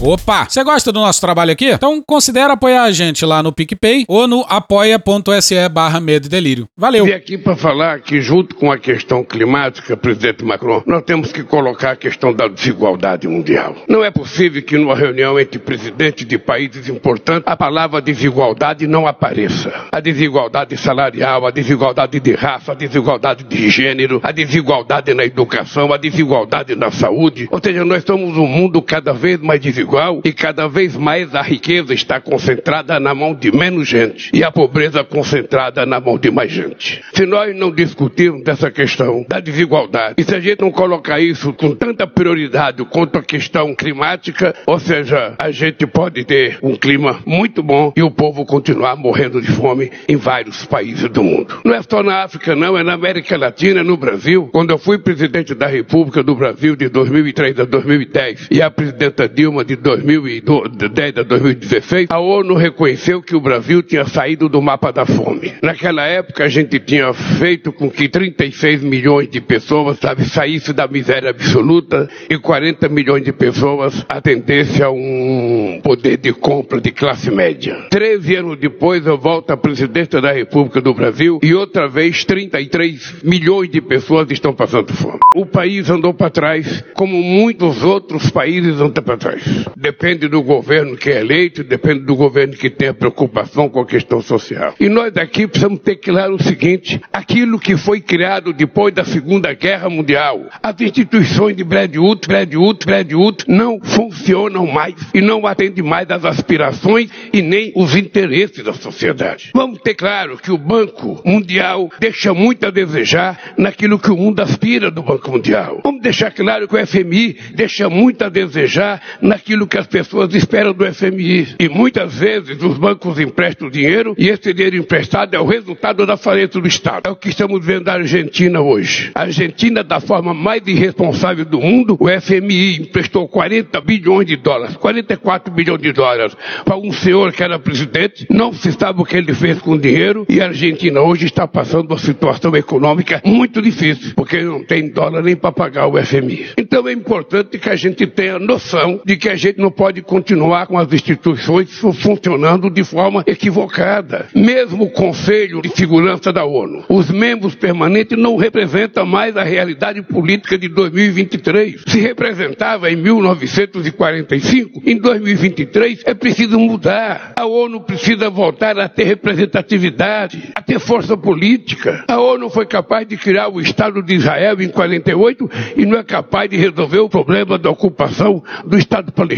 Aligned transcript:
Opa! 0.00 0.46
Você 0.48 0.62
gosta 0.62 0.92
do 0.92 1.00
nosso 1.00 1.20
trabalho 1.20 1.50
aqui? 1.50 1.70
Então 1.70 2.00
considere 2.06 2.52
apoiar 2.52 2.84
a 2.84 2.92
gente 2.92 3.26
lá 3.26 3.42
no 3.42 3.52
PicPay 3.52 4.04
ou 4.06 4.28
no 4.28 4.46
apoia.se 4.48 5.68
barra 5.68 5.98
medo 5.98 6.26
e 6.26 6.28
delírio. 6.28 6.68
Valeu! 6.76 7.04
Vim 7.04 7.10
aqui 7.10 7.36
para 7.36 7.56
falar 7.56 8.00
que 8.00 8.20
junto 8.20 8.54
com 8.54 8.70
a 8.70 8.78
questão 8.78 9.24
climática, 9.24 9.96
presidente 9.96 10.44
Macron, 10.44 10.84
nós 10.86 11.02
temos 11.02 11.32
que 11.32 11.42
colocar 11.42 11.92
a 11.92 11.96
questão 11.96 12.32
da 12.32 12.46
desigualdade 12.46 13.26
mundial. 13.26 13.74
Não 13.88 14.04
é 14.04 14.10
possível 14.10 14.62
que 14.62 14.78
numa 14.78 14.94
reunião 14.94 15.38
entre 15.38 15.58
presidentes 15.58 16.24
de 16.24 16.38
países 16.38 16.88
importantes 16.88 17.42
a 17.46 17.56
palavra 17.56 18.00
desigualdade 18.00 18.86
não 18.86 19.04
apareça. 19.04 19.72
A 19.90 19.98
desigualdade 19.98 20.76
salarial, 20.76 21.44
a 21.44 21.50
desigualdade 21.50 22.20
de 22.20 22.34
raça, 22.34 22.70
a 22.70 22.74
desigualdade 22.76 23.42
de 23.42 23.68
gênero, 23.68 24.20
a 24.22 24.30
desigualdade 24.30 25.12
na 25.12 25.24
educação, 25.24 25.92
a 25.92 25.96
desigualdade 25.96 26.76
na 26.76 26.92
saúde. 26.92 27.48
Ou 27.50 27.60
seja, 27.60 27.84
nós 27.84 28.04
somos 28.04 28.36
um 28.36 28.46
mundo 28.46 28.80
cada 28.80 29.12
vez 29.12 29.40
mais 29.40 29.60
desigual 29.60 29.87
e 30.24 30.32
cada 30.32 30.68
vez 30.68 30.96
mais 30.96 31.34
a 31.34 31.42
riqueza 31.42 31.94
está 31.94 32.20
concentrada 32.20 33.00
na 33.00 33.14
mão 33.14 33.34
de 33.34 33.50
menos 33.50 33.88
gente 33.88 34.30
e 34.34 34.44
a 34.44 34.50
pobreza 34.50 35.02
concentrada 35.02 35.86
na 35.86 35.98
mão 35.98 36.18
de 36.18 36.30
mais 36.30 36.52
gente. 36.52 37.02
Se 37.14 37.24
nós 37.24 37.56
não 37.56 37.70
discutirmos 37.70 38.42
essa 38.46 38.70
questão 38.70 39.24
da 39.28 39.40
desigualdade 39.40 40.16
e 40.18 40.24
se 40.24 40.34
a 40.34 40.40
gente 40.40 40.60
não 40.60 40.70
colocar 40.70 41.20
isso 41.20 41.52
com 41.52 41.74
tanta 41.74 42.06
prioridade 42.06 42.84
quanto 42.84 43.18
a 43.18 43.22
questão 43.22 43.74
climática, 43.74 44.54
ou 44.66 44.78
seja, 44.78 45.34
a 45.38 45.50
gente 45.50 45.86
pode 45.86 46.24
ter 46.24 46.58
um 46.62 46.76
clima 46.76 47.20
muito 47.24 47.62
bom 47.62 47.92
e 47.96 48.02
o 48.02 48.10
povo 48.10 48.44
continuar 48.44 48.96
morrendo 48.96 49.40
de 49.40 49.48
fome 49.48 49.90
em 50.08 50.16
vários 50.16 50.64
países 50.66 51.08
do 51.08 51.22
mundo. 51.22 51.60
Não 51.64 51.74
é 51.74 51.80
só 51.82 52.02
na 52.02 52.24
África, 52.24 52.54
não, 52.54 52.76
é 52.76 52.82
na 52.82 52.92
América 52.92 53.36
Latina, 53.36 53.82
no 53.82 53.96
Brasil. 53.96 54.48
Quando 54.52 54.70
eu 54.70 54.78
fui 54.78 54.98
presidente 54.98 55.54
da 55.54 55.66
República 55.66 56.22
do 56.22 56.34
Brasil 56.34 56.76
de 56.76 56.88
2003 56.88 57.60
a 57.60 57.64
2010 57.64 58.48
e 58.50 58.60
a 58.60 58.70
presidenta 58.70 59.28
Dilma 59.28 59.64
de 59.64 59.77
2010 59.78 61.18
a 61.18 61.22
2016, 61.22 62.06
a 62.10 62.18
ONU 62.18 62.54
reconheceu 62.54 63.22
que 63.22 63.34
o 63.34 63.40
Brasil 63.40 63.82
tinha 63.82 64.04
saído 64.04 64.48
do 64.48 64.60
mapa 64.60 64.92
da 64.92 65.06
fome. 65.06 65.54
Naquela 65.62 66.06
época, 66.06 66.44
a 66.44 66.48
gente 66.48 66.78
tinha 66.78 67.12
feito 67.12 67.72
com 67.72 67.90
que 67.90 68.08
36 68.08 68.82
milhões 68.82 69.28
de 69.28 69.40
pessoas, 69.40 69.98
sabe, 69.98 70.24
saíssem 70.24 70.74
da 70.74 70.86
miséria 70.86 71.30
absoluta 71.30 72.08
e 72.28 72.38
40 72.38 72.88
milhões 72.88 73.24
de 73.24 73.32
pessoas 73.32 74.04
atendessem 74.08 74.84
a 74.84 74.90
um 74.90 75.80
poder 75.82 76.16
de 76.16 76.32
compra 76.32 76.80
de 76.80 76.90
classe 76.90 77.30
média. 77.30 77.86
Treze 77.90 78.36
anos 78.36 78.58
depois, 78.58 79.06
eu 79.06 79.18
volto 79.18 79.50
à 79.50 79.56
presidência 79.56 80.20
da 80.20 80.32
República 80.32 80.80
do 80.80 80.94
Brasil 80.94 81.38
e 81.42 81.54
outra 81.54 81.88
vez 81.88 82.24
33 82.24 83.22
milhões 83.22 83.70
de 83.70 83.80
pessoas 83.80 84.30
estão 84.30 84.52
passando 84.52 84.92
fome. 84.92 85.18
O 85.34 85.46
país 85.46 85.88
andou 85.90 86.12
para 86.12 86.30
trás, 86.30 86.84
como 86.94 87.22
muitos 87.22 87.82
outros 87.82 88.30
países 88.30 88.80
andam 88.80 89.02
para 89.02 89.16
trás. 89.16 89.67
Depende 89.76 90.28
do 90.28 90.42
governo 90.42 90.96
que 90.96 91.10
é 91.10 91.20
eleito, 91.20 91.64
depende 91.64 92.00
do 92.00 92.14
governo 92.14 92.54
que 92.54 92.70
tem 92.70 92.88
a 92.88 92.94
preocupação 92.94 93.68
com 93.68 93.80
a 93.80 93.86
questão 93.86 94.20
social. 94.20 94.74
E 94.78 94.88
nós 94.88 95.12
daqui 95.12 95.46
precisamos 95.46 95.80
ter 95.80 95.96
claro 95.96 96.34
o 96.34 96.42
seguinte: 96.42 97.00
aquilo 97.12 97.58
que 97.58 97.76
foi 97.76 98.00
criado 98.00 98.52
depois 98.52 98.94
da 98.94 99.04
Segunda 99.04 99.52
Guerra 99.52 99.88
Mundial, 99.88 100.46
as 100.62 100.80
instituições 100.80 101.56
de 101.56 101.64
Woods, 101.98 102.26
Bretton 102.26 103.16
Woods 103.16 103.46
não 103.46 103.80
funcionam 103.80 104.66
mais 104.66 104.94
e 105.14 105.20
não 105.20 105.46
atendem 105.46 105.84
mais 105.84 106.10
às 106.10 106.24
aspirações 106.24 107.10
e 107.32 107.42
nem 107.42 107.72
os 107.74 107.96
interesses 107.96 108.62
da 108.62 108.72
sociedade. 108.72 109.50
Vamos 109.54 109.80
ter 109.80 109.94
claro 109.94 110.36
que 110.36 110.50
o 110.50 110.58
Banco 110.58 111.20
Mundial 111.24 111.90
deixa 111.98 112.32
muito 112.34 112.66
a 112.66 112.70
desejar 112.70 113.54
naquilo 113.56 113.98
que 113.98 114.10
o 114.10 114.16
mundo 114.16 114.40
aspira 114.40 114.90
do 114.90 115.02
Banco 115.02 115.30
Mundial. 115.30 115.80
Vamos 115.82 116.02
deixar 116.02 116.30
claro 116.30 116.68
que 116.68 116.76
o 116.76 116.86
FMI 116.86 117.36
deixa 117.54 117.88
muito 117.88 118.22
a 118.22 118.28
desejar 118.28 119.00
naquilo 119.20 119.57
que 119.66 119.78
as 119.78 119.86
pessoas 119.86 120.34
esperam 120.34 120.72
do 120.72 120.84
FMI. 120.92 121.56
E 121.58 121.68
muitas 121.68 122.18
vezes 122.18 122.62
os 122.62 122.78
bancos 122.78 123.18
emprestam 123.18 123.70
dinheiro 123.70 124.14
e 124.18 124.28
esse 124.28 124.52
dinheiro 124.52 124.76
emprestado 124.76 125.34
é 125.34 125.40
o 125.40 125.46
resultado 125.46 126.06
da 126.06 126.16
falência 126.16 126.60
do 126.60 126.68
Estado. 126.68 127.02
É 127.06 127.10
o 127.10 127.16
que 127.16 127.28
estamos 127.28 127.64
vendo 127.64 127.86
na 127.86 127.94
Argentina 127.94 128.60
hoje. 128.60 129.10
A 129.14 129.22
Argentina, 129.22 129.82
da 129.82 130.00
forma 130.00 130.32
mais 130.32 130.66
irresponsável 130.66 131.44
do 131.44 131.60
mundo, 131.60 131.96
o 131.98 132.08
FMI 132.08 132.82
emprestou 132.82 133.26
40 133.28 133.80
bilhões 133.80 134.26
de 134.26 134.36
dólares, 134.36 134.76
44 134.76 135.52
bilhões 135.52 135.80
de 135.80 135.92
dólares 135.92 136.36
para 136.64 136.76
um 136.76 136.92
senhor 136.92 137.32
que 137.32 137.42
era 137.42 137.58
presidente, 137.58 138.26
não 138.30 138.52
se 138.52 138.72
sabe 138.72 139.00
o 139.00 139.04
que 139.04 139.16
ele 139.16 139.34
fez 139.34 139.58
com 139.58 139.72
o 139.72 139.78
dinheiro 139.78 140.26
e 140.28 140.40
a 140.40 140.46
Argentina 140.46 141.00
hoje 141.00 141.26
está 141.26 141.46
passando 141.46 141.90
uma 141.90 141.98
situação 141.98 142.54
econômica 142.56 143.22
muito 143.24 143.60
difícil, 143.62 144.12
porque 144.14 144.40
não 144.42 144.64
tem 144.64 144.90
dólar 144.90 145.22
nem 145.22 145.36
para 145.36 145.52
pagar 145.52 145.86
o 145.86 146.02
FMI. 146.02 146.50
Então 146.56 146.86
é 146.88 146.92
importante 146.92 147.58
que 147.58 147.68
a 147.68 147.76
gente 147.76 148.06
tenha 148.06 148.38
noção 148.38 149.00
de 149.04 149.16
que 149.16 149.28
a 149.28 149.34
gente 149.34 149.47
não 149.56 149.70
pode 149.70 150.02
continuar 150.02 150.66
com 150.66 150.78
as 150.78 150.92
instituições 150.92 151.70
funcionando 151.78 152.68
de 152.70 152.84
forma 152.84 153.22
equivocada. 153.26 154.26
Mesmo 154.34 154.84
o 154.84 154.90
Conselho 154.90 155.62
de 155.62 155.70
Segurança 155.70 156.32
da 156.32 156.44
ONU, 156.44 156.84
os 156.88 157.10
membros 157.10 157.54
permanentes 157.54 158.18
não 158.18 158.36
representam 158.36 159.06
mais 159.06 159.36
a 159.36 159.42
realidade 159.42 160.02
política 160.02 160.58
de 160.58 160.68
2023. 160.68 161.82
Se 161.86 162.00
representava 162.00 162.90
em 162.90 162.96
1945, 162.96 164.82
em 164.84 164.96
2023 164.96 166.02
é 166.04 166.14
preciso 166.14 166.58
mudar. 166.58 167.32
A 167.36 167.46
ONU 167.46 167.80
precisa 167.80 168.28
voltar 168.28 168.78
a 168.78 168.88
ter 168.88 169.04
representatividade, 169.04 170.50
a 170.54 170.62
ter 170.62 170.78
força 170.78 171.16
política. 171.16 172.04
A 172.08 172.20
ONU 172.20 172.50
foi 172.50 172.66
capaz 172.66 173.06
de 173.06 173.16
criar 173.16 173.48
o 173.48 173.60
Estado 173.60 174.02
de 174.02 174.14
Israel 174.14 174.60
em 174.60 174.68
48 174.68 175.50
e 175.76 175.86
não 175.86 175.98
é 175.98 176.02
capaz 176.02 176.50
de 176.50 176.56
resolver 176.56 176.98
o 176.98 177.08
problema 177.08 177.58
da 177.58 177.70
ocupação 177.70 178.42
do 178.64 178.76
Estado 178.76 179.12
palestino. 179.12 179.37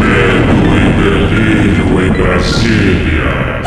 Medo 0.00 0.68
e 0.76 0.92
delírio 1.02 2.00
em 2.00 2.12
Brasília. 2.12 3.62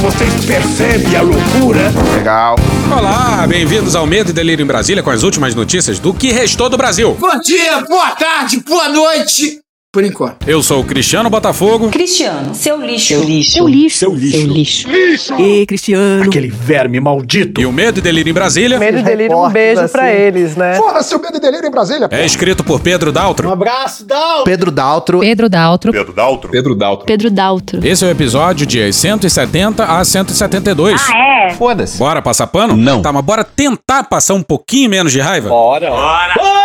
Vocês 0.00 0.44
percebem 0.44 1.16
a 1.16 1.22
loucura? 1.22 1.92
Legal. 2.16 2.56
Olá, 2.90 3.46
bem-vindos 3.46 3.94
ao 3.94 4.06
Medo 4.06 4.30
e 4.30 4.32
Delírio 4.32 4.64
em 4.64 4.66
Brasília 4.66 5.02
com 5.04 5.10
as 5.10 5.22
últimas 5.22 5.54
notícias 5.54 6.00
do 6.00 6.12
que 6.12 6.32
restou 6.32 6.68
do 6.68 6.76
Brasil. 6.76 7.16
Bom 7.18 7.40
dia, 7.40 7.80
boa 7.82 8.10
tarde, 8.10 8.58
boa 8.60 8.88
noite. 8.88 9.63
Por 9.94 10.02
enquanto. 10.02 10.48
Eu 10.48 10.60
sou 10.60 10.80
o 10.80 10.84
Cristiano 10.84 11.30
Botafogo. 11.30 11.88
Cristiano, 11.88 12.52
seu 12.52 12.84
lixo. 12.84 13.06
Seu 13.06 13.22
lixo. 13.22 13.50
Seu 13.52 13.68
lixo. 13.68 13.98
Seu 13.98 14.12
lixo. 14.12 14.38
Seu 14.40 14.46
lixo. 14.48 14.88
lixo. 14.90 15.40
E 15.40 15.64
Cristiano. 15.66 16.24
Aquele 16.24 16.48
verme 16.48 16.98
maldito. 16.98 17.60
E 17.60 17.64
o 17.64 17.70
Medo 17.70 18.00
e 18.00 18.02
Delírio 18.02 18.28
em 18.28 18.34
Brasília. 18.34 18.76
Medo 18.76 18.98
e 18.98 19.02
Delírio, 19.04 19.38
um 19.38 19.48
beijo 19.48 19.82
assim. 19.82 19.92
pra 19.92 20.12
eles, 20.12 20.56
né? 20.56 20.74
Fora 20.74 21.00
seu 21.00 21.20
Medo 21.20 21.36
e 21.36 21.40
Delírio 21.40 21.68
em 21.68 21.70
Brasília. 21.70 22.08
É 22.10 22.26
escrito 22.26 22.64
por 22.64 22.80
Pedro 22.80 23.12
Daltro. 23.12 23.48
Um 23.48 23.52
abraço, 23.52 24.04
Daltro. 24.04 24.44
Pedro 24.46 24.72
Daltro. 24.72 25.20
Pedro 25.20 25.48
Daltro. 25.48 25.92
Pedro 25.92 26.12
Daltro. 26.12 26.50
Pedro 26.50 26.74
Daltro. 26.74 27.06
Pedro 27.06 27.30
Daltro. 27.30 27.86
Esse 27.86 28.04
é 28.04 28.08
o 28.08 28.10
episódio 28.10 28.66
de 28.66 28.92
170 28.92 29.84
a 29.84 30.04
172. 30.04 31.00
Ah, 31.08 31.50
é? 31.50 31.50
Foda-se. 31.54 31.96
Bora 31.98 32.20
passar 32.20 32.48
pano? 32.48 32.76
Não. 32.76 33.00
Tá, 33.00 33.12
mas 33.12 33.24
bora 33.24 33.44
tentar 33.44 34.02
passar 34.02 34.34
um 34.34 34.42
pouquinho 34.42 34.90
menos 34.90 35.12
de 35.12 35.20
raiva? 35.20 35.50
Bora. 35.50 35.88
Bora! 35.88 36.34
Bora! 36.34 36.63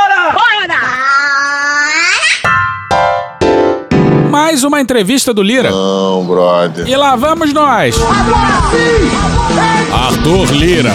Mais 4.29 4.63
uma 4.63 4.79
entrevista 4.79 5.33
do 5.33 5.41
Lira. 5.41 5.71
Não, 5.71 6.23
brother. 6.25 6.87
E 6.87 6.95
lá 6.95 7.15
vamos 7.15 7.51
nós. 7.51 7.95
Agora 7.95 8.61
sim! 8.71 9.91
Arthur 9.91 10.51
Lira. 10.53 10.93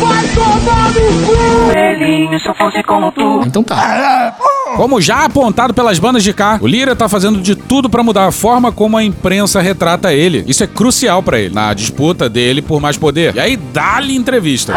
Vai 0.00 0.28
tomar 0.34 0.90
no 0.90 1.26
cu! 1.26 1.72
Velhinho, 1.72 2.40
se 2.40 2.48
eu 2.48 2.54
fosse 2.54 2.82
como 2.82 3.12
tu. 3.12 3.42
Então 3.46 3.62
tá. 3.62 4.36
Como 4.76 5.00
já 5.00 5.24
apontado 5.24 5.72
pelas 5.72 5.98
bandas 5.98 6.22
de 6.24 6.32
cá, 6.34 6.58
o 6.60 6.66
Lira 6.66 6.94
tá 6.96 7.08
fazendo 7.08 7.40
de 7.40 7.54
tudo 7.54 7.88
pra 7.88 8.02
mudar 8.02 8.26
a 8.26 8.32
forma 8.32 8.70
como 8.72 8.96
a 8.96 9.04
imprensa 9.04 9.60
retrata 9.60 10.12
ele. 10.12 10.44
Isso 10.46 10.62
é 10.64 10.66
crucial 10.66 11.22
pra 11.22 11.38
ele, 11.38 11.54
na 11.54 11.72
disputa 11.72 12.28
dele 12.28 12.60
por 12.60 12.80
mais 12.80 12.98
poder. 12.98 13.34
E 13.36 13.40
aí 13.40 13.56
dá-lhe 13.56 14.14
entrevista. 14.14 14.74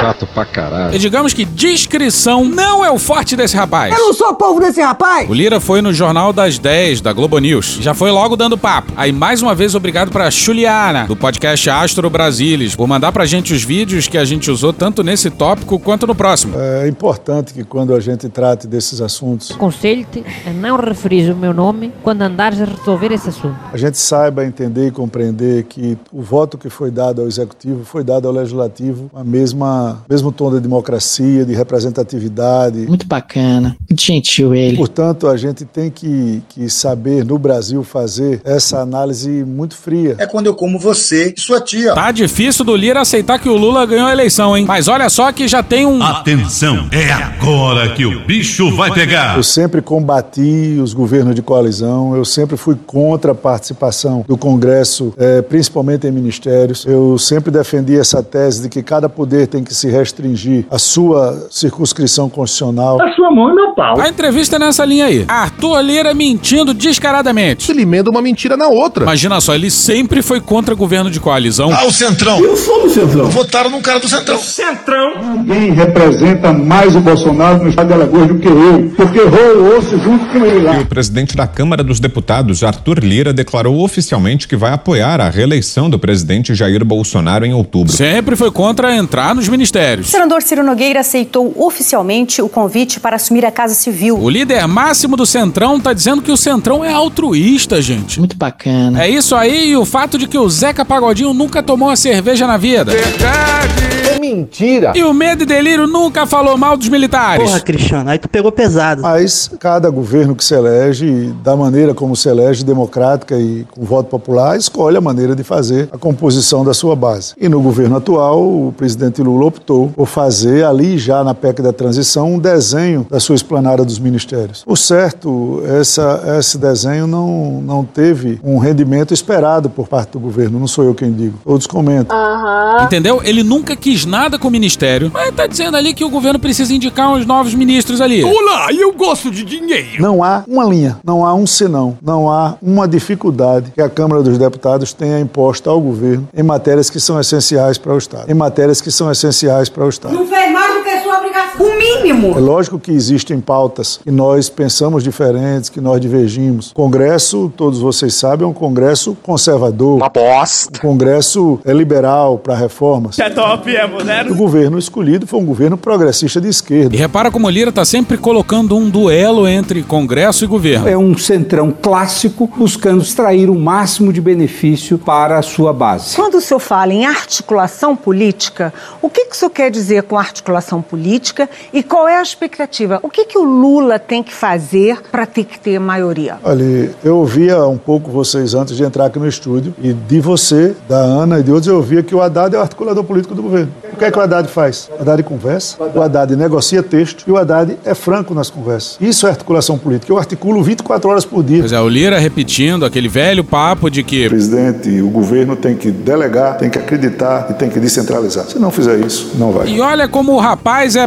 Chato 0.00 0.26
pra 0.32 0.44
caralho. 0.44 0.94
E 0.94 0.98
digamos 0.98 1.32
que 1.32 1.44
discrição 1.44 2.44
não 2.44 2.84
é 2.84 2.90
o 2.90 2.98
forte 2.98 3.34
desse 3.36 3.56
rapaz. 3.56 3.92
Eu 3.96 4.06
não 4.06 4.12
sou 4.12 4.34
povo 4.34 4.60
desse 4.60 4.80
rapaz! 4.80 5.28
O 5.28 5.34
Lira 5.34 5.58
foi 5.60 5.80
no 5.82 5.92
Jornal 5.92 6.32
das 6.32 6.58
10 6.58 7.00
da 7.00 7.12
Globo 7.12 7.38
News. 7.38 7.78
Já 7.80 7.94
foi 7.94 8.10
logo 8.10 8.36
dando 8.36 8.56
papo. 8.56 8.92
Aí 8.96 9.10
mais 9.12 9.42
uma 9.42 9.54
vez 9.54 9.74
obrigado 9.74 10.10
pra 10.10 10.30
Juliana, 10.30 11.04
do 11.06 11.16
podcast 11.16 11.68
Astro 11.70 12.08
Brasilis, 12.10 12.76
por 12.76 12.86
mandar 12.86 13.10
pra 13.12 13.24
gente 13.26 13.52
os 13.52 13.62
vídeos 13.64 14.06
que 14.06 14.18
a 14.18 14.24
gente 14.24 14.50
usou 14.50 14.72
tanto 14.72 15.02
nesse 15.02 15.30
tópico 15.30 15.78
quanto 15.78 16.06
no 16.06 16.14
próximo. 16.14 16.54
É 16.58 16.86
importante 16.88 17.52
que 17.54 17.64
quando 17.64 17.94
a 17.94 18.00
gente 18.00 18.28
trate 18.28 18.66
desses 18.66 19.00
assuntos, 19.00 19.50
Aconselho-te 19.50 20.24
a 20.46 20.50
não 20.50 20.76
referir 20.76 21.30
o 21.32 21.36
meu 21.36 21.52
nome 21.54 21.92
quando 22.02 22.22
andares 22.22 22.60
a 22.60 22.64
resolver 22.64 23.12
esse 23.12 23.28
assunto. 23.30 23.56
a 23.72 23.76
gente 23.76 23.98
saiba 23.98 24.44
entender 24.44 24.88
e 24.88 24.90
compreender 24.90 25.64
que 25.64 25.96
o 26.12 26.22
voto 26.22 26.56
que 26.58 26.68
foi 26.68 26.90
dado 26.90 27.22
ao 27.22 27.26
executivo 27.28 27.84
foi 27.84 28.04
dado 28.04 28.28
ao 28.28 28.34
legislativo 28.34 29.10
a 29.14 29.24
mesma 29.24 29.77
mesma, 29.78 30.04
mesmo 30.08 30.32
tom 30.32 30.50
de 30.50 30.60
democracia, 30.60 31.44
de 31.44 31.54
representatividade. 31.54 32.78
Muito 32.86 33.06
bacana, 33.06 33.76
muito 33.88 34.02
gentil 34.02 34.54
ele. 34.54 34.76
Portanto, 34.76 35.28
a 35.28 35.36
gente 35.36 35.64
tem 35.64 35.90
que, 35.90 36.42
que 36.48 36.68
saber, 36.68 37.24
no 37.24 37.38
Brasil, 37.38 37.82
fazer 37.84 38.40
essa 38.44 38.80
análise 38.80 39.28
muito 39.44 39.76
fria. 39.76 40.16
É 40.18 40.26
quando 40.26 40.46
eu 40.46 40.54
como 40.54 40.78
você 40.78 41.34
e 41.36 41.40
sua 41.40 41.60
tia. 41.60 41.94
Tá 41.94 42.10
difícil 42.10 42.64
do 42.64 42.74
Lira 42.74 43.00
aceitar 43.00 43.38
que 43.38 43.48
o 43.48 43.56
Lula 43.56 43.86
ganhou 43.86 44.06
a 44.06 44.12
eleição, 44.12 44.56
hein? 44.56 44.64
Mas 44.66 44.88
olha 44.88 45.08
só 45.08 45.30
que 45.32 45.46
já 45.46 45.62
tem 45.62 45.86
um. 45.86 46.02
Atenção, 46.02 46.88
é 46.90 47.12
agora 47.12 47.94
que 47.94 48.04
o 48.04 48.24
bicho 48.26 48.74
vai 48.74 48.92
pegar. 48.92 49.36
Eu 49.36 49.42
sempre 49.42 49.80
combati 49.80 50.78
os 50.82 50.92
governos 50.92 51.34
de 51.34 51.42
coalizão, 51.42 52.16
eu 52.16 52.24
sempre 52.24 52.56
fui 52.56 52.76
contra 52.86 53.32
a 53.32 53.34
participação 53.34 54.24
do 54.26 54.36
Congresso, 54.36 55.12
eh, 55.16 55.42
principalmente 55.42 56.06
em 56.06 56.10
ministérios. 56.10 56.84
Eu 56.86 57.18
sempre 57.18 57.50
defendi 57.50 57.96
essa 57.98 58.22
tese 58.22 58.62
de 58.62 58.68
que 58.68 58.82
cada 58.82 59.08
poder 59.08 59.46
tem 59.46 59.62
que 59.68 59.74
se 59.74 59.88
restringir 59.88 60.64
à 60.70 60.78
sua 60.78 61.46
circunscrição 61.50 62.30
constitucional. 62.30 63.00
A 63.00 63.12
sua 63.12 63.30
mão 63.30 63.50
é 63.50 63.54
meu 63.54 63.74
pau. 63.74 64.00
A 64.00 64.08
entrevista 64.08 64.56
é 64.56 64.58
nessa 64.58 64.84
linha 64.84 65.04
aí. 65.04 65.24
Arthur 65.28 65.80
Lira 65.82 66.14
mentindo 66.14 66.72
descaradamente. 66.72 67.70
Ele 67.70 67.82
emenda 67.82 68.10
uma 68.10 68.22
mentira 68.22 68.56
na 68.56 68.66
outra. 68.66 69.04
Imagina 69.04 69.40
só, 69.40 69.54
ele 69.54 69.70
sempre 69.70 70.22
foi 70.22 70.40
contra 70.40 70.74
governo 70.74 71.10
de 71.10 71.20
coalizão. 71.20 71.70
Ah, 71.72 71.84
o 71.84 71.92
Centrão. 71.92 72.40
Eu 72.40 72.56
sou 72.56 72.82
do 72.82 72.88
Centrão. 72.88 73.28
Votaram 73.28 73.70
num 73.70 73.82
cara 73.82 74.00
do 74.00 74.08
Centrão. 74.08 74.38
Centrão. 74.38 75.36
Ninguém 75.36 75.72
representa 75.72 76.52
mais 76.52 76.96
o 76.96 77.00
Bolsonaro 77.00 77.62
no 77.62 77.68
estado 77.68 77.88
de 77.88 77.92
Alagoas 77.92 78.28
do 78.28 78.38
que 78.38 78.48
eu, 78.48 78.90
porque 78.96 79.20
rolo 79.20 79.64
o 79.64 79.76
osso 79.76 79.98
junto 79.98 80.26
com 80.32 80.44
ele 80.46 80.62
lá. 80.62 80.78
E 80.78 80.82
o 80.82 80.86
presidente 80.86 81.36
da 81.36 81.46
Câmara 81.46 81.84
dos 81.84 82.00
Deputados, 82.00 82.64
Arthur 82.64 83.00
Lira, 83.00 83.34
declarou 83.34 83.84
oficialmente 83.84 84.48
que 84.48 84.56
vai 84.56 84.72
apoiar 84.72 85.20
a 85.20 85.28
reeleição 85.28 85.90
do 85.90 85.98
presidente 85.98 86.54
Jair 86.54 86.82
Bolsonaro 86.84 87.44
em 87.44 87.52
outubro. 87.52 87.92
Sempre 87.92 88.34
foi 88.34 88.50
contra 88.50 88.96
entrar 88.96 89.34
nos 89.34 89.46
ministérios. 89.46 89.57
O 90.06 90.10
senador 90.10 90.42
Ciro 90.42 90.62
Nogueira 90.62 91.00
aceitou 91.00 91.52
oficialmente 91.56 92.40
o 92.40 92.48
convite 92.48 93.00
para 93.00 93.16
assumir 93.16 93.44
a 93.44 93.50
Casa 93.50 93.74
Civil. 93.74 94.18
O 94.18 94.28
líder 94.28 94.66
máximo 94.66 95.16
do 95.16 95.26
Centrão 95.26 95.80
tá 95.80 95.92
dizendo 95.92 96.22
que 96.22 96.30
o 96.30 96.36
Centrão 96.36 96.84
é 96.84 96.92
altruísta, 96.92 97.80
gente. 97.82 98.18
Muito 98.18 98.36
bacana. 98.36 99.02
É 99.02 99.08
isso 99.08 99.34
aí 99.34 99.70
e 99.70 99.76
o 99.76 99.84
fato 99.84 100.18
de 100.18 100.26
que 100.26 100.38
o 100.38 100.48
Zeca 100.48 100.84
Pagodinho 100.84 101.34
nunca 101.34 101.62
tomou 101.62 101.88
uma 101.88 101.96
cerveja 101.96 102.46
na 102.46 102.56
vida. 102.56 102.92
Verdade. 102.92 103.97
Mentira. 104.34 104.92
E 104.94 105.02
o 105.02 105.12
Medo 105.12 105.42
e 105.42 105.46
Delírio 105.46 105.86
nunca 105.86 106.26
falou 106.26 106.56
mal 106.56 106.76
dos 106.76 106.88
militares. 106.88 107.44
Porra, 107.44 107.60
Cristiano, 107.60 108.10
aí 108.10 108.18
tu 108.18 108.28
pegou 108.28 108.52
pesado. 108.52 109.02
Mas 109.02 109.50
cada 109.58 109.88
governo 109.90 110.34
que 110.34 110.44
se 110.44 110.54
elege, 110.54 111.34
da 111.42 111.56
maneira 111.56 111.94
como 111.94 112.14
se 112.14 112.28
elege, 112.28 112.64
democrática 112.64 113.36
e 113.36 113.66
com 113.70 113.84
voto 113.84 114.08
popular, 114.08 114.56
escolhe 114.56 114.96
a 114.96 115.00
maneira 115.00 115.34
de 115.34 115.42
fazer 115.42 115.88
a 115.92 115.98
composição 115.98 116.64
da 116.64 116.74
sua 116.74 116.94
base. 116.94 117.34
E 117.40 117.48
no 117.48 117.60
governo 117.60 117.96
atual, 117.96 118.40
o 118.40 118.74
presidente 118.76 119.22
Lula 119.22 119.46
optou 119.46 119.88
por 119.88 120.06
fazer 120.06 120.64
ali, 120.64 120.98
já 120.98 121.24
na 121.24 121.34
PEC 121.34 121.62
da 121.62 121.72
transição, 121.72 122.34
um 122.34 122.38
desenho 122.38 123.06
da 123.10 123.20
sua 123.20 123.34
esplanada 123.34 123.84
dos 123.84 123.98
ministérios. 123.98 124.64
Por 124.64 124.76
certo, 124.76 125.62
essa, 125.80 126.36
esse 126.38 126.58
desenho 126.58 127.06
não, 127.06 127.62
não 127.62 127.84
teve 127.84 128.38
um 128.44 128.58
rendimento 128.58 129.14
esperado 129.14 129.70
por 129.70 129.88
parte 129.88 130.12
do 130.12 130.20
governo, 130.20 130.58
não 130.58 130.66
sou 130.66 130.84
eu 130.84 130.94
quem 130.94 131.12
digo, 131.12 131.38
todos 131.44 131.66
comentam. 131.66 132.16
Uhum. 132.16 132.84
Entendeu? 132.84 133.20
Ele 133.24 133.42
nunca 133.42 133.74
quis 133.74 134.04
nada 134.04 134.17
com 134.38 134.48
o 134.48 134.50
ministério, 134.50 135.10
mas 135.14 135.32
tá 135.32 135.46
dizendo 135.46 135.76
ali 135.76 135.94
que 135.94 136.04
o 136.04 136.10
governo 136.10 136.40
precisa 136.40 136.74
indicar 136.74 137.12
uns 137.12 137.24
novos 137.24 137.54
ministros 137.54 138.00
ali. 138.00 138.24
Olá, 138.24 138.66
eu 138.72 138.92
gosto 138.92 139.30
de 139.30 139.44
dinheiro. 139.44 140.02
Não 140.02 140.24
há 140.24 140.42
uma 140.48 140.64
linha, 140.64 140.98
não 141.04 141.24
há 141.24 141.32
um 141.34 141.46
senão, 141.46 141.96
não 142.02 142.28
há 142.28 142.56
uma 142.60 142.88
dificuldade 142.88 143.70
que 143.72 143.80
a 143.80 143.88
Câmara 143.88 144.20
dos 144.20 144.36
Deputados 144.36 144.92
tenha 144.92 145.20
imposta 145.20 145.70
ao 145.70 145.80
governo 145.80 146.28
em 146.36 146.42
matérias 146.42 146.90
que 146.90 146.98
são 146.98 147.20
essenciais 147.20 147.78
para 147.78 147.94
o 147.94 147.98
Estado. 147.98 148.28
Em 148.28 148.34
matérias 148.34 148.80
que 148.80 148.90
são 148.90 149.08
essenciais 149.10 149.68
para 149.68 149.84
o 149.84 149.88
Estado. 149.88 150.14
Não 150.14 150.26
mais 150.26 150.74
do 150.74 150.84
que 150.84 151.00
sua 151.00 151.18
obrigação. 151.18 151.38
O 151.58 151.76
mínimo. 151.76 152.36
É 152.36 152.40
lógico 152.40 152.78
que 152.78 152.92
existem 152.92 153.40
pautas 153.40 154.00
que 154.02 154.10
nós 154.10 154.48
pensamos 154.48 155.02
diferentes, 155.02 155.68
que 155.68 155.80
nós 155.80 156.00
divergimos. 156.00 156.70
O 156.70 156.74
Congresso, 156.74 157.52
todos 157.56 157.80
vocês 157.80 158.14
sabem, 158.14 158.44
é 158.44 158.48
um 158.48 158.52
Congresso 158.52 159.16
conservador. 159.22 159.96
Uma 159.96 160.08
bosta. 160.08 160.78
O 160.78 160.80
Congresso 160.80 161.58
é 161.64 161.72
liberal 161.72 162.38
para 162.38 162.54
reformas. 162.54 163.18
É 163.18 163.28
top, 163.28 163.74
é 163.74 163.86
moderno. 163.86 164.32
O 164.32 164.36
governo 164.36 164.78
escolhido 164.78 165.26
foi 165.26 165.40
um 165.40 165.44
governo 165.44 165.76
progressista 165.76 166.40
de 166.40 166.48
esquerda. 166.48 166.94
E 166.94 166.98
repara 166.98 167.30
como 167.30 167.46
o 167.46 167.50
Lira 167.50 167.72
tá 167.72 167.84
sempre 167.84 168.16
colocando 168.16 168.76
um 168.76 168.88
duelo 168.88 169.46
entre 169.46 169.82
Congresso 169.82 170.44
e 170.44 170.46
governo. 170.46 170.88
É 170.88 170.96
um 170.96 171.16
centrão 171.18 171.72
clássico 171.72 172.48
buscando 172.56 173.02
extrair 173.02 173.50
o 173.50 173.54
máximo 173.54 174.12
de 174.12 174.20
benefício 174.20 174.98
para 174.98 175.38
a 175.38 175.42
sua 175.42 175.72
base. 175.72 176.14
Quando 176.14 176.36
o 176.36 176.40
senhor 176.40 176.60
fala 176.60 176.92
em 176.92 177.04
articulação 177.04 177.96
política, 177.96 178.72
o 179.02 179.10
que, 179.10 179.26
que 179.26 179.34
o 179.34 179.38
senhor 179.38 179.50
quer 179.50 179.70
dizer 179.70 180.04
com 180.04 180.16
articulação 180.16 180.80
política 180.80 181.47
e 181.72 181.82
qual 181.82 182.08
é 182.08 182.18
a 182.18 182.22
expectativa? 182.22 182.98
O 183.02 183.10
que, 183.10 183.24
que 183.24 183.38
o 183.38 183.44
Lula 183.44 183.98
tem 183.98 184.22
que 184.22 184.32
fazer 184.32 185.00
para 185.10 185.26
ter 185.26 185.44
que 185.44 185.58
ter 185.58 185.78
maioria? 185.78 186.36
Olha, 186.42 186.90
eu 187.04 187.16
ouvia 187.16 187.66
um 187.66 187.78
pouco 187.78 188.10
vocês 188.10 188.54
antes 188.54 188.76
de 188.76 188.82
entrar 188.82 189.06
aqui 189.06 189.18
no 189.18 189.28
estúdio 189.28 189.74
e 189.82 189.92
de 189.92 190.20
você, 190.20 190.74
da 190.88 190.98
Ana 190.98 191.40
e 191.40 191.42
de 191.42 191.50
outros, 191.50 191.68
eu 191.68 191.76
ouvia 191.76 192.02
que 192.02 192.14
o 192.14 192.20
Haddad 192.20 192.54
é 192.54 192.58
o 192.58 192.62
articulador 192.62 193.04
político 193.04 193.34
do 193.34 193.42
governo. 193.42 193.72
O 193.92 193.96
que 193.96 194.04
é 194.04 194.10
que 194.10 194.18
o 194.18 194.20
Haddad 194.20 194.48
faz? 194.48 194.88
O 194.96 195.02
Haddad 195.02 195.22
conversa, 195.22 195.76
o 195.94 196.02
Haddad 196.02 196.34
negocia 196.36 196.82
texto 196.82 197.24
e 197.26 197.30
o 197.30 197.36
Haddad 197.36 197.76
é 197.84 197.94
franco 197.94 198.34
nas 198.34 198.50
conversas. 198.50 198.96
Isso 199.00 199.26
é 199.26 199.30
articulação 199.30 199.78
política. 199.78 200.12
Eu 200.12 200.18
articulo 200.18 200.62
24 200.62 201.10
horas 201.10 201.24
por 201.24 201.42
dia. 201.42 201.60
Pois 201.60 201.72
é, 201.72 201.80
o 201.80 201.88
Lira 201.88 202.18
repetindo 202.18 202.84
aquele 202.84 203.08
velho 203.08 203.42
papo 203.42 203.90
de 203.90 204.02
que. 204.02 204.26
O 204.26 204.30
presidente, 204.30 205.00
o 205.00 205.08
governo 205.10 205.56
tem 205.56 205.76
que 205.76 205.90
delegar, 205.90 206.56
tem 206.58 206.70
que 206.70 206.78
acreditar 206.78 207.48
e 207.50 207.54
tem 207.54 207.68
que 207.68 207.80
descentralizar. 207.80 208.46
Se 208.46 208.58
não 208.58 208.70
fizer 208.70 208.98
isso, 209.00 209.32
não 209.34 209.52
vai. 209.52 209.68
E 209.68 209.80
olha 209.80 210.08
como 210.08 210.32
o 210.32 210.38
rapaz 210.38 210.96
é. 210.96 211.04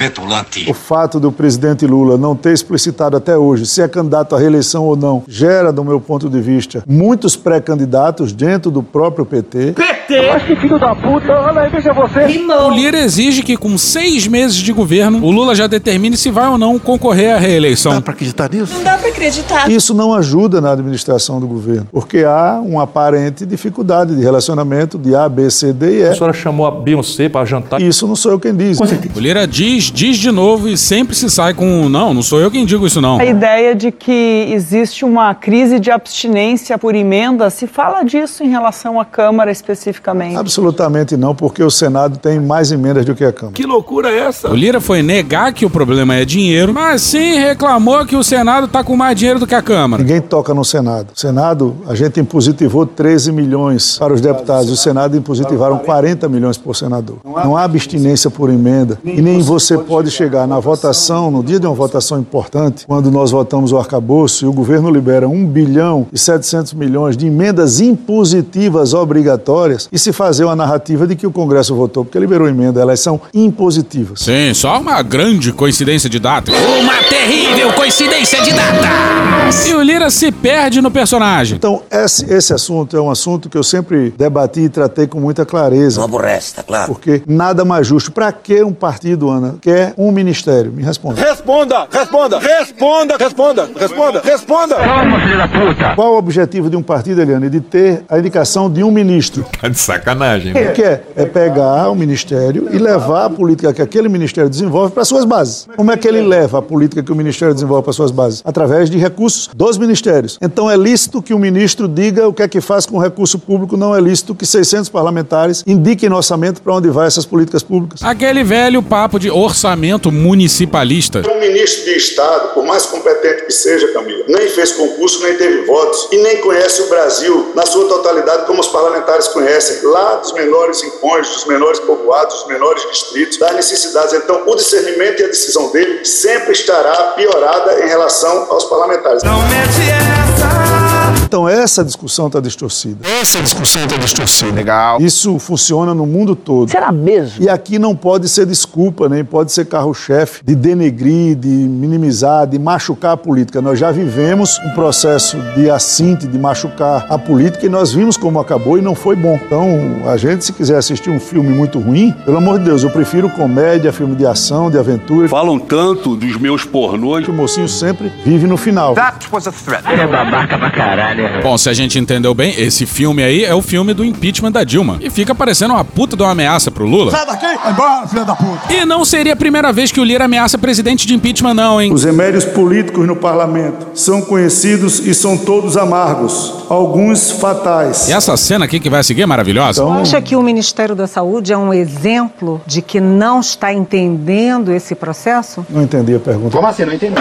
O 0.67 0.73
fato 0.73 1.19
do 1.19 1.31
presidente 1.31 1.85
Lula 1.85 2.17
não 2.17 2.35
ter 2.35 2.53
explicitado 2.53 3.17
até 3.17 3.37
hoje 3.37 3.65
se 3.65 3.81
é 3.81 3.87
candidato 3.87 4.35
à 4.35 4.39
reeleição 4.39 4.85
ou 4.85 4.95
não 4.95 5.23
gera, 5.27 5.71
do 5.71 5.83
meu 5.83 5.99
ponto 5.99 6.29
de 6.29 6.39
vista, 6.39 6.83
muitos 6.87 7.35
pré-candidatos 7.35 8.31
dentro 8.31 8.71
do 8.71 8.81
próprio 8.83 9.25
PT. 9.25 9.73
PT! 9.73 10.27
Mas 10.27 10.43
que 10.43 10.55
filho 10.55 10.79
da 10.79 10.95
puta, 10.95 11.31
olha 11.31 11.61
aí, 11.61 11.69
veja 11.69 11.93
você. 11.93 12.25
O 12.67 12.71
Lira 12.71 12.99
exige 12.99 13.43
que, 13.43 13.55
com 13.57 13.77
seis 13.77 14.27
meses 14.27 14.57
de 14.57 14.73
governo, 14.73 15.23
o 15.23 15.31
Lula 15.31 15.55
já 15.55 15.67
determine 15.67 16.17
se 16.17 16.29
vai 16.29 16.47
ou 16.47 16.57
não 16.57 16.77
concorrer 16.77 17.35
à 17.35 17.39
reeleição. 17.39 17.93
Dá 17.93 18.01
pra 18.01 18.13
acreditar 18.13 18.49
nisso? 18.51 18.73
Não 18.75 18.83
dá 18.83 18.97
pra 18.97 19.09
acreditar. 19.09 19.71
Isso 19.71 19.93
não 19.93 20.13
ajuda 20.13 20.59
na 20.59 20.71
administração 20.71 21.39
do 21.39 21.47
governo, 21.47 21.87
porque 21.91 22.19
há 22.19 22.59
uma 22.63 22.83
aparente 22.83 23.45
dificuldade 23.45 24.15
de 24.15 24.21
relacionamento 24.21 24.97
de 24.97 25.15
A, 25.15 25.27
B, 25.29 25.49
C, 25.49 25.73
D 25.73 25.99
e 25.99 26.01
E. 26.01 26.07
A 26.07 26.13
senhora 26.13 26.33
chamou 26.33 26.65
a 26.65 26.71
Beyoncé 26.71 27.29
para 27.29 27.45
jantar. 27.45 27.81
Isso 27.81 28.07
não 28.07 28.15
sou 28.15 28.31
eu 28.31 28.39
quem 28.39 28.55
diz. 28.55 28.79
O 28.79 29.19
Lira 29.19 29.47
diz, 29.47 29.91
diz 29.91 30.17
de 30.21 30.31
novo 30.31 30.69
e 30.69 30.77
sempre 30.77 31.15
se 31.15 31.29
sai 31.29 31.53
com 31.53 31.89
não, 31.89 32.13
não 32.13 32.21
sou 32.21 32.39
eu 32.39 32.51
quem 32.51 32.65
digo 32.65 32.85
isso 32.85 33.01
não. 33.01 33.19
A 33.19 33.25
ideia 33.25 33.75
de 33.75 33.91
que 33.91 34.47
existe 34.51 35.03
uma 35.03 35.33
crise 35.33 35.79
de 35.79 35.91
abstinência 35.91 36.77
por 36.77 36.95
emenda, 36.95 37.49
se 37.49 37.67
fala 37.67 38.03
disso 38.03 38.43
em 38.43 38.49
relação 38.49 38.99
à 38.99 39.05
Câmara 39.05 39.51
especificamente? 39.51 40.37
Absolutamente 40.37 41.17
não, 41.17 41.33
porque 41.35 41.63
o 41.63 41.71
Senado 41.71 42.17
tem 42.17 42.39
mais 42.39 42.71
emendas 42.71 43.05
do 43.05 43.15
que 43.15 43.23
a 43.23 43.31
Câmara. 43.31 43.55
Que 43.55 43.65
loucura 43.65 44.09
é 44.09 44.19
essa? 44.19 44.49
O 44.49 44.55
Lira 44.55 44.79
foi 44.79 45.01
negar 45.01 45.53
que 45.53 45.65
o 45.65 45.69
problema 45.69 46.15
é 46.15 46.23
dinheiro, 46.23 46.73
mas 46.73 47.01
sim 47.01 47.39
reclamou 47.39 48.05
que 48.05 48.15
o 48.15 48.23
Senado 48.23 48.67
tá 48.67 48.83
com 48.83 48.95
mais 48.95 49.17
dinheiro 49.17 49.39
do 49.39 49.47
que 49.47 49.55
a 49.55 49.61
Câmara. 49.61 50.03
Ninguém 50.03 50.21
toca 50.21 50.53
no 50.53 50.63
Senado. 50.63 51.09
O 51.15 51.19
Senado, 51.19 51.77
a 51.87 51.95
gente 51.95 52.19
impositivou 52.19 52.85
13 52.85 53.31
milhões 53.31 53.97
para 53.97 54.13
os 54.13 54.21
deputados. 54.21 54.69
O 54.69 54.77
Senado 54.77 55.17
impositivaram 55.17 55.79
40 55.79 56.29
milhões 56.29 56.57
por 56.57 56.75
senador. 56.75 57.17
Não 57.23 57.57
há 57.57 57.63
abstinência 57.63 58.29
por 58.29 58.49
emenda 58.49 58.99
e 59.03 59.21
nem 59.21 59.41
você 59.41 59.77
pode 59.77 60.00
chegar 60.09 60.47
na 60.47 60.59
votação, 60.59 61.29
no 61.29 61.43
dia 61.43 61.59
de 61.59 61.67
uma 61.67 61.75
votação 61.75 62.19
importante, 62.19 62.85
quando 62.87 63.11
nós 63.11 63.31
votamos 63.31 63.71
o 63.71 63.77
arcabouço 63.77 64.45
e 64.45 64.47
o 64.47 64.53
governo 64.53 64.89
libera 64.89 65.27
1 65.27 65.45
bilhão 65.45 66.07
e 66.11 66.17
700 66.17 66.73
milhões 66.73 67.15
de 67.17 67.27
emendas 67.27 67.79
impositivas 67.79 68.93
obrigatórias 68.93 69.89
e 69.91 69.99
se 69.99 70.13
fazer 70.13 70.45
uma 70.45 70.55
narrativa 70.55 71.05
de 71.05 71.15
que 71.15 71.27
o 71.27 71.31
Congresso 71.31 71.75
votou 71.75 72.05
porque 72.05 72.17
liberou 72.17 72.47
emenda, 72.47 72.81
elas 72.81 72.99
são 72.99 73.19
impositivas. 73.33 74.21
Sim, 74.21 74.53
só 74.53 74.79
uma 74.79 75.01
grande 75.01 75.51
coincidência 75.51 76.09
de 76.09 76.19
datas. 76.19 76.55
Uma 76.55 76.97
terrível 77.03 77.73
coincidência 77.73 78.41
de 78.41 78.51
datas! 78.51 79.67
E 79.67 79.73
o 79.73 79.81
Lira 79.81 80.09
se 80.09 80.31
perde 80.31 80.81
no 80.81 80.89
personagem. 80.89 81.57
Então, 81.57 81.81
esse, 81.91 82.31
esse 82.31 82.53
assunto 82.53 82.95
é 82.95 83.01
um 83.01 83.11
assunto 83.11 83.49
que 83.49 83.57
eu 83.57 83.63
sempre 83.63 84.13
debati 84.17 84.61
e 84.61 84.69
tratei 84.69 85.07
com 85.07 85.19
muita 85.19 85.45
clareza. 85.45 85.99
Não 85.99 86.05
aborrece, 86.05 86.53
tá 86.55 86.63
claro? 86.63 86.87
Porque 86.87 87.21
nada 87.27 87.65
mais 87.65 87.85
justo. 87.85 88.11
Para 88.11 88.31
que 88.31 88.63
um 88.63 88.73
partido, 88.73 89.29
Ana, 89.29 89.55
quer 89.61 89.90
um 89.97 90.11
ministério? 90.11 90.71
Me 90.71 90.83
responda. 90.83 91.21
Responda, 91.21 91.87
responda, 91.91 92.39
responda, 92.39 93.17
responda, 93.17 93.69
responda, 93.77 94.21
responda. 94.23 94.75
Calma, 94.75 95.19
filho 95.19 95.37
da 95.37 95.47
puta. 95.47 95.95
Qual 95.95 96.13
o 96.13 96.17
objetivo 96.17 96.69
de 96.69 96.75
um 96.75 96.83
partido, 96.83 97.21
Eliane? 97.21 97.49
De 97.49 97.61
ter 97.61 98.03
a 98.09 98.19
indicação 98.19 98.69
de 98.69 98.83
um 98.83 98.91
ministro. 98.91 99.45
Tá 99.59 99.67
de 99.67 99.79
sacanagem, 99.79 100.51
O 100.51 100.73
que 100.73 100.83
é? 100.83 101.03
É 101.15 101.25
pegar 101.25 101.89
o 101.89 101.95
ministério 101.95 102.21
ministério 102.31 102.69
e 102.71 102.77
levar 102.77 103.25
a 103.25 103.29
política 103.29 103.73
que 103.73 103.81
aquele 103.81 104.09
ministério 104.09 104.49
desenvolve 104.49 104.93
para 104.93 105.05
suas 105.05 105.25
bases. 105.25 105.67
Como 105.75 105.91
é 105.91 105.97
que 105.97 106.07
ele 106.07 106.21
leva 106.21 106.59
a 106.59 106.61
política 106.61 107.01
que 107.01 107.11
o 107.11 107.15
ministério 107.15 107.53
desenvolve 107.53 107.83
para 107.83 107.93
suas 107.93 108.11
bases? 108.11 108.41
Através 108.45 108.89
de 108.89 108.97
recursos 108.97 109.49
dos 109.53 109.77
ministérios. 109.77 110.37
Então 110.41 110.69
é 110.69 110.77
lícito 110.77 111.21
que 111.21 111.33
o 111.33 111.39
ministro 111.39 111.87
diga 111.87 112.27
o 112.27 112.33
que 112.33 112.43
é 112.43 112.47
que 112.47 112.61
faz 112.61 112.85
com 112.85 112.97
o 112.97 113.01
recurso 113.01 113.39
público, 113.39 113.77
não 113.77 113.95
é 113.95 114.01
lícito 114.01 114.35
que 114.35 114.45
600 114.45 114.89
parlamentares 114.89 115.63
indiquem 115.65 116.09
no 116.09 116.15
orçamento 116.15 116.61
para 116.61 116.73
onde 116.73 116.89
vai 116.89 117.07
essas 117.07 117.25
políticas 117.25 117.63
públicas. 117.63 118.01
Aquele 118.03 118.43
velho 118.43 118.81
papo 118.83 119.19
de 119.19 119.29
orçamento 119.29 119.80
municipalista. 120.11 121.21
Um 121.29 121.39
ministro 121.39 121.85
de 121.85 121.97
Estado, 121.97 122.53
por 122.53 122.63
mais 122.63 122.85
competente 122.85 123.45
que 123.45 123.51
seja, 123.51 123.91
Camila, 123.93 124.23
nem 124.27 124.47
fez 124.49 124.71
concurso, 124.73 125.23
nem 125.23 125.35
teve 125.35 125.65
votos 125.65 126.07
e 126.11 126.17
nem 126.17 126.37
conhece 126.37 126.81
o 126.83 126.89
Brasil 126.89 127.51
na 127.55 127.65
sua 127.65 127.87
totalidade 127.87 128.45
como 128.45 128.59
os 128.59 128.67
parlamentares 128.67 129.27
conhecem, 129.29 129.89
lá 129.89 130.15
dos 130.15 130.33
menores 130.33 130.81
rincões, 130.81 131.27
dos 131.29 131.45
menores 131.45 131.79
povoados, 131.79 132.35
dos 132.35 132.47
menores 132.47 132.83
distritos, 132.91 133.37
das 133.37 133.55
necessidades. 133.55 134.13
Então, 134.13 134.43
o 134.45 134.55
discernimento 134.55 135.21
e 135.21 135.25
a 135.25 135.27
decisão 135.27 135.71
dele 135.71 136.05
sempre 136.05 136.51
estará 136.51 137.13
piorada 137.15 137.83
em 137.83 137.87
relação 137.87 138.51
aos 138.51 138.65
parlamentares. 138.65 139.23
Não 139.23 139.41
mete 139.41 139.89
essa. 139.89 140.91
Então 141.31 141.47
essa 141.47 141.81
discussão 141.81 142.27
está 142.27 142.41
distorcida. 142.41 143.07
Essa 143.07 143.41
discussão 143.41 143.83
está 143.85 143.95
distorcida. 143.95 144.51
Legal. 144.51 144.99
Isso 144.99 145.39
funciona 145.39 145.93
no 145.93 146.05
mundo 146.05 146.35
todo. 146.35 146.69
Será 146.69 146.91
mesmo? 146.91 147.41
E 147.41 147.47
aqui 147.47 147.79
não 147.79 147.95
pode 147.95 148.27
ser 148.27 148.45
desculpa, 148.45 149.07
nem 149.07 149.23
pode 149.23 149.51
ser 149.51 149.65
carro-chefe 149.71 150.43
de 150.43 150.53
denegrir, 150.53 151.35
de 151.35 151.47
minimizar, 151.47 152.45
de 152.45 152.59
machucar 152.59 153.13
a 153.13 153.17
política. 153.17 153.61
Nós 153.61 153.79
já 153.79 153.89
vivemos 153.89 154.59
um 154.65 154.71
processo 154.71 155.37
de 155.55 155.69
assinte, 155.69 156.27
de 156.27 156.37
machucar 156.37 157.05
a 157.09 157.17
política 157.17 157.65
e 157.65 157.69
nós 157.69 157.93
vimos 157.93 158.17
como 158.17 158.37
acabou 158.39 158.77
e 158.77 158.81
não 158.81 158.93
foi 158.93 159.15
bom. 159.15 159.39
Então, 159.45 159.65
a 160.05 160.17
gente, 160.17 160.43
se 160.43 160.51
quiser 160.51 160.77
assistir 160.77 161.09
um 161.09 161.19
filme 161.19 161.49
muito 161.49 161.79
ruim, 161.79 162.13
pelo 162.25 162.37
amor 162.37 162.59
de 162.59 162.65
Deus, 162.65 162.83
eu 162.83 162.89
prefiro 162.89 163.29
comédia, 163.29 163.93
filme 163.93 164.15
de 164.15 164.25
ação, 164.25 164.69
de 164.69 164.77
aventura. 164.77 165.29
Falam 165.29 165.57
tanto 165.57 166.17
dos 166.17 166.35
meus 166.37 166.65
pornôs. 166.65 167.23
Que 167.23 167.31
o 167.31 167.33
mocinho 167.33 167.69
sempre 167.69 168.11
vive 168.25 168.47
no 168.47 168.57
final. 168.57 168.93
That 168.95 169.27
was 169.31 169.47
a 169.47 169.51
threat. 169.51 169.83
É 169.87 170.07
babaca 170.07 170.57
pra 170.57 170.71
caralho. 170.71 171.41
Bom, 171.41 171.57
se 171.57 171.69
a 171.69 171.73
gente 171.73 171.97
entendeu 171.97 172.33
bem, 172.33 172.53
esse 172.59 172.85
filme 172.85 173.23
aí 173.23 173.45
é 173.45 173.53
o 173.53 173.61
filme 173.61 173.93
do 173.93 174.03
impeachment 174.03 174.51
da 174.51 174.63
Dilma. 174.63 174.97
E 174.99 175.09
fica 175.09 175.33
parecendo 175.33 175.73
uma 175.73 175.85
puta 175.85 176.17
de 176.17 176.23
uma 176.23 176.31
ameaça 176.31 176.71
pro 176.71 176.85
Lula. 176.85 177.11
Sai 177.11 177.25
daqui! 177.25 177.45
Vai 177.45 177.71
embora, 177.71 178.07
filha 178.07 178.25
da 178.25 178.35
puta! 178.35 178.73
E 178.73 178.85
não 178.85 179.05
seria 179.05 179.33
a 179.33 179.35
primeira 179.35 179.60
vez 179.69 179.91
que 179.91 179.99
o 179.99 180.03
Lira 180.05 180.23
ameaça 180.23 180.57
presidente 180.57 181.05
de 181.05 181.13
impeachment, 181.13 181.53
não, 181.53 181.81
hein? 181.81 181.91
Os 181.91 182.05
remédios 182.05 182.45
políticos 182.45 183.05
no 183.05 183.17
parlamento 183.17 183.87
são 183.93 184.21
conhecidos 184.21 185.05
e 185.05 185.13
são 185.13 185.37
todos 185.37 185.75
amargos, 185.75 186.53
alguns 186.69 187.31
fatais. 187.31 188.07
E 188.07 188.13
essa 188.13 188.37
cena 188.37 188.63
aqui 188.63 188.79
que 188.79 188.89
vai 188.89 189.03
seguir 189.03 189.23
é 189.23 189.25
maravilhosa. 189.25 189.81
Então... 189.81 189.93
Acha 189.93 190.21
que 190.21 190.37
o 190.37 190.41
Ministério 190.41 190.95
da 190.95 191.07
Saúde 191.07 191.51
é 191.51 191.57
um 191.57 191.73
exemplo 191.73 192.61
de 192.65 192.81
que 192.81 193.01
não 193.01 193.41
está 193.41 193.73
entendendo 193.73 194.71
esse 194.71 194.95
processo? 194.95 195.65
Não 195.69 195.81
entendi 195.81 196.15
a 196.15 196.19
pergunta. 196.19 196.55
Como 196.55 196.67
assim? 196.67 196.85
Não 196.85 196.93
entendi. 196.93 197.15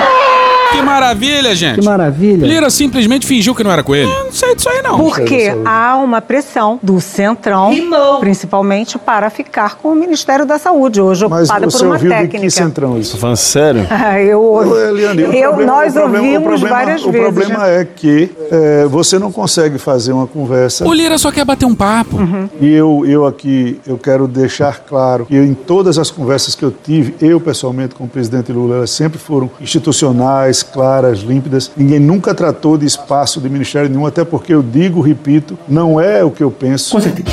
Que 0.71 0.83
maravilha, 0.83 1.55
gente. 1.55 1.81
Que 1.81 1.85
maravilha. 1.85 2.47
Lira 2.47 2.71
simplesmente 2.71 3.27
fingiu 3.27 3.55
que 3.55 3.65
não 3.65 3.71
era 3.71 3.83
com 3.83 3.95
ele. 3.95 4.11
Eu 4.11 4.25
não 4.25 4.33
sei 4.33 4.55
disso 4.55 4.69
aí, 4.69 4.83
não. 4.83 4.99
Porque 4.99 5.53
há 5.65 5.97
uma 5.97 6.21
pressão 6.21 6.79
do 6.83 7.01
Centrão, 7.01 7.73
Rimou. 7.73 8.21
principalmente, 8.21 8.99
para 8.99 9.31
ficar 9.31 9.77
com 9.77 9.93
o 9.93 9.95
Ministério 9.95 10.47
da 10.47 10.59
Saúde, 10.59 11.01
hoje 11.01 11.25
ocupada 11.25 11.69
por 11.69 11.83
uma 11.83 11.99
técnica. 11.99 12.39
De 12.39 12.45
que 12.45 12.51
Centrão 12.51 12.99
isso? 12.99 13.17
Falando 13.19 13.37
sério? 13.37 13.87
eu, 14.27 14.89
Eliane, 14.91 15.23
eu 15.23 15.31
problema, 15.31 15.73
nós 15.73 15.93
problema, 15.93 16.25
ouvimos 16.25 16.49
problema, 16.49 16.77
várias 16.77 17.05
o 17.05 17.11
vezes. 17.11 17.29
O 17.29 17.33
problema 17.33 17.69
é 17.69 17.85
que 17.85 18.31
é, 18.51 18.87
você 18.87 19.19
não 19.19 19.33
consegue 19.33 19.79
fazer 19.79 20.13
uma 20.13 20.27
conversa. 20.27 20.87
O 20.87 20.93
Lira 20.93 21.19
só 21.19 21.31
quer 21.31 21.45
bater 21.45 21.67
um 21.67 21.75
papo. 21.75 22.17
Uhum. 22.17 22.49
E 22.61 22.73
eu, 22.73 23.05
eu 23.07 23.27
aqui, 23.27 23.81
eu 23.87 23.99
quero 23.99 24.27
deixar 24.29 24.81
claro 24.81 25.27
que 25.27 25.37
em 25.37 25.55
todas 25.55 25.99
as 25.99 26.11
conversas 26.11 26.55
que 26.55 26.65
eu 26.65 26.71
tive, 26.71 27.15
eu 27.21 27.41
pessoalmente 27.41 27.95
com 27.95 28.05
o 28.05 28.09
presidente 28.09 28.53
Lula, 28.53 28.77
elas 28.77 28.91
sempre 28.91 29.19
foram 29.19 29.51
institucionais, 29.61 30.60
claras, 30.63 31.21
limpas 31.21 31.71
Ninguém 31.77 31.99
nunca 31.99 32.35
tratou 32.35 32.77
de 32.77 32.87
espaço 32.87 33.41
de 33.41 33.49
ministério 33.49 33.89
nenhum, 33.89 34.07
até 34.07 34.25
porque 34.25 34.53
eu 34.53 34.63
digo, 34.63 35.01
repito, 35.01 35.59
não 35.69 36.01
é 36.01 36.23
o 36.23 36.31
que 36.31 36.43
eu 36.43 36.51
penso. 36.51 36.91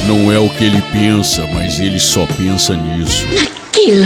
Não 0.07 0.31
é 0.31 0.39
o 0.39 0.49
que 0.49 0.63
ele 0.63 0.81
pensa, 0.91 1.45
mas 1.53 1.79
ele 1.79 1.99
só 1.99 2.25
pensa 2.25 2.73
nisso. 2.75 3.25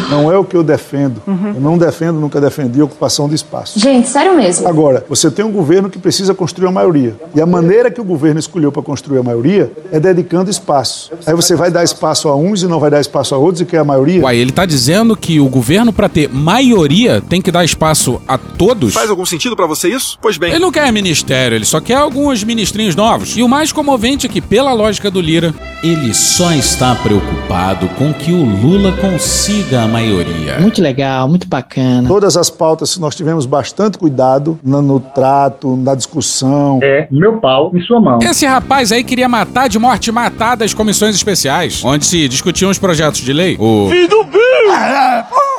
Não 0.10 0.32
é 0.32 0.38
o 0.38 0.44
que 0.44 0.56
eu 0.56 0.64
defendo. 0.64 1.22
Uhum. 1.26 1.54
Eu 1.56 1.62
não 1.62 1.78
defendo, 1.78 2.20
nunca 2.20 2.42
defendi 2.42 2.82
a 2.82 2.86
ocupação 2.86 3.28
de 3.30 3.36
espaço. 3.36 3.80
Gente, 3.80 4.10
sério 4.10 4.36
mesmo. 4.36 4.68
Agora, 4.68 5.06
você 5.08 5.32
tem 5.32 5.46
um 5.46 5.52
governo 5.52 5.90
que 5.90 5.98
precisa 5.98 6.34
construir 6.34 6.68
a 6.68 6.72
maioria. 6.72 7.16
E 7.34 7.42
a 7.42 7.46
maneira 7.46 7.90
que 7.90 8.02
o 8.02 8.04
governo 8.04 8.40
escolheu 8.40 8.72
para 8.72 8.82
construir 8.82 9.20
a 9.20 9.24
maioria 9.24 9.72
é 9.92 10.00
dedicando 10.00 10.50
espaço. 10.50 11.12
Aí 11.26 11.34
você 11.34 11.56
vai 11.56 11.72
dar 11.72 11.84
espaço 11.84 12.28
a 12.28 12.36
uns 12.36 12.64
e 12.64 12.68
não 12.68 12.80
vai 12.80 12.90
dar 12.90 13.00
espaço 13.00 13.34
a 13.34 13.38
outros 13.38 13.62
e 13.62 13.66
quer 13.66 13.80
a 13.80 13.84
maioria. 13.84 14.24
Uai, 14.24 14.38
ele 14.38 14.52
tá 14.52 14.66
dizendo 14.66 15.16
que 15.16 15.40
o 15.40 15.48
governo, 15.48 15.94
para 15.94 16.10
ter 16.10 16.30
maioria, 16.30 17.22
tem 17.22 17.42
que 17.42 17.52
dar 17.52 17.64
espaço 17.64 18.22
a 18.28 18.38
todos? 18.38 18.94
Faz 18.94 19.10
algum 19.10 19.26
sentido 19.26 19.56
para 19.56 19.66
você 19.66 19.90
isso? 19.90 20.18
Pois 20.22 20.38
bem. 20.38 20.52
Ele 20.52 20.60
não 20.60 20.72
quer 20.72 20.92
ministério, 20.92 21.56
ele 21.56 21.66
só 21.66 21.80
quer 21.80 21.96
alguns 21.96 22.44
ministrinhos 22.44 22.96
novos. 22.96 23.38
E 23.38 23.44
o 23.44 23.48
mais 23.48 23.72
comovente 23.72 24.26
é 24.26 24.30
que, 24.30 24.42
pela 24.42 24.74
lógica 24.74 25.10
do 25.10 25.22
Lira, 25.22 25.54
ele 25.84 26.14
só 26.14 26.52
está 26.54 26.94
preocupado 26.96 27.88
com 27.98 28.14
que 28.14 28.32
o 28.32 28.44
Lula 28.44 28.92
consiga 28.94 29.61
a 29.76 29.88
maioria. 29.88 30.60
Muito 30.60 30.82
legal, 30.82 31.28
muito 31.28 31.48
bacana. 31.48 32.08
Todas 32.08 32.36
as 32.36 32.50
pautas 32.50 32.98
nós 32.98 33.16
tivemos 33.16 33.46
bastante 33.46 33.98
cuidado 33.98 34.60
no, 34.64 34.82
no 34.82 35.00
trato, 35.00 35.76
na 35.78 35.96
discussão. 35.96 36.80
É 36.82 37.08
meu 37.12 37.38
pau 37.38 37.72
em 37.74 37.82
sua 37.82 38.02
mão. 38.02 38.20
Esse 38.22 38.46
rapaz 38.46 38.92
aí 38.92 39.04
queria 39.04 39.30
matar 39.30 39.70
de 39.70 39.80
morte 39.80 40.12
matada 40.12 40.66
as 40.66 40.74
comissões 40.74 41.16
especiais, 41.16 41.84
onde 41.86 42.06
se 42.06 42.28
discutiam 42.28 42.72
os 42.72 42.80
projetos 42.80 43.22
de 43.22 43.32
lei. 43.32 43.56
O 43.60 43.88
Filho 43.90 44.08
do! 44.08 44.32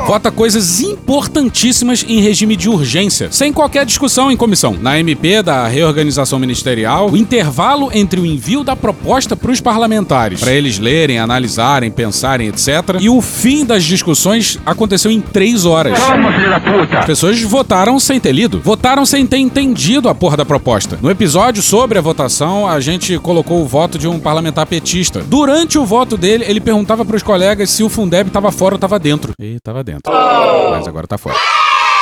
Vota 0.06 0.32
coisas 0.32 0.80
importantíssimas 0.80 2.04
em 2.09 2.21
regime 2.21 2.56
de 2.56 2.68
urgência, 2.68 3.30
sem 3.30 3.52
qualquer 3.52 3.87
discussão 3.87 4.32
em 4.32 4.37
comissão. 4.37 4.76
Na 4.80 4.99
MP 4.99 5.42
da 5.42 5.66
reorganização 5.68 6.38
ministerial, 6.38 7.09
o 7.09 7.16
intervalo 7.16 7.88
entre 7.92 8.21
o 8.21 8.26
envio 8.26 8.64
da 8.64 8.75
proposta 8.75 9.37
para 9.37 9.52
os 9.52 9.61
parlamentares, 9.61 10.40
para 10.40 10.52
eles 10.52 10.78
lerem, 10.78 11.18
analisarem, 11.18 11.90
pensarem, 11.90 12.49
etc., 12.49 12.99
e 13.00 13.09
o 13.09 13.21
fim 13.21 13.64
das 13.64 13.85
discussões 13.92 14.58
aconteceu 14.64 15.11
em 15.11 15.20
três 15.20 15.64
horas. 15.64 15.99
Calma, 15.99 16.32
filho 16.32 16.50
da 16.50 16.61
puta! 16.61 16.99
As 17.00 17.06
pessoas 17.06 17.40
votaram 17.42 18.00
sem 18.00 18.18
ter 18.18 18.32
lido, 18.32 18.61
votaram 18.61 19.04
sem 19.04 19.26
ter 19.26 19.38
entendido 19.38 20.08
a 20.08 20.14
porra 20.14 20.37
da 20.37 20.44
proposta. 20.44 20.99
No 21.02 21.11
episódio 21.11 21.62
sobre 21.62 21.99
a 21.99 22.02
votação, 22.02 22.66
a 22.66 22.80
gente 22.80 23.18
colocou 23.18 23.61
o 23.62 23.66
voto 23.66 23.99
de 23.99 24.08
um 24.08 24.18
parlamentar 24.18 24.66
petista. 24.66 25.20
Durante 25.20 25.78
o 25.78 25.84
voto 25.84 26.16
dele, 26.16 26.44
ele 26.49 26.61
perguntava 26.61 27.04
para 27.04 27.16
os 27.16 27.22
colegas 27.22 27.70
se 27.70 27.82
o 27.82 27.88
Fundeb 27.88 28.28
estava 28.28 28.50
fora 28.50 28.75
ou 28.75 28.76
estava 28.76 28.99
dentro. 28.99 29.32
E 29.38 29.56
estava 29.56 29.84
dentro. 29.84 30.12
Mas 30.12 30.88
agora 30.88 31.06
tá 31.06 31.18
fora. 31.18 31.37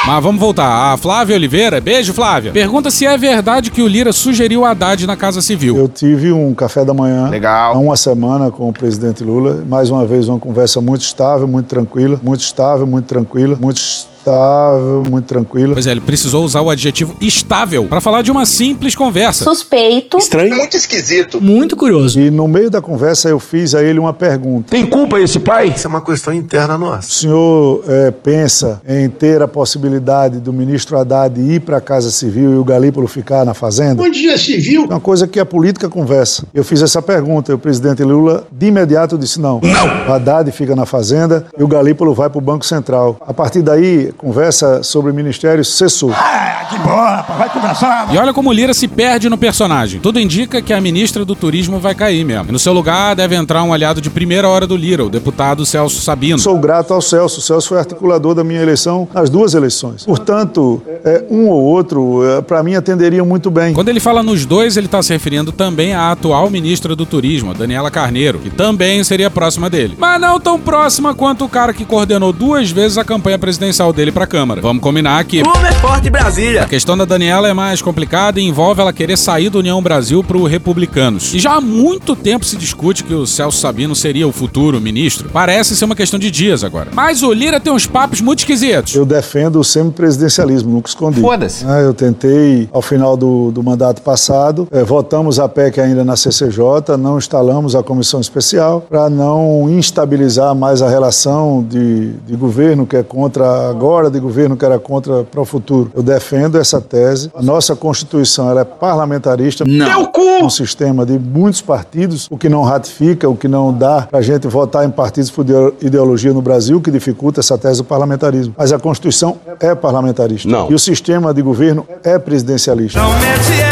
Mas 0.06 0.22
vamos 0.22 0.40
voltar. 0.40 0.92
A 0.92 0.96
Flávia 0.96 1.36
Oliveira, 1.36 1.80
beijo 1.80 2.14
Flávia, 2.14 2.52
pergunta 2.52 2.90
se 2.90 3.04
é 3.06 3.16
verdade 3.18 3.70
que 3.70 3.82
o 3.82 3.86
Lira 3.86 4.12
sugeriu 4.12 4.64
a 4.64 4.70
Haddad 4.70 5.06
na 5.06 5.14
Casa 5.16 5.42
Civil. 5.42 5.76
Eu 5.76 5.88
tive 5.88 6.32
um 6.32 6.54
café 6.54 6.84
da 6.84 6.94
manhã 6.94 7.28
Legal. 7.28 7.74
há 7.74 7.78
uma 7.78 7.96
semana 7.96 8.50
com 8.50 8.68
o 8.68 8.72
presidente 8.72 9.22
Lula. 9.22 9.62
Mais 9.68 9.90
uma 9.90 10.06
vez, 10.06 10.26
uma 10.28 10.38
conversa 10.38 10.80
muito 10.80 11.02
estável, 11.02 11.46
muito 11.46 11.66
tranquila. 11.66 12.18
Muito 12.22 12.40
estável, 12.40 12.86
muito 12.86 13.06
tranquila. 13.06 13.56
Muito 13.60 13.80
estável, 14.20 15.02
muito 15.08 15.26
tranquila. 15.26 15.72
Pois 15.72 15.86
é, 15.86 15.90
ele 15.90 16.00
precisou 16.00 16.44
usar 16.44 16.60
o 16.60 16.70
adjetivo 16.70 17.16
estável 17.20 17.84
para 17.86 18.00
falar 18.00 18.22
de 18.22 18.30
uma 18.30 18.44
simples 18.44 18.94
conversa. 18.94 19.44
Suspeito. 19.44 20.18
Estranho. 20.18 20.56
Muito 20.56 20.76
esquisito. 20.76 21.40
Muito 21.40 21.76
curioso. 21.76 22.20
E 22.20 22.30
no 22.30 22.46
meio 22.46 22.70
da 22.70 22.80
conversa 22.80 23.28
eu 23.28 23.40
fiz 23.40 23.74
a 23.74 23.82
ele 23.82 23.98
uma 23.98 24.12
pergunta. 24.12 24.70
Tem 24.70 24.86
culpa 24.86 25.18
esse 25.20 25.40
pai? 25.40 25.72
Isso 25.74 25.86
é 25.86 25.90
uma 25.90 26.02
questão 26.02 26.32
interna 26.32 26.76
O 26.76 26.78
nossa. 26.78 27.08
senhor 27.10 27.82
eh, 27.88 28.10
pensa 28.10 28.80
em 28.86 29.08
ter 29.08 29.42
a 29.42 29.48
possibilidade 29.48 30.38
do 30.38 30.52
ministro 30.52 30.98
Haddad 30.98 31.40
ir 31.40 31.60
para 31.60 31.78
a 31.78 31.80
Casa 31.80 32.10
Civil 32.10 32.52
e 32.52 32.56
o 32.56 32.64
Galípolo 32.64 33.06
ficar 33.06 33.44
na 33.44 33.54
Fazenda? 33.54 34.02
Onde 34.02 34.22
já 34.22 34.36
se 34.36 34.56
viu? 34.58 34.84
É 34.84 34.94
uma 34.94 35.00
coisa 35.00 35.26
que 35.26 35.40
a 35.40 35.46
política 35.46 35.88
conversa. 35.88 36.44
Eu 36.52 36.64
fiz 36.64 36.82
essa 36.82 37.00
pergunta 37.00 37.52
e 37.52 37.54
o 37.54 37.58
presidente 37.58 38.02
Lula, 38.02 38.44
de 38.52 38.66
imediato, 38.66 39.16
disse 39.16 39.40
não. 39.40 39.60
Não. 39.62 40.08
O 40.08 40.12
Haddad 40.12 40.50
fica 40.52 40.76
na 40.76 40.84
Fazenda 40.84 41.46
e 41.58 41.62
o 41.62 41.68
Galípolo 41.68 42.14
vai 42.14 42.28
para 42.28 42.38
o 42.38 42.42
Banco 42.42 42.64
Central. 42.66 43.16
A 43.20 43.32
partir 43.32 43.62
daí, 43.62 44.09
conversa 44.12 44.82
sobre 44.82 45.12
ministérios 45.12 45.68
cessou. 45.68 46.12
Ah, 46.12 46.66
que 46.68 46.78
bom, 46.78 46.96
rapaz. 46.96 47.38
Vai 47.38 47.50
conversar. 47.50 48.14
E 48.14 48.18
olha 48.18 48.32
como 48.32 48.50
o 48.50 48.52
Lira 48.52 48.74
se 48.74 48.86
perde 48.88 49.28
no 49.28 49.38
personagem. 49.38 50.00
Tudo 50.00 50.20
indica 50.20 50.62
que 50.62 50.72
a 50.72 50.80
ministra 50.80 51.24
do 51.24 51.34
Turismo 51.34 51.78
vai 51.78 51.94
cair 51.94 52.24
mesmo. 52.24 52.48
E 52.48 52.52
no 52.52 52.58
seu 52.58 52.72
lugar 52.72 53.14
deve 53.14 53.34
entrar 53.34 53.62
um 53.62 53.72
aliado 53.72 54.00
de 54.00 54.10
primeira 54.10 54.48
hora 54.48 54.66
do 54.66 54.76
Lira, 54.76 55.04
o 55.04 55.10
deputado 55.10 55.66
Celso 55.66 56.00
Sabino. 56.00 56.38
Sou 56.38 56.58
grato 56.58 56.94
ao 56.94 57.00
Celso. 57.00 57.40
O 57.40 57.42
Celso 57.42 57.68
foi 57.68 57.78
articulador 57.78 58.34
da 58.34 58.44
minha 58.44 58.60
eleição 58.60 59.08
nas 59.12 59.30
duas 59.30 59.54
eleições. 59.54 60.04
Portanto, 60.04 60.82
é, 61.04 61.24
um 61.30 61.48
ou 61.48 61.62
outro, 61.62 62.24
é, 62.24 62.40
para 62.40 62.62
mim, 62.62 62.74
atenderiam 62.74 63.26
muito 63.26 63.50
bem. 63.50 63.74
Quando 63.74 63.88
ele 63.88 64.00
fala 64.00 64.22
nos 64.22 64.44
dois, 64.44 64.76
ele 64.76 64.86
está 64.86 65.02
se 65.02 65.12
referindo 65.12 65.52
também 65.52 65.94
à 65.94 66.12
atual 66.12 66.48
ministra 66.50 66.96
do 66.96 67.06
Turismo, 67.06 67.50
a 67.50 67.54
Daniela 67.54 67.90
Carneiro, 67.90 68.38
que 68.38 68.50
também 68.50 69.02
seria 69.04 69.30
próxima 69.30 69.68
dele. 69.68 69.96
Mas 69.98 70.20
não 70.20 70.40
tão 70.40 70.58
próxima 70.58 71.14
quanto 71.14 71.44
o 71.44 71.48
cara 71.48 71.72
que 71.72 71.84
coordenou 71.84 72.32
duas 72.32 72.70
vezes 72.70 72.98
a 72.98 73.04
campanha 73.04 73.38
presidencial 73.38 73.92
dele 73.92 73.99
dele 74.00 74.10
pra 74.12 74.26
Câmara. 74.26 74.62
Vamos 74.62 74.82
combinar 74.82 75.18
aqui. 75.18 75.42
Como 75.42 75.66
é 75.66 75.72
forte 75.72 76.08
Brasília. 76.08 76.62
A 76.62 76.66
questão 76.66 76.96
da 76.96 77.04
Daniela 77.04 77.48
é 77.48 77.52
mais 77.52 77.82
complicada 77.82 78.40
e 78.40 78.44
envolve 78.44 78.80
ela 78.80 78.92
querer 78.94 79.18
sair 79.18 79.50
do 79.50 79.58
União 79.58 79.82
Brasil 79.82 80.24
pro 80.24 80.44
Republicanos. 80.44 81.34
E 81.34 81.38
já 81.38 81.56
há 81.56 81.60
muito 81.60 82.16
tempo 82.16 82.44
se 82.46 82.56
discute 82.56 83.04
que 83.04 83.12
o 83.12 83.26
Celso 83.26 83.58
Sabino 83.58 83.94
seria 83.94 84.26
o 84.26 84.32
futuro 84.32 84.80
ministro. 84.80 85.28
Parece 85.30 85.76
ser 85.76 85.84
uma 85.84 85.94
questão 85.94 86.18
de 86.18 86.30
dias 86.30 86.64
agora. 86.64 86.88
Mas 86.94 87.22
o 87.22 87.30
Lira 87.30 87.60
tem 87.60 87.70
uns 87.70 87.86
papos 87.86 88.22
muito 88.22 88.38
esquisitos. 88.38 88.94
Eu 88.94 89.04
defendo 89.04 89.60
o 89.60 89.64
semipresidencialismo, 89.64 90.72
nunca 90.72 90.88
escondi. 90.88 91.20
Foda-se. 91.20 91.66
É, 91.66 91.84
Eu 91.84 91.92
tentei, 91.92 92.68
ao 92.72 92.80
final 92.80 93.16
do, 93.18 93.50
do 93.50 93.62
mandato 93.62 94.00
passado, 94.00 94.66
eh, 94.72 94.82
votamos 94.82 95.38
a 95.38 95.46
PEC 95.46 95.78
ainda 95.78 96.02
na 96.04 96.16
CCJ, 96.16 96.96
não 96.98 97.18
instalamos 97.18 97.76
a 97.76 97.82
comissão 97.82 98.20
especial 98.20 98.80
para 98.88 99.10
não 99.10 99.68
instabilizar 99.68 100.54
mais 100.54 100.80
a 100.80 100.88
relação 100.88 101.62
de, 101.68 102.12
de 102.26 102.34
governo 102.36 102.86
que 102.86 102.96
é 102.96 103.02
contra 103.02 103.68
agora, 103.68 103.89
de 104.10 104.20
governo 104.20 104.56
que 104.56 104.64
era 104.64 104.78
contra 104.78 105.24
para 105.24 105.40
o 105.40 105.44
futuro. 105.44 105.90
Eu 105.94 106.02
defendo 106.02 106.56
essa 106.58 106.80
tese. 106.80 107.30
A 107.34 107.42
nossa 107.42 107.74
Constituição 107.74 108.48
ela 108.50 108.60
é 108.60 108.64
parlamentarista. 108.64 109.64
Não. 109.66 110.10
Um 110.42 110.48
sistema 110.48 111.04
de 111.04 111.18
muitos 111.18 111.60
partidos, 111.60 112.26
o 112.30 112.38
que 112.38 112.48
não 112.48 112.62
ratifica, 112.62 113.28
o 113.28 113.36
que 113.36 113.46
não 113.48 113.72
dá 113.72 114.02
para 114.10 114.20
a 114.20 114.22
gente 114.22 114.46
votar 114.48 114.86
em 114.86 114.90
partidos 114.90 115.30
por 115.30 115.42
ideo- 115.44 115.74
ideologia 115.82 116.32
no 116.32 116.40
Brasil, 116.40 116.80
que 116.80 116.90
dificulta 116.90 117.40
essa 117.40 117.58
tese 117.58 117.78
do 117.78 117.84
parlamentarismo. 117.84 118.54
Mas 118.56 118.72
a 118.72 118.78
Constituição 118.78 119.36
é 119.60 119.74
parlamentarista. 119.74 120.48
Não. 120.48 120.70
E 120.70 120.74
o 120.74 120.78
sistema 120.78 121.34
de 121.34 121.42
governo 121.42 121.86
é 122.02 122.18
presidencialista. 122.18 122.98
E 122.98 123.69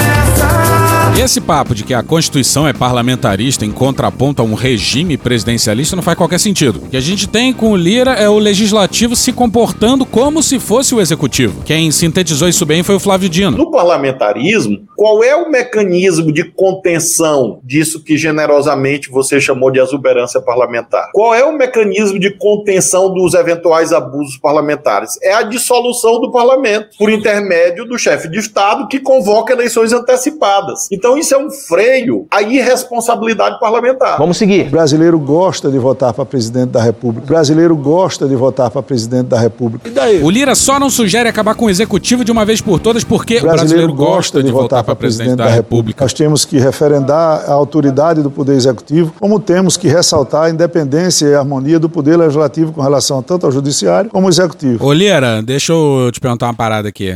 esse 1.21 1.41
papo 1.41 1.75
de 1.75 1.83
que 1.83 1.93
a 1.93 2.03
Constituição 2.03 2.69
é 2.69 2.73
parlamentarista 2.73 3.65
em 3.65 3.73
contraponto 3.73 4.41
a 4.41 4.45
um 4.45 4.55
regime 4.55 5.17
presidencialista 5.17 5.97
não 5.97 6.03
faz 6.03 6.17
qualquer 6.17 6.39
sentido. 6.39 6.79
O 6.85 6.91
que 6.91 6.97
a 6.97 7.01
gente 7.01 7.29
tem 7.29 7.53
com 7.53 7.73
o 7.73 7.77
Lira 7.77 8.13
é 8.13 8.29
o 8.29 8.39
legislativo 8.39 9.17
se 9.17 9.33
comportando 9.33 10.07
como 10.07 10.43
se 10.45 10.61
fosse 10.61 10.95
o 10.95 11.01
executivo. 11.01 11.65
Quem 11.65 11.91
sintetizou 11.91 12.49
isso 12.49 12.65
bem 12.65 12.85
foi 12.85 12.95
o 12.95 13.01
Flávio 13.01 13.29
Dino. 13.29 13.57
No 13.57 13.69
parlamentarismo, 13.69 14.87
qual 14.95 15.25
é 15.25 15.35
o 15.35 15.51
mecanismo 15.51 16.33
de 16.33 16.45
contenção 16.45 17.59
disso 17.65 18.05
que 18.05 18.17
generosamente 18.17 19.11
você 19.11 19.41
chamou 19.41 19.73
de 19.73 19.81
exuberância 19.81 20.41
parlamentar? 20.41 21.11
Qual 21.13 21.35
é 21.35 21.45
o 21.45 21.57
mecanismo 21.57 22.21
de 22.21 22.31
contenção 22.31 23.13
dos 23.13 23.35
eventuais 23.35 23.93
abusos 23.93 24.37
parlamentares? 24.37 25.19
É 25.21 25.35
a 25.35 25.43
dissolução 25.43 26.21
do 26.21 26.31
parlamento, 26.31 26.97
por 26.97 27.11
intermédio 27.11 27.85
do 27.85 27.99
chefe 27.99 28.29
de 28.29 28.39
Estado 28.39 28.87
que 28.87 29.01
convoca 29.01 29.53
eleições 29.53 29.93
antecipadas. 29.93 30.87
Então, 30.93 31.08
isso 31.17 31.35
é 31.35 31.39
um 31.39 31.51
freio 31.51 32.27
à 32.31 32.43
irresponsabilidade 32.43 33.59
parlamentar. 33.61 34.19
Vamos 34.19 34.37
seguir. 34.37 34.67
O 34.67 34.71
brasileiro 34.71 35.19
gosta 35.19 35.71
de 35.71 35.79
votar 35.79 36.13
para 36.13 36.25
presidente 36.25 36.71
da 36.71 36.83
República. 36.83 37.25
O 37.25 37.29
brasileiro 37.29 37.77
gosta 37.77 38.27
de 38.27 38.35
votar 38.35 38.71
para 38.71 38.83
presidente 38.83 39.29
da 39.29 39.39
República. 39.39 39.89
O 40.23 40.31
Lira 40.31 40.55
só 40.55 40.79
não 40.79 40.91
sugere 40.91 41.29
acabar 41.29 41.55
com 41.55 41.67
o 41.67 41.71
executivo 41.71 42.25
de 42.25 42.33
uma 42.33 42.45
vez 42.45 42.61
por 42.61 42.81
todas 42.81 43.05
porque 43.05 43.39
o 43.39 43.43
brasileiro 43.43 43.93
gosta 43.95 44.43
de 44.43 44.51
votar 44.51 44.83
para 44.85 44.95
presidente 44.95 45.37
da 45.37 45.49
República. 45.49 46.05
Nós 46.05 46.13
temos 46.13 46.45
que 46.45 46.59
referendar 46.59 47.45
a 47.49 47.53
autoridade 47.53 48.23
do 48.23 48.31
Poder 48.31 48.55
Executivo, 48.55 49.15
como 49.19 49.39
temos 49.39 49.77
que 49.77 49.89
ressaltar 49.89 50.45
a 50.45 50.51
independência 50.51 51.27
e 51.27 51.35
a 51.35 51.41
harmonia 51.41 51.79
do 51.79 51.89
Poder 51.89 52.17
Legislativo 52.17 52.73
com 52.73 52.81
relação 52.81 53.23
tanto 53.23 53.47
ao 53.47 53.53
Judiciário 53.53 54.11
como 54.11 54.27
ao 54.27 54.31
Executivo. 54.31 54.85
Ô 54.85 54.93
Lira, 54.93 55.43
deixa 55.43 55.73
eu 55.73 56.11
te 56.13 56.21
perguntar 56.21 56.47
uma 56.47 56.55
parada 56.55 56.89
aqui. 56.89 57.15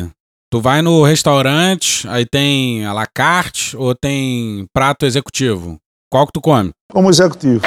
Tu 0.52 0.60
vai 0.60 0.82
no 0.82 1.02
restaurante, 1.02 2.06
aí 2.06 2.26
tem 2.26 2.84
à 2.84 2.92
la 2.92 3.06
carte 3.06 3.74
ou 3.74 3.94
tem 3.94 4.66
prato 4.70 5.06
executivo? 5.06 5.78
Qual 6.12 6.26
que 6.26 6.32
tu 6.34 6.42
come? 6.42 6.72
Como 6.92 7.08
Executivo. 7.08 7.62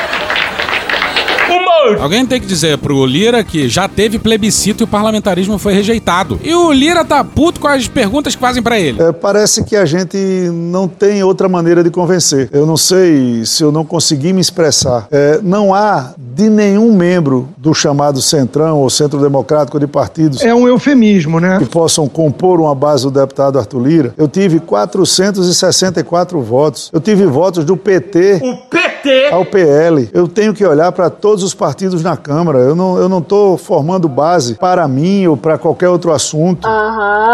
Alguém 1.99 2.25
tem 2.25 2.39
que 2.39 2.47
dizer 2.47 2.77
pro 2.77 3.05
Lira 3.05 3.43
que 3.43 3.67
já 3.69 3.87
teve 3.87 4.17
plebiscito 4.17 4.83
e 4.83 4.85
o 4.85 4.87
parlamentarismo 4.87 5.57
foi 5.57 5.73
rejeitado. 5.73 6.39
E 6.43 6.53
o 6.53 6.71
Lira 6.71 7.05
tá 7.05 7.23
puto 7.23 7.59
com 7.59 7.67
as 7.67 7.87
perguntas 7.87 8.35
que 8.35 8.41
fazem 8.41 8.63
pra 8.63 8.79
ele. 8.79 9.01
É, 9.01 9.11
parece 9.11 9.63
que 9.63 9.75
a 9.75 9.85
gente 9.85 10.17
não 10.51 10.87
tem 10.87 11.23
outra 11.23 11.47
maneira 11.47 11.83
de 11.83 11.89
convencer. 11.89 12.49
Eu 12.51 12.65
não 12.65 12.77
sei 12.77 13.45
se 13.45 13.63
eu 13.63 13.71
não 13.71 13.85
consegui 13.85 14.33
me 14.33 14.41
expressar. 14.41 15.07
É, 15.11 15.39
não 15.43 15.73
há 15.73 16.13
de 16.17 16.49
nenhum 16.49 16.93
membro 16.93 17.49
do 17.57 17.73
chamado 17.73 18.21
Centrão 18.21 18.79
ou 18.79 18.89
Centro 18.89 19.19
Democrático 19.21 19.79
de 19.79 19.87
partidos. 19.87 20.41
É 20.41 20.53
um 20.53 20.67
eufemismo, 20.67 21.39
né? 21.39 21.57
Que 21.59 21.65
possam 21.65 22.07
compor 22.07 22.59
uma 22.59 22.75
base 22.75 23.03
do 23.03 23.11
deputado 23.11 23.59
Arthur 23.59 23.79
Lira. 23.79 24.13
Eu 24.17 24.27
tive 24.27 24.59
464 24.59 26.41
votos. 26.41 26.89
Eu 26.91 26.99
tive 26.99 27.25
votos 27.25 27.63
do 27.63 27.77
PT. 27.77 28.41
O 28.43 28.57
PT! 28.69 29.29
Ao 29.31 29.45
PL. 29.45 30.09
Eu 30.13 30.27
tenho 30.27 30.53
que 30.53 30.65
olhar 30.65 30.91
para 30.91 31.09
todos 31.09 31.43
os 31.43 31.53
partidos 31.53 31.74
na 32.03 32.17
Câmara. 32.17 32.59
Eu 32.59 32.75
não 32.75 32.97
eu 32.97 33.09
não 33.09 33.19
estou 33.19 33.57
formando 33.57 34.07
base 34.07 34.55
para 34.55 34.87
mim 34.87 35.27
ou 35.27 35.37
para 35.37 35.57
qualquer 35.57 35.89
outro 35.89 36.11
assunto. 36.11 36.67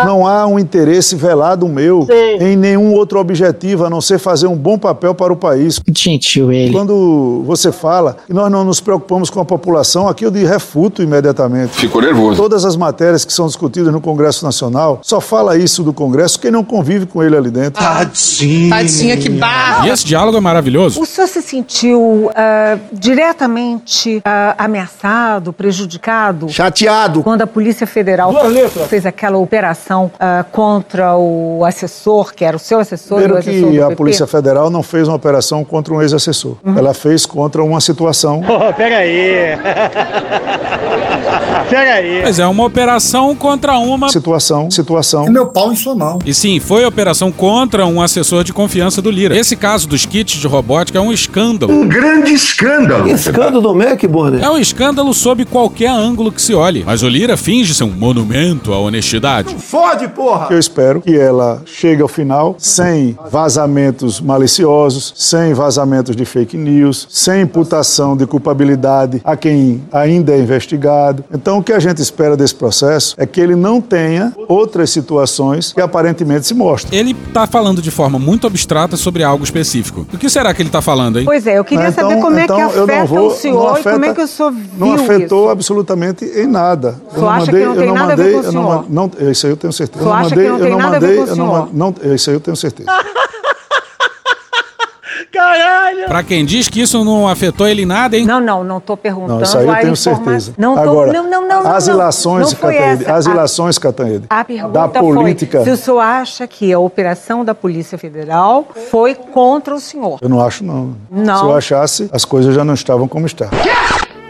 Não 0.05 0.27
há 0.27 0.45
um 0.47 0.59
interesse 0.59 1.15
velado 1.15 1.67
meu 1.67 2.07
em 2.39 2.55
nenhum 2.55 2.93
outro 2.93 3.19
objetivo 3.19 3.85
a 3.85 3.89
não 3.89 4.01
ser 4.01 4.19
fazer 4.19 4.47
um 4.47 4.55
bom 4.55 4.77
papel 4.77 5.13
para 5.13 5.31
o 5.31 5.35
país. 5.35 5.79
Gentil 5.87 6.51
ele. 6.51 6.71
Quando 6.71 7.43
você 7.45 7.71
fala 7.71 8.17
que 8.25 8.33
nós 8.33 8.51
não 8.51 8.63
nos 8.63 8.79
preocupamos 8.79 9.29
com 9.29 9.39
a 9.39 9.45
população, 9.45 10.07
aqui 10.07 10.25
eu 10.25 10.31
de 10.31 10.43
refuto 10.43 11.01
imediatamente. 11.01 11.73
Ficou 11.73 12.01
nervoso. 12.01 12.41
Todas 12.41 12.65
as 12.65 12.75
matérias 12.75 13.25
que 13.25 13.33
são 13.33 13.47
discutidas 13.47 13.93
no 13.93 14.01
Congresso 14.01 14.43
Nacional, 14.45 14.99
só 15.03 15.21
fala 15.21 15.57
isso 15.57 15.83
do 15.83 15.93
Congresso 15.93 16.39
quem 16.39 16.51
não 16.51 16.63
convive 16.63 17.05
com 17.05 17.21
ele 17.21 17.35
ali 17.35 17.51
dentro. 17.51 17.81
Tadinho. 17.81 18.69
Tadinha, 18.69 19.17
que 19.17 19.29
barra. 19.29 19.87
E 19.87 19.91
esse 19.91 20.05
diálogo 20.05 20.37
é 20.37 20.41
maravilhoso. 20.41 21.01
O 21.01 21.05
senhor 21.05 21.27
se 21.27 21.41
sentiu 21.41 22.31
ah, 22.35 22.77
diretamente 22.91 24.21
ah, 24.31 24.55
ameaçado, 24.57 25.51
prejudicado? 25.51 26.47
Chateado. 26.47 27.21
Quando 27.21 27.41
a 27.41 27.47
Polícia 27.47 27.85
Federal 27.85 28.33
fez 28.87 29.05
aquela 29.05 29.37
operação 29.37 30.09
ah, 30.17 30.45
contra 30.49 31.17
o 31.17 31.65
assessor, 31.65 32.33
que 32.33 32.45
era 32.45 32.55
o 32.55 32.59
seu 32.59 32.79
assessor 32.79 33.19
e 33.21 33.25
o 33.25 33.25
Primeiro 33.25 33.49
assessor 33.49 33.71
que 33.71 33.77
do 33.77 33.83
a 33.83 33.87
PP? 33.87 33.97
Polícia 33.97 34.25
Federal 34.27 34.69
não 34.69 34.81
fez 34.81 35.09
uma 35.09 35.17
operação 35.17 35.65
contra 35.65 35.93
um 35.93 36.01
ex-assessor. 36.01 36.55
Ela 36.63 36.93
fez 36.93 37.25
contra 37.25 37.61
uma 37.61 37.81
situação. 37.81 38.41
Oh, 38.61 38.73
pega 38.73 38.97
aí. 38.97 39.57
pega 41.69 41.93
aí. 41.93 42.21
Mas 42.21 42.37
é 42.37 42.45
uma 42.45 42.63
operação 42.63 43.35
contra 43.35 43.77
uma. 43.77 44.09
Situação, 44.09 44.69
situação. 44.69 45.25
Meu 45.27 45.47
pau 45.47 45.71
em 45.71 45.75
sua 45.75 45.95
mão. 45.95 46.19
E 46.25 46.33
sim, 46.33 46.59
foi 46.59 46.83
a 46.83 46.87
operação 46.87 47.31
contra 47.31 47.87
um 47.87 48.01
assessor 48.01 48.43
de 48.43 48.53
confiança 48.53 49.01
do 49.01 49.09
Lira. 49.09 49.35
Esse 49.35 49.55
caso 49.55 49.87
dos 49.87 50.05
kits 50.05 50.37
de 50.37 50.45
robótica 50.47 50.99
é 50.99 51.01
um 51.01 51.11
escândalo. 51.11 51.73
Um 51.73 51.87
grande 51.87 52.33
escândalo. 52.33 53.07
Escândalo 53.07 53.61
do 53.61 53.73
Mac, 54.23 54.31
Bonner. 54.31 54.43
É 54.43 54.49
um 54.49 54.57
escândalo 54.57 55.13
sob 55.13 55.45
qualquer 55.45 55.89
ângulo 55.89 56.31
que 56.31 56.41
se 56.41 56.53
olhe. 56.53 56.83
Mas 56.85 57.03
o 57.03 57.07
Lira 57.09 57.35
finge 57.37 57.73
ser 57.73 57.83
um 57.83 57.91
monumento 57.91 58.73
à 58.73 58.79
honestidade. 58.79 59.55
Fode, 59.55 60.07
porra. 60.09 60.47
Eu 60.49 60.59
espero 60.59 61.01
que 61.01 61.15
ela 61.17 61.61
chegue 61.65 62.01
ao 62.01 62.07
final 62.07 62.55
sem 62.57 63.17
vazamentos 63.29 64.21
maliciosos, 64.21 65.13
sem 65.15 65.53
vazamentos 65.53 66.15
de 66.15 66.25
fake 66.25 66.57
news, 66.57 67.07
sem 67.09 67.41
imputação 67.41 68.15
de 68.15 68.25
culpabilidade 68.25 69.21
a 69.23 69.35
quem 69.35 69.81
ainda 69.91 70.33
é 70.33 70.39
investigado. 70.39 71.23
Então, 71.33 71.57
o 71.59 71.63
que 71.63 71.73
a 71.73 71.79
gente 71.79 72.01
espera 72.01 72.37
desse 72.37 72.55
processo 72.55 73.15
é 73.17 73.25
que 73.25 73.39
ele 73.41 73.55
não 73.55 73.81
tenha 73.81 74.33
outras 74.47 74.89
situações 74.89 75.73
que 75.73 75.81
aparentemente 75.81 76.47
se 76.47 76.53
mostram. 76.53 76.97
Ele 76.97 77.13
tá 77.33 77.45
falando 77.47 77.81
de 77.81 77.91
forma 77.91 78.17
muito 78.19 78.47
abstrata 78.47 78.95
sobre 78.95 79.23
algo 79.23 79.43
específico. 79.43 80.05
O 80.13 80.17
que 80.17 80.29
será 80.29 80.53
que 80.53 80.61
ele 80.61 80.69
tá 80.69 80.81
falando, 80.81 81.19
hein? 81.19 81.25
Pois 81.25 81.45
é, 81.47 81.57
eu 81.57 81.63
queria 81.63 81.89
Então- 81.89 82.09
saber 82.09 82.21
como 82.21 82.35
é 82.37 82.47
que 82.47 82.53
então 82.53 82.71
eu 82.71 82.87
não 82.87 82.93
afeta 82.95 83.05
vou- 83.05 83.27
o 83.27 83.31
senhor 83.35 83.71
não 83.73 83.77
e 83.79 83.83
como 83.83 84.05
é 84.05 84.10
afeta- 84.11 84.15
que 84.15 84.21
o 84.21 84.27
senhor 84.27 84.51
viu 84.51 84.65
Não 84.77 84.93
afetou 84.93 85.41
isso. 85.43 85.49
absolutamente 85.51 86.25
em 86.25 86.47
nada. 86.47 86.95
O 87.11 87.13
senhor 87.15 87.27
acha 87.29 87.51
que 87.51 87.65
não 87.65 87.75
tem 87.75 87.87
eu 87.87 87.93
nada 87.93 88.13
a 88.13 88.15
ver 88.15 88.23
mandei, 88.23 88.33
com 88.33 88.39
o 88.39 88.43
eu 88.43 88.51
não, 88.51 88.51
senhor? 88.51 88.75
ma- 88.77 88.85
não, 88.89 89.31
isso 89.31 89.45
aí 89.47 89.51
eu 89.53 89.57
tenho 89.57 89.73
certeza. 89.73 89.99
O 89.99 90.03
senhor 90.03 90.09
eu 90.09 90.13
não 90.13 90.19
acha 90.25 90.29
mandei, 90.29 90.43
que 90.45 90.49
não 90.51 90.57
eu 90.57 90.63
tem 90.63 90.71
não 90.71 90.77
nada 90.79 90.95
a 90.95 90.99
ver 90.99 91.07
mandei, 91.07 91.17
com 91.17 91.23
o 91.23 91.25
eu 91.33 91.35
não, 91.35 91.51
senhor? 91.53 91.69
não, 92.03 92.15
isso 92.15 92.29
aí 92.29 92.35
eu 92.35 92.39
tenho 92.39 92.55
certeza. 92.57 92.91
Caralho. 95.41 96.05
Pra 96.05 96.23
quem 96.23 96.45
diz 96.45 96.67
que 96.67 96.81
isso 96.81 97.03
não 97.03 97.27
afetou 97.27 97.67
ele 97.67 97.85
nada, 97.85 98.17
hein? 98.17 98.25
Não, 98.25 98.39
não, 98.39 98.63
não 98.63 98.79
tô 98.79 98.95
perguntando. 98.95 99.35
Não, 99.37 99.41
isso 99.43 99.57
aí 99.57 99.67
eu 99.67 99.75
tenho 99.75 99.93
informa- 99.93 100.23
certeza. 100.25 100.53
Não, 100.57 100.75
tô, 100.75 100.79
Agora, 100.81 101.13
não, 101.13 101.29
não, 101.29 101.47
não, 101.47 101.63
não. 101.63 101.71
as 101.73 101.87
ilações, 101.87 102.53
Catanhede, 102.53 103.09
as 103.09 103.25
ilações, 103.25 103.77
Catanhede, 103.77 104.25
A 104.29 104.43
pergunta 104.43 104.71
da 104.73 104.87
política. 104.87 105.57
foi 105.59 105.65
se 105.65 105.71
o 105.71 105.77
senhor 105.77 105.99
acha 105.99 106.47
que 106.47 106.71
a 106.71 106.79
operação 106.79 107.43
da 107.43 107.55
Polícia 107.55 107.97
Federal 107.97 108.65
foi 108.89 109.15
contra 109.15 109.73
o 109.75 109.79
senhor. 109.79 110.19
Eu 110.21 110.29
não 110.29 110.41
acho, 110.45 110.63
não. 110.63 110.95
Não. 111.09 111.39
Se 111.39 111.43
eu 111.45 111.55
achasse, 111.55 112.09
as 112.11 112.25
coisas 112.25 112.53
já 112.55 112.63
não 112.63 112.73
estavam 112.73 113.07
como 113.07 113.25
estão. 113.25 113.47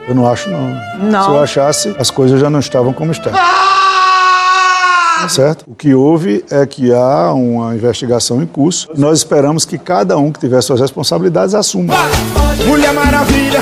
Eu 0.08 0.16
não 0.16 0.30
acho, 0.30 0.50
não. 0.50 0.76
Não. 1.00 1.24
Se 1.24 1.30
eu 1.30 1.40
achasse, 1.44 1.96
as 2.00 2.10
coisas 2.10 2.40
já 2.40 2.50
não 2.50 2.60
estavam 2.60 2.92
como 2.94 3.12
estão. 3.12 3.32
Certo? 5.30 5.66
O 5.68 5.76
que 5.76 5.94
houve 5.94 6.44
é 6.50 6.66
que 6.66 6.94
há 6.94 7.34
uma 7.34 7.76
investigação 7.76 8.42
em 8.42 8.46
curso. 8.46 8.90
Nós 8.98 9.20
esperamos 9.20 9.66
que 9.66 9.78
cada 9.78 10.18
um 10.18 10.32
que 10.32 10.40
tiver 10.40 10.62
suas 10.62 10.80
responsabilidades 10.80 11.56
assuma. 11.56 11.94
Mulher 12.68 12.94
Maravilha. 12.94 13.62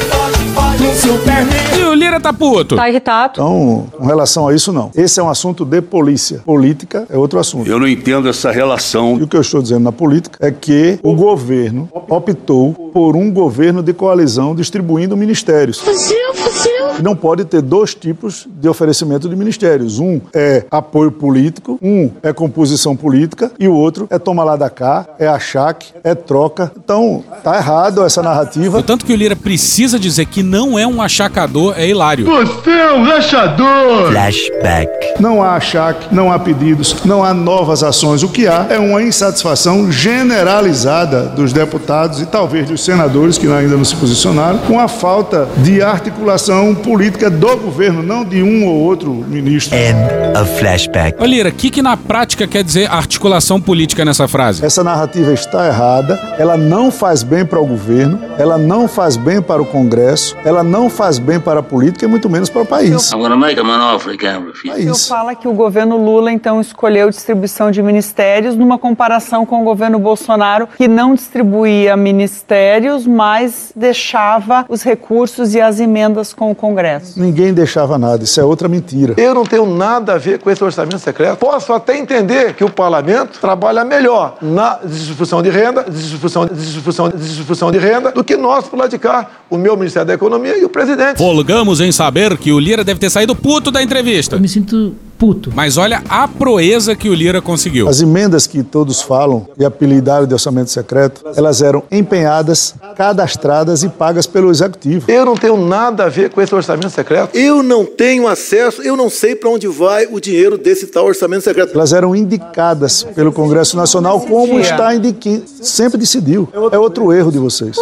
Superman. 0.96 1.48
E 1.78 1.84
o 1.84 1.94
Lira 1.94 2.20
tá 2.20 2.34
puto. 2.34 2.76
Tá 2.76 2.90
irritado? 2.90 3.34
Então, 3.34 3.88
com 3.98 4.06
relação 4.06 4.48
a 4.48 4.54
isso, 4.54 4.72
não. 4.72 4.92
Esse 4.96 5.20
é 5.20 5.24
um 5.24 5.30
assunto 5.30 5.66
de 5.66 5.82
polícia. 5.82 6.40
Política 6.46 7.06
é 7.10 7.18
outro 7.18 7.40
assunto. 7.40 7.70
Eu 7.70 7.80
não 7.80 7.88
entendo 7.88 8.28
essa 8.28 8.52
relação. 8.52 9.18
E 9.20 9.24
o 9.24 9.28
que 9.28 9.36
eu 9.36 9.42
estou 9.42 9.62
dizendo 9.62 9.84
na 9.84 9.92
política 9.92 10.38
é 10.46 10.52
que 10.52 11.00
o 11.04 11.14
governo 11.14 11.90
optou 12.10 12.74
por 12.94 13.16
um 13.16 13.32
governo 13.32 13.84
de 13.84 13.94
coalizão 13.94 14.56
distribuindo 14.56 15.16
ministérios. 15.16 15.80
Fuzil, 15.80 16.34
fuzil. 16.34 16.79
Não 17.02 17.16
pode 17.16 17.46
ter 17.46 17.62
dois 17.62 17.94
tipos 17.94 18.48
de 18.48 18.68
oferecimento 18.68 19.30
de 19.30 19.36
ministérios. 19.36 20.00
Um 20.00 20.20
é 20.34 20.66
apoio 20.70 21.12
político, 21.12 21.80
um 21.82 22.12
é 22.22 22.34
composição 22.34 22.96
política 22.96 23.52
e 23.60 23.68
o 23.68 23.74
outro 23.74 24.08
é 24.10 24.20
toma 24.20 24.44
lá 24.44 24.56
da 24.56 24.70
cá, 24.70 25.06
é 25.18 25.28
achaque, 25.28 25.94
é 26.04 26.14
troca. 26.16 26.72
Então, 26.78 27.24
tá 27.44 27.58
errado 27.58 28.04
essa 28.04 28.22
narrativa. 28.22 28.78
O 28.78 28.84
tanto 28.84 29.06
que 29.06 29.14
o 29.14 29.16
Lira 29.16 29.36
precisa 29.36 30.00
dizer 30.00 30.26
que 30.26 30.44
não 30.44 30.78
é 30.78 30.86
um 30.86 31.02
achacador 31.02 31.74
é 31.78 31.88
hilário. 31.88 32.26
Você 32.26 32.72
é 32.72 32.94
um 32.94 33.04
rachador! 33.04 34.12
Flashback. 34.12 35.22
Não 35.22 35.44
há 35.44 35.56
achaque, 35.56 36.14
não 36.14 36.32
há 36.32 36.40
pedidos, 36.40 36.96
não 37.06 37.24
há 37.24 37.34
novas 37.34 37.84
ações. 37.84 38.24
O 38.24 38.30
que 38.30 38.48
há 38.48 38.68
é 38.70 38.80
uma 38.80 39.02
insatisfação 39.02 39.92
generalizada 39.92 41.24
dos 41.24 41.54
deputados 41.54 42.22
e 42.22 42.26
talvez 42.26 42.68
dos 42.68 42.84
senadores 42.84 43.38
que 43.38 43.48
ainda 43.48 43.76
não 43.76 43.86
se 43.86 43.96
posicionaram, 43.96 44.60
com 44.60 44.80
a 44.80 44.88
falta 44.88 45.48
de 45.58 45.82
articulação 45.82 46.74
política 46.80 47.30
do 47.30 47.58
governo, 47.58 48.02
não 48.02 48.24
de 48.24 48.42
um 48.42 48.66
ou 48.66 48.76
outro 48.76 49.14
ministro. 49.14 49.78
End 49.78 49.98
of 50.40 50.60
flashback. 50.60 51.22
Ô 51.22 51.26
Lira, 51.26 51.50
o 51.50 51.52
que, 51.52 51.70
que 51.70 51.82
na 51.82 51.96
prática 51.96 52.48
quer 52.48 52.64
dizer 52.64 52.90
articulação 52.92 53.60
política 53.60 54.04
nessa 54.04 54.28
frase? 54.28 54.66
Essa 54.66 54.84
narrativa 54.84 55.34
está 55.34 55.68
errada, 55.68 56.20
ela 56.38 56.58
não 56.58 56.92
faz 56.92 57.24
bem 57.24 57.46
para 57.46 57.60
o 57.60 57.66
governo, 57.66 58.20
ela 58.38 58.58
não 58.58 58.88
faz 58.88 59.18
bem 59.18 59.42
para 59.42 59.62
o 59.62 59.66
Congresso, 59.66 60.36
ela 60.44 60.64
não 60.64 60.90
faz 60.90 61.20
bem 61.20 61.40
para 61.40 61.60
a 61.60 61.64
política 61.64 62.06
e 62.06 62.08
muito 62.08 62.30
menos 62.30 62.50
para 62.50 62.62
o 62.62 62.66
país. 62.66 63.12
I'm 63.12 63.20
gonna 63.20 63.36
make 63.36 63.60
an 63.60 63.96
offer 63.96 64.14
again, 64.14 64.48
O 64.48 64.56
senhor 64.56 64.96
fala 64.96 65.36
que 65.36 65.48
o 65.48 65.54
governo 65.54 65.98
Lula, 65.98 66.32
então, 66.32 66.62
escolheu 66.62 67.10
distribuição 67.10 67.72
de 67.72 67.82
ministérios 67.82 68.56
numa 68.56 68.78
comparação 68.78 69.46
com 69.46 69.62
o 69.62 69.64
governo 69.64 70.00
Bolsonaro, 70.00 70.68
que 70.78 70.88
não 70.88 71.14
distribuía 71.14 71.96
ministérios, 71.98 73.06
mas 73.06 73.72
deixava 73.76 74.66
os 74.70 74.84
recursos 74.84 75.54
e 75.54 75.62
as 75.62 75.80
emendas 75.80 76.34
com 76.34 76.52
o 76.52 76.56
Congresso. 76.56 76.69
Ninguém 77.18 77.54
deixava 77.54 77.98
nada, 77.98 78.24
isso 78.24 78.40
é 78.40 78.44
outra 78.44 78.68
mentira. 78.68 79.14
Eu 79.18 79.34
não 79.34 79.44
tenho 79.44 79.66
nada 79.66 80.14
a 80.14 80.18
ver 80.18 80.40
com 80.40 80.50
esse 80.50 80.64
orçamento 80.64 81.00
secreto. 81.00 81.38
Posso 81.38 81.74
até 81.74 81.98
entender 81.98 82.54
que 82.54 82.64
o 82.64 82.70
parlamento 82.70 83.40
trabalha 83.40 83.84
melhor 83.84 84.38
na 84.42 84.80
distribuição 84.84 85.42
de 85.42 85.50
renda, 85.50 85.86
distribuição, 85.90 86.46
distribuição, 86.48 87.10
distribuição 87.10 87.72
de 87.72 87.78
renda, 87.78 88.12
do 88.12 88.24
que 88.24 88.36
nós 88.36 88.68
por 88.68 88.78
lá 88.78 88.88
de 88.88 88.98
cá, 88.98 89.30
o 89.50 89.58
meu 89.58 89.76
Ministério 89.76 90.08
da 90.08 90.14
Economia 90.14 90.58
e 90.58 90.66
o 90.66 90.70
presidente. 90.70 91.18
Folgamos 91.18 91.82
em 91.82 91.92
saber 91.92 92.38
que 92.38 92.52
o 92.52 92.60
Lira 92.60 92.84
deve 92.84 93.00
ter 93.00 93.10
saído 93.10 93.36
puto 93.36 93.72
da 93.72 93.82
entrevista. 93.82 94.36
Eu 94.36 94.40
me 94.40 94.48
sinto 94.48 94.96
puto. 95.20 95.52
Mas 95.54 95.78
olha 95.78 96.02
a 96.08 96.28
proeza 96.28 96.96
que 96.96 97.10
o 97.10 97.14
Lira 97.14 97.42
conseguiu. 97.42 97.90
As 97.90 98.02
emendas 98.02 98.48
que 98.48 98.64
todos 98.64 99.02
falam 99.02 99.46
e 99.58 99.66
apelidaram 99.66 100.26
de 100.26 100.34
orçamento 100.34 100.72
secreto, 100.72 101.22
elas 101.36 101.62
eram 101.62 101.84
empenhadas, 101.92 102.74
cadastradas 102.96 103.84
e 103.84 103.90
pagas 103.90 104.26
pelo 104.26 104.50
executivo. 104.50 105.12
Eu 105.12 105.26
não 105.26 105.36
tenho 105.36 105.58
nada 105.58 106.06
a 106.06 106.10
ver 106.10 106.30
com 106.30 106.42
esse 106.42 106.56
orçamento 106.56 106.90
secreto. 106.90 107.38
Eu 107.38 107.62
não 107.62 107.86
tenho 107.86 108.28
acesso, 108.28 108.82
eu 108.82 108.96
não 108.96 109.10
sei 109.10 109.36
para 109.36 109.50
onde 109.50 109.68
vai 109.68 110.08
o 110.10 110.22
dinheiro 110.22 110.58
desse 110.58 110.88
tal 110.88 111.06
orçamento 111.06 111.44
secreto. 111.44 111.74
Elas 111.76 111.92
eram 111.92 112.16
indicadas 112.16 113.04
pelo 113.04 113.34
Congresso 113.34 113.76
Nacional 113.76 114.22
como 114.22 114.58
está 114.60 114.96
indiqui... 114.96 115.44
sempre 115.62 115.98
decidiu. 115.98 116.48
É 116.72 116.78
outro 116.78 117.12
erro 117.12 117.32
de 117.32 117.38
vocês. 117.38 117.76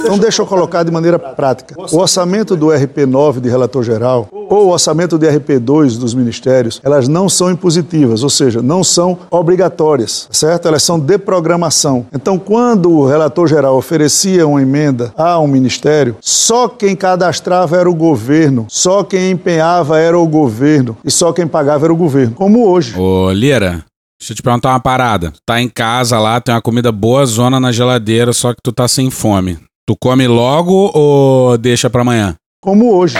Então 0.00 0.18
deixa 0.18 0.42
eu 0.42 0.46
colocar 0.46 0.82
de 0.82 0.90
maneira 0.90 1.18
prática. 1.18 1.74
O 1.92 1.98
orçamento 1.98 2.56
do 2.56 2.68
RP9 2.68 3.40
de 3.40 3.48
relator 3.48 3.82
geral 3.82 4.28
ou 4.32 4.66
o 4.66 4.70
orçamento 4.70 5.16
de 5.16 5.28
RP2 5.28 5.96
dos 5.98 6.14
ministérios, 6.14 6.80
elas 6.82 7.06
não 7.06 7.28
são 7.28 7.50
impositivas, 7.50 8.24
ou 8.24 8.30
seja, 8.30 8.60
não 8.60 8.82
são 8.82 9.16
obrigatórias, 9.30 10.26
certo? 10.32 10.66
Elas 10.66 10.82
são 10.82 10.98
de 10.98 11.16
programação. 11.18 12.06
Então, 12.12 12.38
quando 12.38 12.90
o 12.90 13.06
relator 13.06 13.46
geral 13.46 13.76
oferecia 13.76 14.46
uma 14.46 14.60
emenda 14.60 15.12
a 15.16 15.38
um 15.38 15.46
ministério, 15.46 16.16
só 16.20 16.68
quem 16.68 16.96
cadastrava 16.96 17.76
era 17.76 17.88
o 17.88 17.94
governo, 17.94 18.66
só 18.68 19.04
quem 19.04 19.30
empenhava 19.30 19.98
era 19.98 20.18
o 20.18 20.26
governo 20.26 20.96
e 21.04 21.10
só 21.10 21.32
quem 21.32 21.46
pagava 21.46 21.86
era 21.86 21.92
o 21.92 21.96
governo, 21.96 22.34
como 22.34 22.68
hoje. 22.68 22.98
Ô, 22.98 23.30
Lira, 23.30 23.84
Deixa 24.20 24.32
eu 24.32 24.36
te 24.36 24.42
perguntar 24.42 24.68
uma 24.68 24.80
parada. 24.80 25.32
Tá 25.46 25.62
em 25.62 25.68
casa 25.68 26.18
lá, 26.18 26.38
tem 26.42 26.54
uma 26.54 26.60
comida 26.60 26.92
boa 26.92 27.24
zona 27.24 27.58
na 27.58 27.72
geladeira, 27.72 28.34
só 28.34 28.52
que 28.52 28.60
tu 28.62 28.70
tá 28.70 28.86
sem 28.86 29.10
fome. 29.10 29.58
Tu 29.90 29.96
come 29.96 30.28
logo 30.28 30.92
ou 30.94 31.58
deixa 31.58 31.90
pra 31.90 32.02
amanhã? 32.02 32.36
Como 32.62 32.94
hoje. 32.94 33.16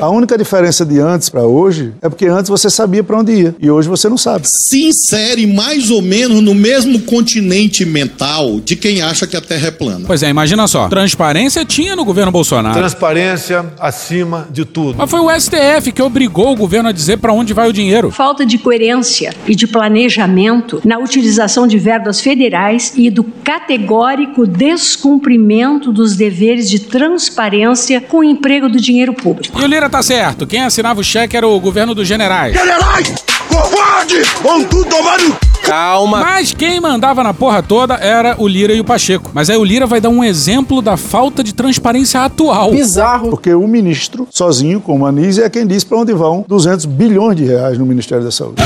A 0.00 0.10
única 0.10 0.36
diferença 0.36 0.84
de 0.84 1.00
antes 1.00 1.28
para 1.28 1.42
hoje 1.42 1.92
é 2.02 2.08
porque 2.08 2.26
antes 2.26 2.50
você 2.50 2.68
sabia 2.68 3.02
para 3.02 3.18
onde 3.18 3.32
ia 3.32 3.54
e 3.58 3.70
hoje 3.70 3.88
você 3.88 4.08
não 4.08 4.18
sabe. 4.18 4.46
Se 4.46 4.84
insere 4.84 5.46
mais 5.46 5.90
ou 5.90 6.02
menos 6.02 6.42
no 6.42 6.54
mesmo 6.54 7.00
continente 7.00 7.84
mental 7.84 8.60
de 8.60 8.76
quem 8.76 9.00
acha 9.00 9.26
que 9.26 9.36
a 9.36 9.40
Terra 9.40 9.68
é 9.68 9.70
plana. 9.70 10.04
Pois 10.06 10.22
é, 10.22 10.28
imagina 10.28 10.66
só. 10.66 10.88
Transparência 10.88 11.64
tinha 11.64 11.96
no 11.96 12.04
governo 12.04 12.30
Bolsonaro. 12.30 12.78
Transparência 12.78 13.72
acima 13.78 14.46
de 14.50 14.64
tudo. 14.64 14.96
Mas 14.98 15.10
foi 15.10 15.20
o 15.20 15.30
STF 15.30 15.92
que 15.92 16.02
obrigou 16.02 16.52
o 16.52 16.56
governo 16.56 16.88
a 16.88 16.92
dizer 16.92 17.16
para 17.18 17.32
onde 17.32 17.54
vai 17.54 17.68
o 17.68 17.72
dinheiro. 17.72 18.10
Falta 18.10 18.44
de 18.44 18.58
coerência 18.58 19.34
e 19.46 19.54
de 19.54 19.66
planejamento 19.66 20.82
na 20.84 20.98
utilização 20.98 21.66
de 21.66 21.78
verbas 21.78 22.20
federais 22.20 22.92
e 22.96 23.10
do 23.10 23.24
categórico 23.24 24.46
descumprimento 24.46 25.92
dos 25.92 26.16
deveres 26.16 26.68
de 26.68 26.80
transparência 26.80 28.00
com 28.00 28.18
o 28.18 28.24
emprego 28.24 28.68
do 28.68 28.80
dinheiro 28.80 29.14
público. 29.14 29.58
E 29.58 29.69
Lira 29.70 29.88
tá 29.88 30.02
certo. 30.02 30.48
Quem 30.48 30.62
assinava 30.62 31.00
o 31.00 31.04
cheque 31.04 31.36
era 31.36 31.46
o 31.46 31.60
governo 31.60 31.94
dos 31.94 32.06
generais. 32.06 32.56
Generais! 32.56 33.14
Covarde! 33.48 34.22
Vão 34.42 34.64
tudo 34.64 34.84
tomar 34.90 35.18
no... 35.20 35.36
Calma. 35.62 36.18
Mas 36.20 36.52
quem 36.52 36.80
mandava 36.80 37.22
na 37.22 37.32
porra 37.32 37.62
toda 37.62 37.94
era 37.94 38.34
o 38.38 38.48
Lira 38.48 38.72
e 38.72 38.80
o 38.80 38.84
Pacheco. 38.84 39.30
Mas 39.32 39.48
aí 39.48 39.56
o 39.56 39.62
Lira 39.62 39.86
vai 39.86 40.00
dar 40.00 40.08
um 40.08 40.24
exemplo 40.24 40.82
da 40.82 40.96
falta 40.96 41.44
de 41.44 41.54
transparência 41.54 42.20
atual. 42.24 42.72
Bizarro. 42.72 43.30
Porque 43.30 43.54
o 43.54 43.68
ministro, 43.68 44.26
sozinho, 44.30 44.80
como 44.80 45.06
Anísio, 45.06 45.44
é 45.44 45.50
quem 45.50 45.64
diz 45.64 45.84
para 45.84 45.98
onde 45.98 46.12
vão 46.12 46.44
200 46.48 46.86
bilhões 46.86 47.36
de 47.36 47.44
reais 47.44 47.78
no 47.78 47.86
Ministério 47.86 48.24
da 48.24 48.32
Saúde. 48.32 48.60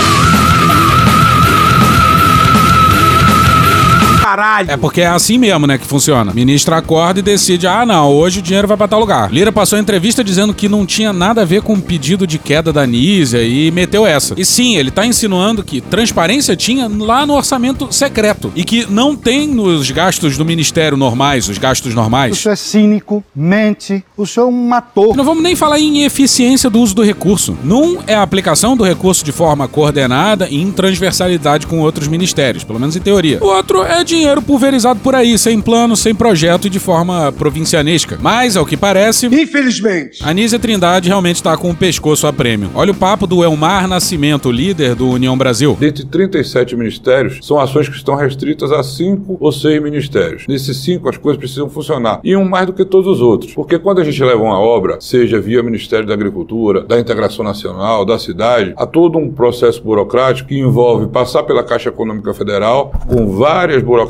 Caralho. 4.24 4.70
É 4.70 4.76
porque 4.78 5.02
é 5.02 5.06
assim 5.06 5.36
mesmo, 5.36 5.66
né, 5.66 5.76
que 5.76 5.86
funciona. 5.86 6.32
Ministro 6.32 6.74
acorda 6.74 7.20
e 7.20 7.22
decide, 7.22 7.66
ah, 7.66 7.84
não, 7.84 8.10
hoje 8.10 8.38
o 8.38 8.42
dinheiro 8.42 8.66
vai 8.66 8.74
pra 8.74 8.88
tal 8.88 8.98
lugar. 8.98 9.30
Lira 9.30 9.52
passou 9.52 9.76
a 9.76 9.82
entrevista 9.82 10.24
dizendo 10.24 10.54
que 10.54 10.66
não 10.66 10.86
tinha 10.86 11.12
nada 11.12 11.42
a 11.42 11.44
ver 11.44 11.60
com 11.60 11.74
o 11.74 11.80
pedido 11.80 12.26
de 12.26 12.38
queda 12.38 12.72
da 12.72 12.80
Anísia 12.80 13.42
e 13.42 13.70
meteu 13.70 14.06
essa. 14.06 14.34
E 14.38 14.42
sim, 14.42 14.76
ele 14.76 14.90
tá 14.90 15.04
insinuando 15.04 15.62
que 15.62 15.82
transparência 15.82 16.56
tinha 16.56 16.88
lá 16.88 17.26
no 17.26 17.34
orçamento 17.34 17.92
secreto 17.92 18.50
e 18.56 18.64
que 18.64 18.90
não 18.90 19.14
tem 19.14 19.46
nos 19.46 19.90
gastos 19.90 20.38
do 20.38 20.44
ministério 20.44 20.96
normais, 20.96 21.46
os 21.46 21.58
gastos 21.58 21.94
normais. 21.94 22.32
O 22.32 22.34
senhor 22.34 22.54
é 22.54 22.56
cínico, 22.56 23.22
mente, 23.36 24.02
o 24.16 24.26
senhor 24.26 24.46
é 24.46 24.50
um 24.50 24.72
ator. 24.72 25.14
Não 25.14 25.24
vamos 25.24 25.42
nem 25.42 25.54
falar 25.54 25.78
em 25.78 26.02
eficiência 26.02 26.70
do 26.70 26.80
uso 26.80 26.94
do 26.94 27.02
recurso. 27.02 27.58
Num 27.62 27.98
é 28.06 28.14
a 28.14 28.22
aplicação 28.22 28.74
do 28.74 28.84
recurso 28.84 29.22
de 29.22 29.32
forma 29.32 29.68
coordenada 29.68 30.48
e 30.48 30.62
em 30.62 30.72
transversalidade 30.72 31.66
com 31.66 31.80
outros 31.80 32.08
ministérios, 32.08 32.64
pelo 32.64 32.80
menos 32.80 32.96
em 32.96 33.00
teoria. 33.00 33.38
O 33.42 33.48
outro 33.48 33.82
é 33.82 34.02
dinheiro 34.14 34.40
pulverizado 34.40 35.00
por 35.00 35.14
aí, 35.14 35.36
sem 35.36 35.60
plano, 35.60 35.96
sem 35.96 36.14
projeto 36.14 36.66
e 36.66 36.70
de 36.70 36.78
forma 36.78 37.32
provincianesca. 37.32 38.16
Mas, 38.20 38.56
ao 38.56 38.64
que 38.64 38.76
parece, 38.76 39.26
Infelizmente. 39.26 40.20
Anísia 40.22 40.58
Trindade 40.58 41.08
realmente 41.08 41.42
tá 41.42 41.56
com 41.56 41.70
o 41.70 41.74
pescoço 41.74 42.26
a 42.26 42.32
prêmio. 42.32 42.70
Olha 42.74 42.92
o 42.92 42.94
papo 42.94 43.26
do 43.26 43.42
Elmar 43.42 43.88
Nascimento, 43.88 44.50
líder 44.50 44.94
do 44.94 45.08
União 45.08 45.36
Brasil. 45.36 45.76
Dentre 45.78 46.04
37 46.04 46.76
ministérios, 46.76 47.38
são 47.42 47.58
ações 47.58 47.88
que 47.88 47.96
estão 47.96 48.14
restritas 48.14 48.70
a 48.70 48.82
cinco 48.82 49.36
ou 49.40 49.50
seis 49.50 49.82
ministérios. 49.82 50.46
Nesses 50.46 50.76
cinco, 50.78 51.08
as 51.08 51.16
coisas 51.16 51.38
precisam 51.38 51.68
funcionar. 51.68 52.20
E 52.22 52.36
um 52.36 52.44
mais 52.44 52.66
do 52.66 52.72
que 52.72 52.84
todos 52.84 53.06
os 53.06 53.20
outros. 53.20 53.52
Porque 53.52 53.78
quando 53.78 54.00
a 54.00 54.04
gente 54.04 54.22
leva 54.22 54.42
uma 54.42 54.58
obra, 54.58 54.98
seja 55.00 55.40
via 55.40 55.62
Ministério 55.62 56.06
da 56.06 56.14
Agricultura, 56.14 56.82
da 56.82 56.98
Integração 56.98 57.44
Nacional, 57.44 58.04
da 58.04 58.18
cidade, 58.18 58.72
há 58.76 58.86
todo 58.86 59.18
um 59.18 59.30
processo 59.30 59.82
burocrático 59.82 60.48
que 60.48 60.58
envolve 60.58 61.08
passar 61.08 61.42
pela 61.42 61.64
Caixa 61.64 61.88
Econômica 61.88 62.32
Federal, 62.32 62.92
com 63.06 63.26
várias 63.36 63.82
burocracias, 63.82 64.03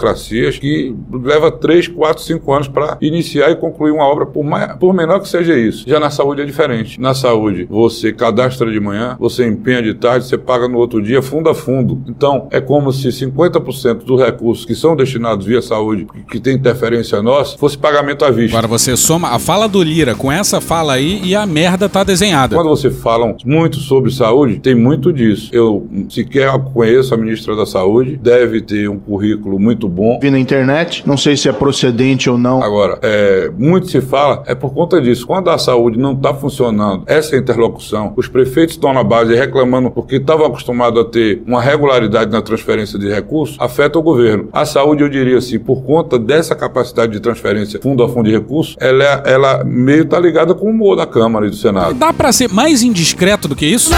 que 0.58 0.94
leva 1.12 1.50
3, 1.50 1.88
4, 1.88 2.22
5 2.22 2.52
anos 2.52 2.68
para 2.68 2.96
iniciar 3.00 3.50
e 3.50 3.56
concluir 3.56 3.92
uma 3.92 4.04
obra, 4.04 4.26
por, 4.26 4.44
mais, 4.44 4.76
por 4.76 4.92
menor 4.92 5.20
que 5.20 5.28
seja 5.28 5.56
isso. 5.56 5.84
Já 5.86 6.00
na 6.00 6.10
saúde 6.10 6.42
é 6.42 6.44
diferente. 6.44 7.00
Na 7.00 7.14
saúde, 7.14 7.66
você 7.70 8.12
cadastra 8.12 8.70
de 8.70 8.80
manhã, 8.80 9.16
você 9.18 9.46
empenha 9.46 9.82
de 9.82 9.94
tarde, 9.94 10.26
você 10.26 10.38
paga 10.38 10.68
no 10.68 10.78
outro 10.78 11.02
dia, 11.02 11.22
fundo 11.22 11.48
a 11.48 11.54
fundo. 11.54 12.02
Então, 12.08 12.48
é 12.50 12.60
como 12.60 12.92
se 12.92 13.08
50% 13.08 14.04
dos 14.04 14.20
recursos 14.20 14.64
que 14.64 14.74
são 14.74 14.96
destinados 14.96 15.46
via 15.46 15.62
saúde, 15.62 16.06
que, 16.06 16.22
que 16.22 16.40
tem 16.40 16.54
interferência 16.54 17.22
nossa, 17.22 17.56
fosse 17.58 17.76
pagamento 17.76 18.24
à 18.24 18.30
vista. 18.30 18.56
Agora 18.56 18.68
você 18.68 18.96
soma 18.96 19.30
a 19.30 19.38
fala 19.38 19.68
do 19.68 19.82
Lira 19.82 20.14
com 20.14 20.30
essa 20.30 20.60
fala 20.60 20.94
aí 20.94 21.20
e 21.24 21.34
a 21.34 21.46
merda 21.46 21.88
tá 21.88 22.04
desenhada. 22.04 22.56
Quando 22.56 22.68
você 22.68 22.90
fala 22.90 23.34
muito 23.44 23.76
sobre 23.78 24.10
saúde, 24.10 24.58
tem 24.58 24.74
muito 24.74 25.12
disso. 25.12 25.50
Eu 25.52 25.86
sequer 26.08 26.52
conheço 26.72 27.14
a 27.14 27.16
ministra 27.16 27.56
da 27.56 27.66
Saúde, 27.66 28.16
deve 28.16 28.60
ter 28.60 28.88
um 28.88 28.98
currículo 28.98 29.58
muito 29.58 29.83
muito 29.84 29.88
bom. 29.88 30.18
Vi 30.20 30.30
na 30.30 30.38
internet, 30.38 31.02
não 31.06 31.16
sei 31.16 31.36
se 31.36 31.48
é 31.48 31.52
procedente 31.52 32.28
ou 32.30 32.38
não. 32.38 32.62
Agora, 32.62 32.98
é, 33.02 33.50
muito 33.56 33.88
se 33.90 34.00
fala, 34.00 34.42
é 34.46 34.54
por 34.54 34.72
conta 34.72 35.00
disso. 35.00 35.26
Quando 35.26 35.50
a 35.50 35.58
saúde 35.58 35.98
não 35.98 36.12
está 36.12 36.32
funcionando, 36.34 37.02
essa 37.06 37.36
interlocução, 37.36 38.12
os 38.16 38.28
prefeitos 38.28 38.74
estão 38.74 38.92
na 38.92 39.02
base 39.04 39.34
reclamando 39.34 39.90
porque 39.90 40.16
estavam 40.16 40.46
acostumados 40.46 41.00
a 41.00 41.04
ter 41.04 41.42
uma 41.46 41.60
regularidade 41.60 42.30
na 42.30 42.40
transferência 42.42 42.98
de 42.98 43.08
recursos, 43.08 43.56
afeta 43.60 43.98
o 43.98 44.02
governo. 44.02 44.48
A 44.52 44.64
saúde, 44.64 45.02
eu 45.02 45.08
diria 45.08 45.38
assim, 45.38 45.58
por 45.58 45.82
conta 45.82 46.18
dessa 46.18 46.54
capacidade 46.54 47.12
de 47.12 47.20
transferência 47.20 47.80
fundo 47.82 48.02
a 48.02 48.08
fundo 48.08 48.28
de 48.28 48.32
recursos, 48.32 48.76
ela, 48.80 49.04
é- 49.04 49.22
ela 49.32 49.64
meio 49.64 50.02
está 50.04 50.18
ligada 50.18 50.54
com 50.54 50.66
o 50.66 50.70
humor 50.70 50.96
da 50.96 51.06
Câmara 51.06 51.46
e 51.46 51.50
do 51.50 51.56
Senado. 51.56 51.94
Dá 51.94 52.12
pra 52.12 52.32
ser 52.32 52.48
mais 52.52 52.82
indiscreto 52.82 53.48
do 53.48 53.56
que 53.56 53.66
isso? 53.66 53.90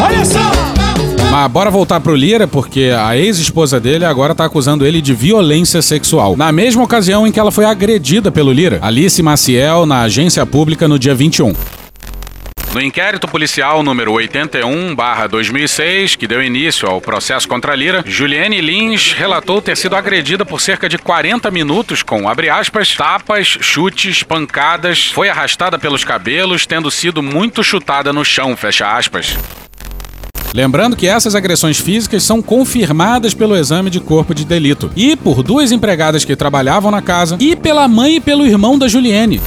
Olha 0.00 0.24
só! 0.24 0.67
Mas 1.30 1.50
bora 1.50 1.70
voltar 1.70 2.00
pro 2.00 2.16
Lira, 2.16 2.48
porque 2.48 2.90
a 2.98 3.16
ex-esposa 3.16 3.78
dele 3.78 4.04
agora 4.04 4.34
tá 4.34 4.46
acusando 4.46 4.86
ele 4.86 5.02
de 5.02 5.12
violência 5.12 5.82
sexual. 5.82 6.34
Na 6.36 6.50
mesma 6.50 6.82
ocasião 6.82 7.26
em 7.26 7.32
que 7.32 7.38
ela 7.38 7.52
foi 7.52 7.66
agredida 7.66 8.32
pelo 8.32 8.50
Lira, 8.50 8.78
Alice 8.80 9.22
Maciel, 9.22 9.84
na 9.84 10.00
agência 10.02 10.46
pública 10.46 10.88
no 10.88 10.98
dia 10.98 11.14
21. 11.14 11.52
No 12.72 12.82
inquérito 12.82 13.28
policial 13.28 13.82
número 13.82 14.12
81-2006, 14.12 16.16
que 16.16 16.26
deu 16.26 16.42
início 16.42 16.88
ao 16.88 17.00
processo 17.00 17.48
contra 17.48 17.74
Lira, 17.74 18.02
Juliane 18.06 18.60
Lins 18.60 19.12
relatou 19.12 19.60
ter 19.60 19.76
sido 19.76 19.96
agredida 19.96 20.46
por 20.46 20.60
cerca 20.60 20.88
de 20.88 20.96
40 20.96 21.50
minutos 21.50 22.02
com, 22.02 22.28
abre 22.28 22.48
aspas, 22.48 22.94
tapas, 22.94 23.58
chutes, 23.60 24.22
pancadas, 24.22 25.06
foi 25.06 25.28
arrastada 25.28 25.78
pelos 25.78 26.04
cabelos, 26.04 26.66
tendo 26.66 26.90
sido 26.90 27.22
muito 27.22 27.64
chutada 27.64 28.12
no 28.12 28.24
chão, 28.24 28.56
fecha 28.56 28.96
aspas. 28.96 29.36
Lembrando 30.54 30.96
que 30.96 31.06
essas 31.06 31.34
agressões 31.34 31.78
físicas 31.78 32.22
são 32.22 32.40
confirmadas 32.40 33.34
pelo 33.34 33.56
exame 33.56 33.90
de 33.90 34.00
corpo 34.00 34.34
de 34.34 34.44
delito 34.44 34.90
e 34.96 35.14
por 35.14 35.42
duas 35.42 35.72
empregadas 35.72 36.24
que 36.24 36.34
trabalhavam 36.34 36.90
na 36.90 37.02
casa 37.02 37.36
e 37.38 37.54
pela 37.54 37.86
mãe 37.86 38.16
e 38.16 38.20
pelo 38.20 38.46
irmão 38.46 38.78
da 38.78 38.88
Juliane. 38.88 39.40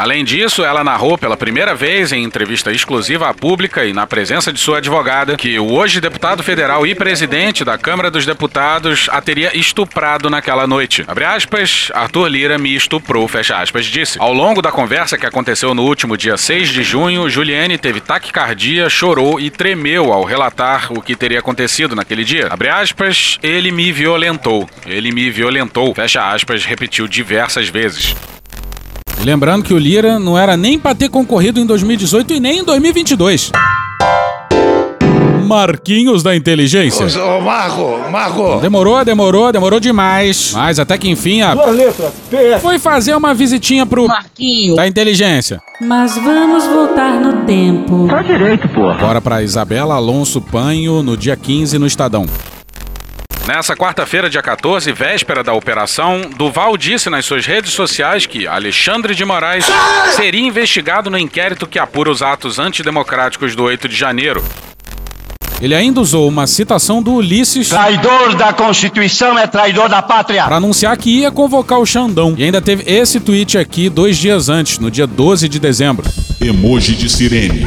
Além 0.00 0.24
disso, 0.24 0.64
ela 0.64 0.82
narrou 0.82 1.18
pela 1.18 1.36
primeira 1.36 1.74
vez 1.74 2.10
em 2.10 2.24
entrevista 2.24 2.72
exclusiva 2.72 3.28
à 3.28 3.34
pública 3.34 3.84
e 3.84 3.92
na 3.92 4.06
presença 4.06 4.50
de 4.50 4.58
sua 4.58 4.78
advogada 4.78 5.36
que 5.36 5.58
o 5.58 5.74
hoje 5.74 6.00
deputado 6.00 6.42
federal 6.42 6.86
e 6.86 6.94
presidente 6.94 7.66
da 7.66 7.76
Câmara 7.76 8.10
dos 8.10 8.24
Deputados 8.24 9.10
a 9.12 9.20
teria 9.20 9.54
estuprado 9.54 10.30
naquela 10.30 10.66
noite. 10.66 11.04
Abre 11.06 11.26
aspas, 11.26 11.90
Arthur 11.92 12.28
Lira 12.28 12.56
me 12.56 12.74
estuprou, 12.74 13.28
fecha 13.28 13.58
aspas, 13.58 13.84
disse. 13.84 14.18
Ao 14.18 14.32
longo 14.32 14.62
da 14.62 14.72
conversa 14.72 15.18
que 15.18 15.26
aconteceu 15.26 15.74
no 15.74 15.82
último 15.82 16.16
dia 16.16 16.38
6 16.38 16.70
de 16.70 16.82
junho, 16.82 17.28
Juliane 17.28 17.76
teve 17.76 18.00
taquicardia, 18.00 18.88
chorou 18.88 19.38
e 19.38 19.50
tremeu 19.50 20.14
ao 20.14 20.24
relatar 20.24 20.90
o 20.94 21.02
que 21.02 21.14
teria 21.14 21.40
acontecido 21.40 21.94
naquele 21.94 22.24
dia. 22.24 22.48
Abre 22.48 22.70
aspas, 22.70 23.38
ele 23.42 23.70
me 23.70 23.92
violentou. 23.92 24.66
Ele 24.86 25.12
me 25.12 25.28
violentou, 25.28 25.94
fecha 25.94 26.26
aspas, 26.26 26.64
repetiu 26.64 27.06
diversas 27.06 27.68
vezes. 27.68 28.16
E 29.20 29.24
Lembrando 29.24 29.64
que 29.64 29.74
o 29.74 29.78
Lira 29.78 30.18
não 30.18 30.38
era 30.38 30.56
nem 30.56 30.78
pra 30.78 30.94
ter 30.94 31.08
concorrido 31.10 31.60
em 31.60 31.66
2018 31.66 32.32
e 32.34 32.40
nem 32.40 32.60
em 32.60 32.64
2022. 32.64 33.52
Marquinhos 35.46 36.22
da 36.22 36.34
inteligência. 36.34 37.06
Ô, 37.22 37.40
Marco, 37.40 38.10
Marco. 38.10 38.60
Demorou, 38.60 39.04
demorou, 39.04 39.52
demorou 39.52 39.80
demais. 39.80 40.52
Mas 40.54 40.78
até 40.78 40.96
que 40.96 41.10
enfim 41.10 41.42
a. 41.42 41.54
Duas 41.54 41.76
letras, 41.76 42.12
PS. 42.30 42.62
Foi 42.62 42.78
fazer 42.78 43.16
uma 43.16 43.34
visitinha 43.34 43.84
pro. 43.84 44.06
Marquinho. 44.06 44.76
Da 44.76 44.86
inteligência. 44.86 45.60
Mas 45.80 46.14
vamos 46.16 46.64
voltar 46.66 47.20
no 47.20 47.44
tempo. 47.44 48.06
Tá 48.08 48.22
direito, 48.22 48.68
porra. 48.68 48.98
Bora 48.98 49.20
pra 49.20 49.42
Isabela 49.42 49.96
Alonso 49.96 50.40
Panho 50.40 51.02
no 51.02 51.16
dia 51.16 51.36
15 51.36 51.78
no 51.78 51.86
Estadão. 51.86 52.26
Nessa 53.46 53.74
quarta-feira, 53.74 54.30
dia 54.30 54.42
14, 54.42 54.92
véspera 54.92 55.42
da 55.42 55.52
operação, 55.52 56.20
Duval 56.36 56.76
disse 56.76 57.10
nas 57.10 57.24
suas 57.24 57.46
redes 57.46 57.72
sociais 57.72 58.26
que 58.26 58.46
Alexandre 58.46 59.14
de 59.14 59.24
Moraes 59.24 59.64
seria 60.14 60.46
investigado 60.46 61.10
no 61.10 61.18
inquérito 61.18 61.66
que 61.66 61.78
apura 61.78 62.10
os 62.10 62.22
atos 62.22 62.58
antidemocráticos 62.58 63.56
do 63.56 63.64
8 63.64 63.88
de 63.88 63.96
janeiro. 63.96 64.44
Ele 65.60 65.74
ainda 65.74 66.00
usou 66.00 66.26
uma 66.26 66.46
citação 66.46 67.02
do 67.02 67.12
Ulisses 67.12 67.68
Traidor 67.68 68.34
da 68.34 68.50
Constituição 68.50 69.38
é 69.38 69.46
traidor 69.46 69.90
da 69.90 70.00
pátria. 70.00 70.44
para 70.44 70.56
anunciar 70.56 70.96
que 70.96 71.10
ia 71.10 71.30
convocar 71.30 71.78
o 71.78 71.84
Xandão. 71.84 72.34
E 72.38 72.44
ainda 72.44 72.62
teve 72.62 72.82
esse 72.90 73.20
tweet 73.20 73.58
aqui 73.58 73.90
dois 73.90 74.16
dias 74.16 74.48
antes, 74.48 74.78
no 74.78 74.90
dia 74.90 75.06
12 75.06 75.48
de 75.48 75.58
dezembro. 75.58 76.08
Emoji 76.40 76.94
de 76.94 77.10
sirene. 77.10 77.66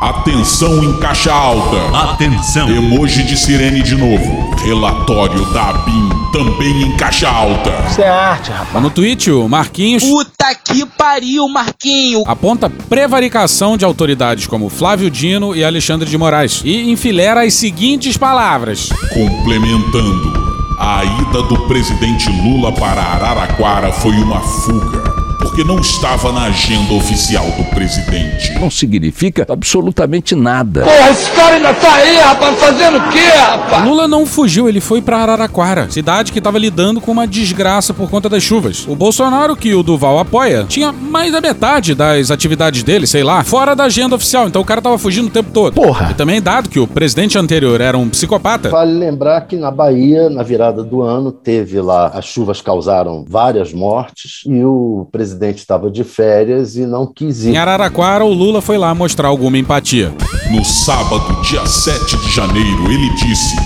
Atenção 0.00 0.82
em 0.82 0.94
caixa 0.98 1.30
alta. 1.30 1.76
Atenção. 2.12 2.70
Emoji 2.70 3.22
de 3.22 3.36
sirene 3.36 3.82
de 3.82 3.94
novo. 3.94 4.54
Relatório 4.64 5.44
da 5.52 5.68
ABIN 5.68 6.08
também 6.32 6.84
em 6.84 6.96
caixa 6.96 7.28
alta. 7.28 7.70
Isso 7.86 8.00
é 8.00 8.08
arte, 8.08 8.50
rapaz. 8.50 8.82
No 8.82 8.88
tweet, 8.88 9.30
o 9.30 9.46
Marquinhos 9.46 10.02
Puta 10.02 10.54
que 10.54 10.86
pariu, 10.86 11.46
Marquinho. 11.48 12.22
aponta 12.26 12.70
prevaricação 12.70 13.76
de 13.76 13.84
autoridades 13.84 14.46
como 14.46 14.70
Flávio 14.70 15.10
Dino 15.10 15.54
e 15.54 15.62
Alexandre 15.62 16.08
de 16.08 16.16
Moraes 16.16 16.62
e 16.64 16.90
enfilera 16.90 17.42
as 17.42 17.52
seguintes 17.52 18.16
palavras. 18.16 18.88
Complementando, 19.12 20.76
a 20.78 21.04
ida 21.04 21.42
do 21.42 21.66
presidente 21.68 22.30
Lula 22.30 22.72
para 22.72 23.02
Araraquara 23.02 23.92
foi 23.92 24.16
uma 24.16 24.40
fuga, 24.40 25.09
porque 25.50 25.64
não 25.64 25.80
estava 25.80 26.30
na 26.30 26.44
agenda 26.44 26.94
oficial 26.94 27.44
do 27.58 27.64
presidente. 27.74 28.52
Não 28.60 28.70
significa 28.70 29.44
absolutamente 29.48 30.36
nada. 30.36 30.82
Porra, 30.82 31.10
esse 31.10 31.28
cara 31.32 31.56
ainda 31.56 31.74
tá 31.74 31.92
aí, 31.92 32.16
rapaz, 32.18 32.56
fazendo 32.56 32.98
o 32.98 33.10
quê, 33.10 33.18
rapaz? 33.18 33.84
Lula 33.84 34.06
não 34.06 34.24
fugiu, 34.24 34.68
ele 34.68 34.80
foi 34.80 35.02
pra 35.02 35.18
Araraquara, 35.18 35.90
cidade 35.90 36.30
que 36.30 36.38
estava 36.38 36.56
lidando 36.56 37.00
com 37.00 37.10
uma 37.10 37.26
desgraça 37.26 37.92
por 37.92 38.08
conta 38.08 38.28
das 38.28 38.44
chuvas. 38.44 38.86
O 38.86 38.94
Bolsonaro, 38.94 39.56
que 39.56 39.74
o 39.74 39.82
Duval 39.82 40.20
apoia, 40.20 40.64
tinha 40.68 40.92
mais 40.92 41.32
da 41.32 41.40
metade 41.40 41.96
das 41.96 42.30
atividades 42.30 42.84
dele, 42.84 43.08
sei 43.08 43.24
lá, 43.24 43.42
fora 43.42 43.74
da 43.74 43.84
agenda 43.84 44.14
oficial, 44.14 44.46
então 44.46 44.62
o 44.62 44.64
cara 44.64 44.80
tava 44.80 44.98
fugindo 44.98 45.26
o 45.26 45.30
tempo 45.30 45.50
todo. 45.50 45.74
Porra. 45.74 46.12
E 46.12 46.14
também, 46.14 46.40
dado 46.40 46.68
que 46.68 46.78
o 46.78 46.86
presidente 46.86 47.36
anterior 47.36 47.80
era 47.80 47.98
um 47.98 48.08
psicopata, 48.08 48.68
Vale 48.68 48.92
lembrar 48.92 49.40
que 49.42 49.56
na 49.56 49.72
Bahia, 49.72 50.30
na 50.30 50.44
virada 50.44 50.84
do 50.84 51.02
ano, 51.02 51.32
teve 51.32 51.80
lá, 51.80 52.06
as 52.06 52.26
chuvas 52.26 52.60
causaram 52.62 53.24
várias 53.28 53.72
mortes 53.72 54.42
e 54.46 54.64
o 54.64 55.08
presidente 55.10 55.39
estava 55.48 55.90
de 55.90 56.04
férias 56.04 56.76
e 56.76 56.84
não 56.84 57.06
quis 57.06 57.44
ir. 57.44 57.50
em 57.50 57.56
Araraquara 57.56 58.24
o 58.24 58.32
Lula 58.32 58.60
foi 58.60 58.76
lá 58.76 58.94
mostrar 58.94 59.28
alguma 59.28 59.56
empatia. 59.56 60.12
No 60.50 60.64
sábado, 60.64 61.40
dia 61.42 61.64
7 61.64 62.16
de 62.18 62.30
janeiro, 62.34 62.90
ele 62.90 63.08
disse: 63.14 63.56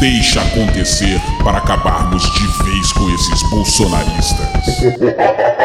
Deixa 0.00 0.40
acontecer 0.40 1.20
para 1.42 1.58
acabarmos 1.58 2.22
de 2.22 2.46
vez 2.64 2.92
com 2.92 3.10
esses 3.10 3.50
bolsonaristas. 3.50 4.46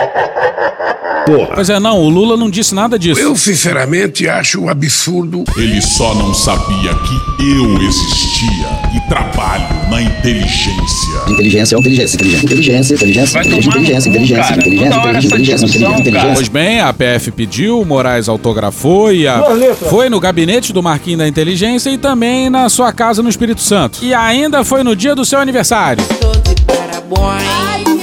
Porra. 1.25 1.55
Pois 1.55 1.69
é, 1.69 1.79
não, 1.79 1.99
o 1.99 2.09
Lula 2.09 2.35
não 2.35 2.49
disse 2.49 2.75
nada 2.75 2.99
disso. 2.99 3.19
Eu, 3.21 3.35
sinceramente, 3.35 4.27
acho 4.27 4.61
um 4.61 4.69
absurdo. 4.69 5.43
Ele 5.55 5.81
só 5.81 6.13
não 6.15 6.33
sabia 6.33 6.93
que 6.93 7.43
eu 7.43 7.81
existia 7.81 8.67
e 8.95 9.09
trabalho 9.09 9.72
na 9.93 10.01
inteligência. 10.01 11.21
Inteligência, 11.27 11.77
inteligência, 11.77 12.15
inteligência, 12.15 12.45
inteligência, 12.45 12.95
inteligência, 12.95 13.39
inteligência, 13.39 13.39
inteligência, 13.39 14.09
inteligência, 14.09 14.09
inteligência, 14.09 14.55
inteligência, 14.55 15.65
inteligência, 15.65 15.99
inteligência. 15.99 16.33
Pois 16.33 16.47
bem, 16.47 16.81
a 16.81 16.91
PF 16.91 17.31
pediu, 17.31 17.85
Moraes 17.85 18.27
autografou 18.27 19.13
e 19.13 19.27
a... 19.27 19.43
foi 19.89 20.09
no 20.09 20.19
gabinete 20.19 20.73
do 20.73 20.81
Marquinhos 20.81 21.19
da 21.19 21.27
Inteligência 21.27 21.91
e 21.91 21.97
também 21.97 22.49
na 22.49 22.69
sua 22.69 22.91
casa 22.91 23.21
no 23.21 23.29
Espírito 23.29 23.61
Santo. 23.61 23.99
E 24.01 24.13
ainda 24.13 24.63
foi 24.63 24.83
no 24.83 24.95
dia 24.95 25.13
do 25.13 25.23
seu 25.23 25.39
aniversário. 25.39 26.03
Tô 26.19 26.31
de 26.31 26.61
parabéns. 26.63 28.02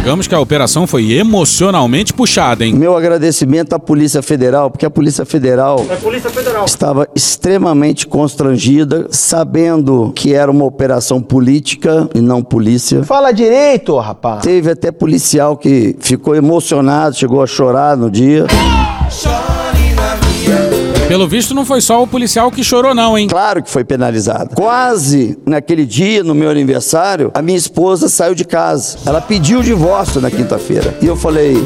Digamos 0.00 0.26
que 0.26 0.34
a 0.34 0.40
operação 0.40 0.86
foi 0.86 1.12
emocionalmente 1.12 2.14
puxada, 2.14 2.64
hein? 2.64 2.72
Meu 2.74 2.96
agradecimento 2.96 3.74
à 3.74 3.78
Polícia 3.78 4.22
Federal, 4.22 4.70
porque 4.70 4.86
a 4.86 4.90
Polícia 4.90 5.26
Federal 5.26 5.84
É 5.90 5.96
Polícia 5.96 6.30
Federal. 6.30 6.64
estava 6.64 7.06
extremamente 7.14 8.06
constrangida, 8.06 9.06
sabendo 9.10 10.10
que 10.16 10.32
era 10.32 10.50
uma 10.50 10.64
operação 10.64 11.20
política 11.20 12.08
e 12.14 12.20
não 12.22 12.42
polícia. 12.42 13.04
Fala 13.04 13.30
direito, 13.30 13.94
rapaz. 13.98 14.42
Teve 14.42 14.70
até 14.70 14.90
policial 14.90 15.58
que 15.58 15.94
ficou 16.00 16.34
emocionado, 16.34 17.14
chegou 17.14 17.42
a 17.42 17.46
chorar 17.46 17.94
no 17.94 18.10
dia. 18.10 18.46
Pelo 21.10 21.26
visto, 21.26 21.52
não 21.56 21.66
foi 21.66 21.80
só 21.80 22.00
o 22.00 22.06
policial 22.06 22.52
que 22.52 22.62
chorou, 22.62 22.94
não, 22.94 23.18
hein? 23.18 23.26
Claro 23.26 23.64
que 23.64 23.68
foi 23.68 23.82
penalizado. 23.82 24.54
Quase 24.54 25.36
naquele 25.44 25.84
dia, 25.84 26.22
no 26.22 26.36
meu 26.36 26.48
aniversário, 26.48 27.32
a 27.34 27.42
minha 27.42 27.58
esposa 27.58 28.08
saiu 28.08 28.32
de 28.32 28.44
casa. 28.44 28.96
Ela 29.04 29.20
pediu 29.20 29.58
o 29.58 29.62
divórcio 29.64 30.20
na 30.20 30.30
quinta-feira. 30.30 30.96
E 31.02 31.06
eu 31.08 31.16
falei. 31.16 31.56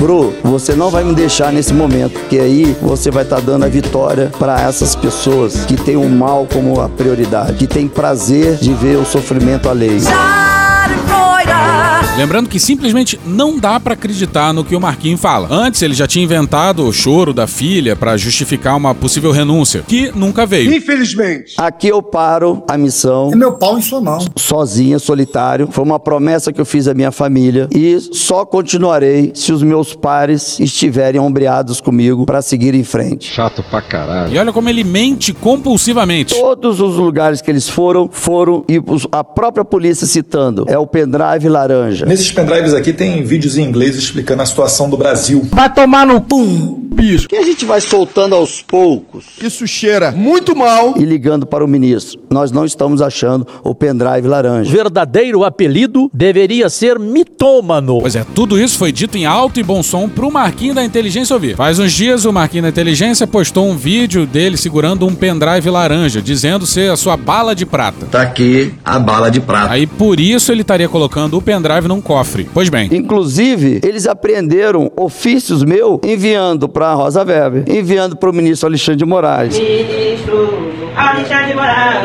Bru, 0.00 0.32
você 0.42 0.74
não 0.74 0.88
vai 0.88 1.04
me 1.04 1.14
deixar 1.14 1.52
nesse 1.52 1.74
momento, 1.74 2.18
porque 2.18 2.38
aí 2.38 2.74
você 2.80 3.10
vai 3.10 3.24
estar 3.24 3.42
dando 3.42 3.66
a 3.66 3.68
vitória 3.68 4.32
para 4.38 4.58
essas 4.58 4.96
pessoas 4.96 5.66
que 5.66 5.76
têm 5.76 5.96
o 5.96 6.08
mal 6.08 6.48
como 6.50 6.80
a 6.80 6.88
prioridade, 6.88 7.58
que 7.58 7.66
têm 7.66 7.86
prazer 7.86 8.56
de 8.56 8.72
ver 8.72 8.96
o 8.96 9.04
sofrimento 9.04 9.68
alheio. 9.68 10.00
Sarkoida, 10.00 11.83
Lembrando 12.16 12.48
que 12.48 12.60
simplesmente 12.60 13.18
não 13.26 13.58
dá 13.58 13.80
pra 13.80 13.94
acreditar 13.94 14.52
no 14.52 14.64
que 14.64 14.76
o 14.76 14.80
Marquinho 14.80 15.18
fala. 15.18 15.48
Antes 15.50 15.82
ele 15.82 15.94
já 15.94 16.06
tinha 16.06 16.24
inventado 16.24 16.86
o 16.86 16.92
choro 16.92 17.34
da 17.34 17.48
filha 17.48 17.96
pra 17.96 18.16
justificar 18.16 18.76
uma 18.76 18.94
possível 18.94 19.32
renúncia, 19.32 19.82
que 19.86 20.12
nunca 20.14 20.46
veio. 20.46 20.72
Infelizmente. 20.72 21.54
Aqui 21.58 21.88
eu 21.88 22.00
paro 22.00 22.62
a 22.68 22.78
missão. 22.78 23.30
É 23.32 23.36
meu 23.36 23.54
pau 23.54 23.76
em 23.76 23.82
sua 23.82 24.00
mão. 24.00 24.24
Sozinha, 24.36 25.00
solitário. 25.00 25.68
Foi 25.72 25.82
uma 25.82 25.98
promessa 25.98 26.52
que 26.52 26.60
eu 26.60 26.64
fiz 26.64 26.86
à 26.86 26.94
minha 26.94 27.10
família 27.10 27.68
e 27.74 27.98
só 28.12 28.44
continuarei 28.44 29.32
se 29.34 29.52
os 29.52 29.64
meus 29.64 29.92
pares 29.92 30.60
estiverem 30.60 31.20
ombreados 31.20 31.80
comigo 31.80 32.24
para 32.24 32.40
seguir 32.42 32.76
em 32.76 32.84
frente. 32.84 33.32
Chato 33.32 33.60
pra 33.68 33.82
caralho. 33.82 34.32
E 34.32 34.38
olha 34.38 34.52
como 34.52 34.68
ele 34.68 34.84
mente 34.84 35.32
compulsivamente. 35.32 36.32
Todos 36.32 36.80
os 36.80 36.94
lugares 36.94 37.42
que 37.42 37.50
eles 37.50 37.68
foram, 37.68 38.08
foram 38.08 38.64
e 38.68 38.80
a 39.10 39.24
própria 39.24 39.64
polícia 39.64 40.06
citando. 40.06 40.64
É 40.68 40.78
o 40.78 40.86
pendrive 40.86 41.48
laranja. 41.48 42.03
Nesses 42.06 42.30
pendrives 42.30 42.74
aqui 42.74 42.92
tem 42.92 43.22
vídeos 43.22 43.56
em 43.56 43.62
inglês 43.62 43.96
explicando 43.96 44.42
a 44.42 44.46
situação 44.46 44.90
do 44.90 44.96
Brasil. 44.96 45.46
Vai 45.50 45.72
tomar 45.72 46.06
no 46.06 46.20
pum, 46.20 46.78
bicho. 46.92 47.28
Que 47.28 47.36
a 47.36 47.42
gente 47.42 47.64
vai 47.64 47.80
soltando 47.80 48.34
aos 48.34 48.60
poucos. 48.60 49.24
Isso 49.42 49.66
cheira 49.66 50.10
muito 50.12 50.54
mal. 50.54 50.94
E 50.96 51.04
ligando 51.04 51.46
para 51.46 51.64
o 51.64 51.68
ministro. 51.68 52.20
Nós 52.30 52.50
não 52.52 52.64
estamos 52.64 53.00
achando 53.00 53.46
o 53.62 53.74
pendrive 53.74 54.26
laranja. 54.28 54.70
Verdadeiro 54.70 55.44
apelido 55.44 56.10
deveria 56.12 56.68
ser 56.68 56.98
mitômano. 56.98 58.00
Pois 58.00 58.16
é, 58.16 58.24
tudo 58.34 58.60
isso 58.60 58.78
foi 58.78 58.92
dito 58.92 59.16
em 59.16 59.24
alto 59.24 59.58
e 59.58 59.62
bom 59.62 59.82
som 59.82 60.08
pro 60.08 60.30
Marquinho 60.30 60.74
da 60.74 60.84
Inteligência 60.84 61.34
ouvir. 61.34 61.56
Faz 61.56 61.78
uns 61.78 61.92
dias 61.92 62.24
o 62.24 62.32
Marquinho 62.32 62.64
da 62.64 62.68
Inteligência 62.68 63.26
postou 63.26 63.66
um 63.66 63.76
vídeo 63.76 64.26
dele 64.26 64.56
segurando 64.56 65.06
um 65.06 65.14
pendrive 65.14 65.70
laranja, 65.70 66.20
dizendo 66.20 66.66
ser 66.66 66.90
a 66.90 66.96
sua 66.96 67.16
bala 67.16 67.54
de 67.54 67.64
prata. 67.64 68.06
Tá 68.06 68.22
aqui 68.22 68.74
a 68.84 68.98
bala 68.98 69.30
de 69.30 69.40
prata. 69.40 69.72
Aí 69.72 69.86
por 69.86 70.20
isso 70.20 70.52
ele 70.52 70.62
estaria 70.62 70.88
colocando 70.88 71.38
o 71.38 71.42
pendrive 71.42 71.88
num 71.94 72.00
cofre. 72.00 72.48
Pois 72.52 72.68
bem. 72.68 72.88
Inclusive, 72.92 73.80
eles 73.82 74.06
apreenderam 74.06 74.90
ofícios 74.96 75.62
meus 75.62 76.00
enviando 76.02 76.68
para 76.68 76.88
a 76.88 76.94
Rosa 76.94 77.24
Weber, 77.24 77.64
enviando 77.68 78.16
para 78.16 78.30
o 78.30 78.32
ministro 78.32 78.68
Alexandre 78.68 78.96
de 78.96 79.04
Moraes, 79.04 79.58
Ministro 79.58 80.36
Alexandre 80.36 80.76
Moraes. 80.76 80.83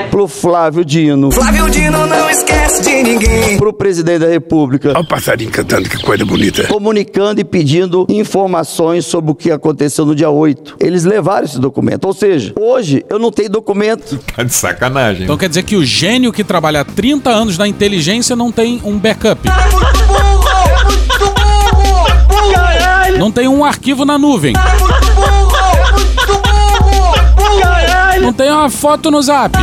Pro 0.10 0.28
Flávio 0.28 0.84
Dino, 0.84 1.32
Flávio 1.32 1.70
Dino 1.70 2.06
não 2.08 2.30
esquece 2.30 2.82
de 2.82 3.04
ninguém. 3.04 3.58
pro 3.58 3.72
presidente 3.72 4.20
da 4.20 4.28
República, 4.28 4.90
Olha 4.90 5.00
o 5.02 5.08
passarinho 5.08 5.52
cantando, 5.52 5.88
que 5.90 6.02
coisa 6.02 6.26
bonita. 6.26 6.64
comunicando 6.68 7.40
e 7.40 7.44
pedindo 7.44 8.06
informações 8.10 9.06
sobre 9.06 9.32
o 9.32 9.36
que 9.36 9.52
aconteceu 9.52 10.06
no 10.06 10.16
dia 10.16 10.30
8. 10.30 10.78
Eles 10.80 11.06
levaram 11.06 11.46
esse 11.46 11.60
documento. 11.60 12.06
Ou 12.06 12.14
seja, 12.14 12.54
hoje 12.60 13.06
eu 13.10 13.20
não 13.20 13.32
tenho 13.32 13.50
documento. 13.50 14.18
Tá 14.36 14.44
de 14.44 14.54
sacanagem. 14.54 15.24
Então 15.24 15.38
quer 15.38 15.50
dizer 15.50 15.64
que 15.64 15.76
o 15.76 15.86
gênio 15.86 16.32
que 16.34 16.44
trabalha 16.44 16.82
há 16.82 16.86
30 16.86 17.30
anos 17.30 17.58
na 17.58 17.68
inteligência 17.68 18.36
não 18.36 18.52
tem 18.52 18.82
um 18.84 18.98
backup. 18.98 19.42
Não 23.18 23.32
tem 23.32 23.48
um 23.48 23.66
arquivo 23.66 24.06
na 24.06 24.18
nuvem. 24.18 24.54
Não 28.30 28.34
tem 28.34 28.52
uma 28.52 28.70
foto 28.70 29.10
no 29.10 29.20
zap. 29.24 29.58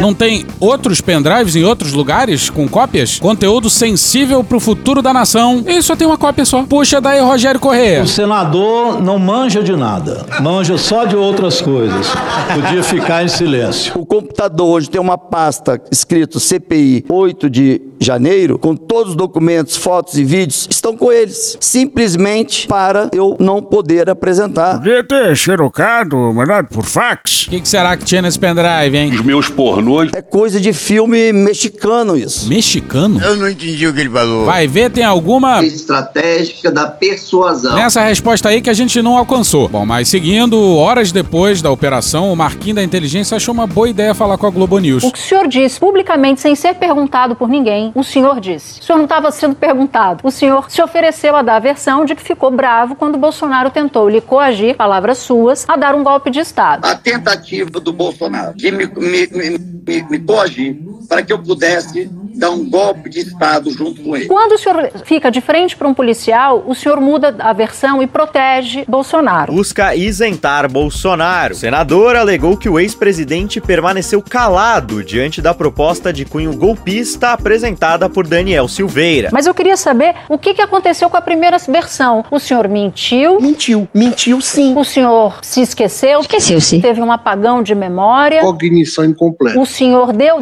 Não 0.00 0.14
tem 0.14 0.46
outros 0.58 1.02
pendrives 1.02 1.54
em 1.56 1.62
outros 1.62 1.92
lugares 1.92 2.48
com 2.48 2.66
cópias? 2.66 3.18
Conteúdo 3.18 3.68
sensível 3.68 4.42
pro 4.42 4.58
futuro 4.58 5.02
da 5.02 5.12
nação. 5.12 5.62
E 5.66 5.82
só 5.82 5.94
tem 5.94 6.06
uma 6.06 6.16
cópia 6.16 6.46
só. 6.46 6.62
Puxa 6.62 7.02
daí, 7.02 7.20
Rogério 7.20 7.60
Correia. 7.60 8.02
O 8.02 8.08
senador 8.08 9.02
não 9.02 9.18
manja 9.18 9.62
de 9.62 9.76
nada, 9.76 10.24
manja 10.40 10.78
só 10.78 11.04
de 11.04 11.14
outras 11.14 11.60
coisas. 11.60 12.06
Podia 12.54 12.82
ficar 12.82 13.22
em 13.22 13.28
silêncio. 13.28 13.92
O 13.96 14.06
computador 14.06 14.68
hoje 14.68 14.88
tem 14.88 15.00
uma 15.00 15.18
pasta 15.18 15.80
escrito 15.92 16.40
CPI 16.40 17.04
8 17.08 17.50
de 17.50 17.80
janeiro, 18.04 18.58
com 18.58 18.76
todos 18.76 19.10
os 19.10 19.16
documentos, 19.16 19.76
fotos 19.76 20.16
e 20.18 20.24
vídeos, 20.24 20.68
estão 20.70 20.96
com 20.96 21.10
eles. 21.10 21.56
Simplesmente 21.60 22.66
para 22.66 23.08
eu 23.12 23.36
não 23.40 23.62
poder 23.62 24.08
apresentar. 24.10 24.78
Podia 24.78 25.02
ter 25.02 25.36
xerocado, 25.36 26.16
mandado 26.32 26.68
por 26.68 26.84
fax. 26.84 27.46
O 27.46 27.50
que, 27.50 27.60
que 27.60 27.68
será 27.68 27.96
que 27.96 28.04
tinha 28.04 28.22
nesse 28.22 28.38
pendrive, 28.38 28.96
hein? 28.96 29.10
Os 29.12 29.22
meus 29.22 29.48
pornôs. 29.48 30.10
É 30.14 30.22
coisa 30.22 30.60
de 30.60 30.72
filme 30.72 31.32
mexicano 31.32 32.16
isso. 32.16 32.48
Mexicano? 32.48 33.20
Eu 33.20 33.36
não 33.36 33.48
entendi 33.48 33.86
o 33.86 33.94
que 33.94 34.00
ele 34.00 34.10
falou. 34.10 34.44
Vai 34.44 34.66
ver, 34.66 34.90
tem 34.90 35.04
alguma 35.04 35.64
Estratégica 35.64 36.70
da 36.70 36.86
persuasão. 36.86 37.76
nessa 37.76 38.02
resposta 38.02 38.48
aí 38.48 38.60
que 38.60 38.70
a 38.70 38.74
gente 38.74 39.00
não 39.00 39.16
alcançou. 39.16 39.68
Bom, 39.68 39.86
mas 39.86 40.08
seguindo, 40.08 40.58
horas 40.76 41.12
depois 41.12 41.62
da 41.62 41.70
operação, 41.70 42.32
o 42.32 42.36
Marquinho 42.36 42.76
da 42.76 42.82
Inteligência 42.82 43.36
achou 43.36 43.54
uma 43.54 43.66
boa 43.66 43.88
ideia 43.88 44.14
falar 44.14 44.36
com 44.36 44.46
a 44.46 44.50
Globo 44.50 44.78
News. 44.78 45.04
O 45.04 45.12
que 45.12 45.18
o 45.18 45.22
senhor 45.22 45.46
disse 45.48 45.78
publicamente, 45.78 46.40
sem 46.40 46.54
ser 46.54 46.74
perguntado 46.74 47.34
por 47.36 47.48
ninguém, 47.48 47.92
o 47.94 48.02
senhor 48.02 48.40
disse. 48.40 48.80
O 48.80 48.84
senhor 48.84 48.98
não 48.98 49.04
estava 49.04 49.30
sendo 49.30 49.54
perguntado. 49.54 50.20
O 50.26 50.30
senhor 50.30 50.70
se 50.70 50.82
ofereceu 50.82 51.36
a 51.36 51.42
dar 51.42 51.56
a 51.56 51.60
versão 51.60 52.04
de 52.04 52.14
que 52.14 52.22
ficou 52.22 52.50
bravo 52.50 52.96
quando 52.96 53.18
Bolsonaro 53.18 53.70
tentou 53.70 54.08
lhe 54.08 54.20
coagir, 54.20 54.76
palavras 54.76 55.18
suas, 55.18 55.64
a 55.68 55.76
dar 55.76 55.94
um 55.94 56.02
golpe 56.02 56.30
de 56.30 56.40
Estado. 56.40 56.84
A 56.86 56.94
tentativa 56.94 57.78
do 57.80 57.92
Bolsonaro 57.92 58.56
de 58.56 58.70
me, 58.70 58.86
me, 58.86 59.26
me, 59.26 59.58
me, 59.58 60.02
me 60.10 60.18
coagir 60.18 60.93
para 61.08 61.22
que 61.22 61.32
eu 61.32 61.38
pudesse 61.38 62.10
dar 62.34 62.50
um 62.50 62.68
golpe 62.68 63.08
de 63.08 63.20
Estado 63.20 63.70
junto 63.70 64.02
com 64.02 64.16
ele. 64.16 64.26
Quando 64.26 64.52
o 64.52 64.58
senhor 64.58 64.90
fica 65.04 65.30
de 65.30 65.40
frente 65.40 65.76
para 65.76 65.86
um 65.86 65.94
policial, 65.94 66.64
o 66.66 66.74
senhor 66.74 67.00
muda 67.00 67.34
a 67.38 67.52
versão 67.52 68.02
e 68.02 68.06
protege 68.06 68.84
Bolsonaro. 68.88 69.52
Busca 69.52 69.94
isentar 69.94 70.70
Bolsonaro. 70.70 71.54
O 71.54 71.56
senador 71.56 72.16
alegou 72.16 72.56
que 72.56 72.68
o 72.68 72.78
ex-presidente 72.78 73.60
permaneceu 73.60 74.20
calado 74.20 75.04
diante 75.04 75.40
da 75.40 75.54
proposta 75.54 76.12
de 76.12 76.24
cunho 76.24 76.56
golpista 76.56 77.32
apresentada 77.32 78.08
por 78.08 78.26
Daniel 78.26 78.66
Silveira. 78.68 79.28
Mas 79.32 79.46
eu 79.46 79.54
queria 79.54 79.76
saber 79.76 80.14
o 80.28 80.38
que, 80.38 80.54
aconteceu 80.64 81.10
com 81.10 81.16
a 81.16 81.20
primeira 81.20 81.58
versão. 81.58 82.24
O 82.30 82.38
senhor 82.38 82.68
mentiu? 82.68 83.40
Mentiu, 83.40 83.88
mentiu 83.92 84.40
sim. 84.40 84.74
O 84.76 84.84
senhor 84.84 85.38
se 85.42 85.60
esqueceu? 85.60 86.20
Esqueceu-se. 86.20 86.80
Teve 86.80 87.00
um 87.02 87.12
apagão 87.12 87.62
de 87.62 87.74
memória? 87.74 88.40
Cognição 88.40 89.04
incompleta. 89.04 89.58
O 89.58 89.66
senhor 89.66 90.12
deu 90.12 90.40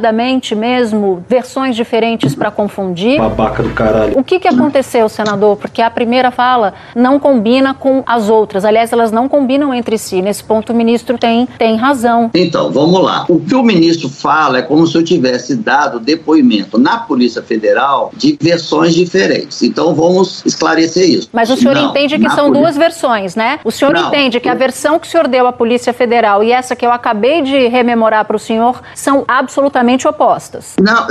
deliberadamente 0.00 0.54
mesmo 0.54 1.22
versões 1.28 1.76
diferentes 1.76 2.34
para 2.34 2.50
confundir? 2.50 3.18
Babaca 3.18 3.62
do 3.62 3.70
caralho. 3.70 4.18
O 4.18 4.24
que, 4.24 4.40
que 4.40 4.48
aconteceu, 4.48 5.08
senador? 5.08 5.56
Porque 5.56 5.82
a 5.82 5.90
primeira 5.90 6.30
fala 6.30 6.74
não 6.94 7.18
combina 7.20 7.74
com 7.74 8.02
as 8.06 8.28
outras. 8.28 8.64
Aliás, 8.64 8.92
elas 8.92 9.12
não 9.12 9.28
combinam 9.28 9.72
entre 9.74 9.98
si. 9.98 10.22
Nesse 10.22 10.42
ponto, 10.42 10.72
o 10.72 10.76
ministro 10.76 11.18
tem, 11.18 11.46
tem 11.58 11.76
razão. 11.76 12.30
Então, 12.34 12.70
vamos 12.72 13.02
lá. 13.02 13.26
O 13.28 13.38
que 13.38 13.54
o 13.54 13.62
ministro 13.62 14.08
fala 14.08 14.58
é 14.58 14.62
como 14.62 14.86
se 14.86 14.96
eu 14.96 15.04
tivesse 15.04 15.54
dado 15.54 16.00
depoimento 16.00 16.78
na 16.78 16.98
Polícia 16.98 17.42
Federal 17.42 18.10
de 18.16 18.36
versões 18.40 18.94
diferentes. 18.94 19.62
Então, 19.62 19.94
vamos 19.94 20.42
esclarecer 20.46 21.08
isso. 21.08 21.28
Mas 21.32 21.50
o 21.50 21.56
senhor 21.56 21.74
Não, 21.74 21.90
entende 21.90 22.18
que 22.18 22.28
são 22.30 22.46
polícia- 22.46 22.60
duas 22.60 22.76
versões, 22.76 23.36
né? 23.36 23.60
O 23.64 23.70
senhor 23.70 23.92
Não. 23.92 24.08
entende 24.08 24.40
que 24.40 24.48
a 24.48 24.54
versão 24.54 24.98
que 24.98 25.06
o 25.06 25.10
senhor 25.10 25.28
deu 25.28 25.46
à 25.46 25.52
Polícia 25.52 25.92
Federal 25.92 26.42
e 26.42 26.50
essa 26.52 26.74
que 26.74 26.86
eu 26.86 26.92
acabei 26.92 27.42
de 27.42 27.68
rememorar 27.68 28.24
para 28.24 28.36
o 28.36 28.38
senhor 28.38 28.80
são 28.94 29.24
absolutamente 29.28 29.89
opostas. 30.06 30.74
Não, 30.80 31.06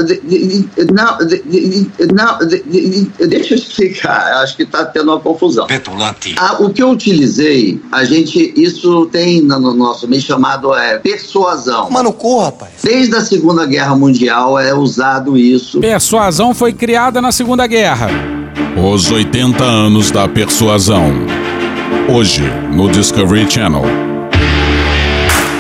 não, 0.94 1.18
não 2.14 2.48
de- 2.48 2.64
de- 2.64 3.06
de- 3.06 3.28
deixa 3.28 3.54
eu 3.54 3.58
explicar. 3.58 4.20
Acho 4.44 4.56
que 4.56 4.64
está 4.64 4.86
tendo 4.86 5.12
uma 5.12 5.20
confusão. 5.20 5.68
Petulante. 5.68 6.36
Ah, 6.38 6.58
o 6.60 6.70
que 6.70 6.82
eu 6.82 6.90
utilizei, 6.92 7.82
a 7.92 8.04
gente, 8.04 8.54
isso 8.56 9.06
tem 9.08 9.42
no 9.42 9.60
no 9.60 9.74
nosso 9.74 10.08
meio 10.08 10.22
chamado 10.22 10.74
é 10.74 10.98
persuasão. 11.00 11.90
Mano, 11.90 12.14
cu, 12.14 12.40
rapaz. 12.40 12.72
Desde 12.84 13.16
a 13.16 13.22
Segunda 13.22 13.66
Guerra 13.66 13.96
Mundial 13.96 14.58
é 14.58 14.74
usado 14.74 15.38
isso. 15.38 15.80
Persuasão 15.80 16.54
foi 16.54 16.72
criada 16.74 17.22
na 17.22 17.32
Segunda 17.32 17.68
Guerra. 17.68 18.08
Os 18.78 19.12
80 19.12 19.64
anos 19.64 20.12
da 20.12 20.28
persuasão. 20.28 21.12
Hoje, 22.08 22.44
no 22.72 22.90
Discovery 22.90 23.50
Channel. 23.52 24.09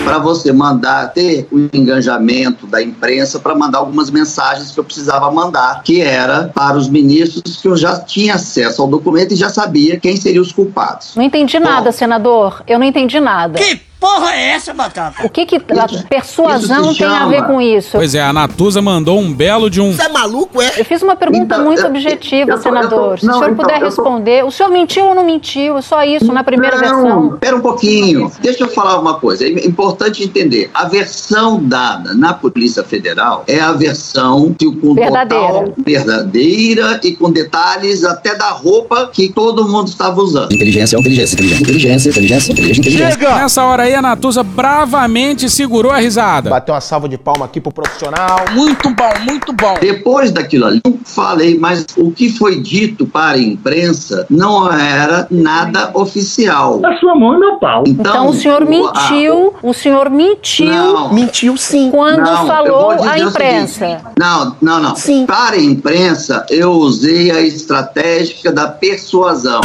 Para 0.10 0.18
você 0.20 0.52
mandar, 0.52 1.14
ter 1.14 1.48
o 1.52 1.70
engajamento 1.72 2.66
da 2.66 2.82
imprensa 2.82 3.40
para 3.40 3.54
mandar 3.54 3.80
algumas 3.80 4.10
mensagens 4.10 4.72
que 4.72 4.80
eu 4.80 4.84
precisava 4.84 5.30
mandar, 5.32 5.84
que 5.84 6.02
era 6.02 6.52
para 6.54 6.78
os 6.78 6.90
ministros 6.90 7.58
que 7.58 7.68
eu 7.68 7.78
já 7.78 8.00
tinha 8.00 8.36
acesso 8.36 8.82
ao 8.82 8.88
documento 8.88 9.34
e 9.34 9.38
já 9.38 9.50
sabia 9.50 10.00
quem 10.00 10.18
seriam 10.18 10.42
os 10.42 10.52
culpados. 10.52 11.16
Não 11.16 11.24
entendi 11.24 11.60
nada, 11.60 11.92
senador. 11.92 12.64
Eu 12.68 12.80
não 12.80 12.86
entendi 12.86 13.20
nada. 13.20 13.60
Que 13.60 13.89
porra 14.00 14.34
é 14.34 14.52
essa, 14.52 14.74
Batata? 14.74 15.26
O 15.26 15.30
que, 15.30 15.46
que 15.46 15.56
a 15.58 16.04
persuasão 16.08 16.94
tem 16.94 17.06
a 17.08 17.28
ver 17.28 17.44
com 17.44 17.62
isso? 17.62 17.92
Pois 17.98 18.16
é, 18.16 18.22
a 18.22 18.32
Natuza 18.32 18.82
mandou 18.82 19.20
um 19.20 19.34
belo 19.34 19.70
de 19.70 19.82
um. 19.82 19.92
Você 19.94 20.04
é 20.04 20.10
maluco, 20.10 20.62
é? 20.62 20.72
Eu 20.78 20.86
fiz 20.86 21.02
uma 21.02 21.16
pergunta 21.16 21.56
Então, 21.56 21.66
muito 21.66 21.82
eu- 21.82 21.88
objetiva, 21.88 22.52
eu 22.52 22.56
tô- 22.58 22.62
senador. 22.64 22.92
eu 22.92 23.10
tô- 23.12 23.18
Se 23.18 23.24
o 23.24 23.28
não, 23.28 23.34
senhor 23.40 23.52
então, 23.52 23.58
puder 23.66 23.76
eu 23.76 23.80
tô- 23.80 23.86
responder, 23.86 24.46
o 24.46 24.52
senhor 24.52 24.70
mentiu 24.72 25.06
ou 25.06 25.16
não 25.16 25.26
mentiu? 25.26 25.82
Só 25.82 26.04
isso, 26.04 26.32
na 26.32 26.44
primeira 26.44 26.76
Não, 26.78 26.82
versão. 26.82 27.34
Espera 27.34 27.56
um 27.56 27.62
pouquinho. 27.62 28.32
Deixa 28.42 28.64
eu 28.64 28.70
falar 28.70 29.00
uma 29.00 29.16
coisa. 29.16 29.46
É 29.46 29.50
importante 29.68 30.24
entender. 30.24 30.70
A 30.74 30.86
versão 30.88 31.62
dada 31.64 32.14
na 32.14 32.34
Polícia 32.34 32.84
Federal 32.84 33.44
é 33.48 33.60
a 33.60 33.72
versão 33.74 34.56
que, 34.58 34.66
com 34.72 34.94
Verdadeira. 34.94 35.48
total 35.48 35.74
verdadeira 35.86 37.00
e 37.04 37.16
com 37.16 37.32
detalhes 37.32 38.04
até 38.04 38.36
da 38.36 38.50
roupa 38.50 39.10
que 39.12 39.30
todo 39.30 39.68
mundo 39.68 39.88
estava 39.88 40.22
usando. 40.22 40.52
Inteligência, 40.54 40.98
inteligência, 40.98 41.36
inteligência, 41.36 41.62
inteligência, 41.64 42.10
inteligência, 42.10 42.52
inteligência, 42.52 42.80
inteligência. 42.82 43.36
Nessa 43.36 43.64
hora 43.64 43.84
aí 43.84 43.89
a 43.96 44.02
Natuza 44.02 44.44
bravamente 44.44 45.50
segurou 45.50 45.92
a 45.92 45.98
risada. 45.98 46.50
Bateu 46.50 46.74
uma 46.74 46.82
salva 46.82 47.08
de 47.08 47.18
palma 47.18 47.46
aqui 47.46 47.60
pro 47.62 47.72
profissional. 47.72 48.46
Muito 48.52 48.90
bom, 48.90 49.12
muito 49.28 49.54
bom. 49.54 49.76
Depois 49.80 50.32
daquilo 50.32 50.66
ali, 50.66 50.82
eu 50.86 51.00
falei, 51.04 51.58
mas 51.58 51.86
o 51.98 52.12
que 52.12 52.30
foi 52.30 52.60
dito 52.62 53.06
para 53.06 53.38
a 53.38 53.40
imprensa 53.40 54.26
não 54.30 54.72
era 54.72 55.28
nada 55.30 55.92
oficial. 55.94 56.82
A 56.86 56.98
sua 56.98 57.16
mão 57.16 57.36
é 57.36 57.40
meu 57.40 57.56
pau. 57.56 57.84
Então, 57.88 58.28
o 58.28 58.34
senhor 58.34 58.66
mentiu, 58.66 59.54
o 59.62 59.74
senhor 59.74 60.10
mentiu. 60.10 60.68
Não. 60.68 61.14
Mentiu 61.14 61.58
sim. 61.58 61.90
Quando 61.92 62.20
Não, 62.20 62.48
falou 62.48 62.92
à 62.92 63.20
imprensa. 63.20 64.02
Não, 64.18 64.56
não, 64.62 64.80
não. 64.80 64.94
Para 65.26 65.56
a 65.56 65.62
imprensa, 65.62 66.46
eu 66.50 66.72
usei 66.72 67.32
a 67.32 67.42
estratégia 67.42 68.52
da 68.52 68.68
persuasão. 68.68 69.62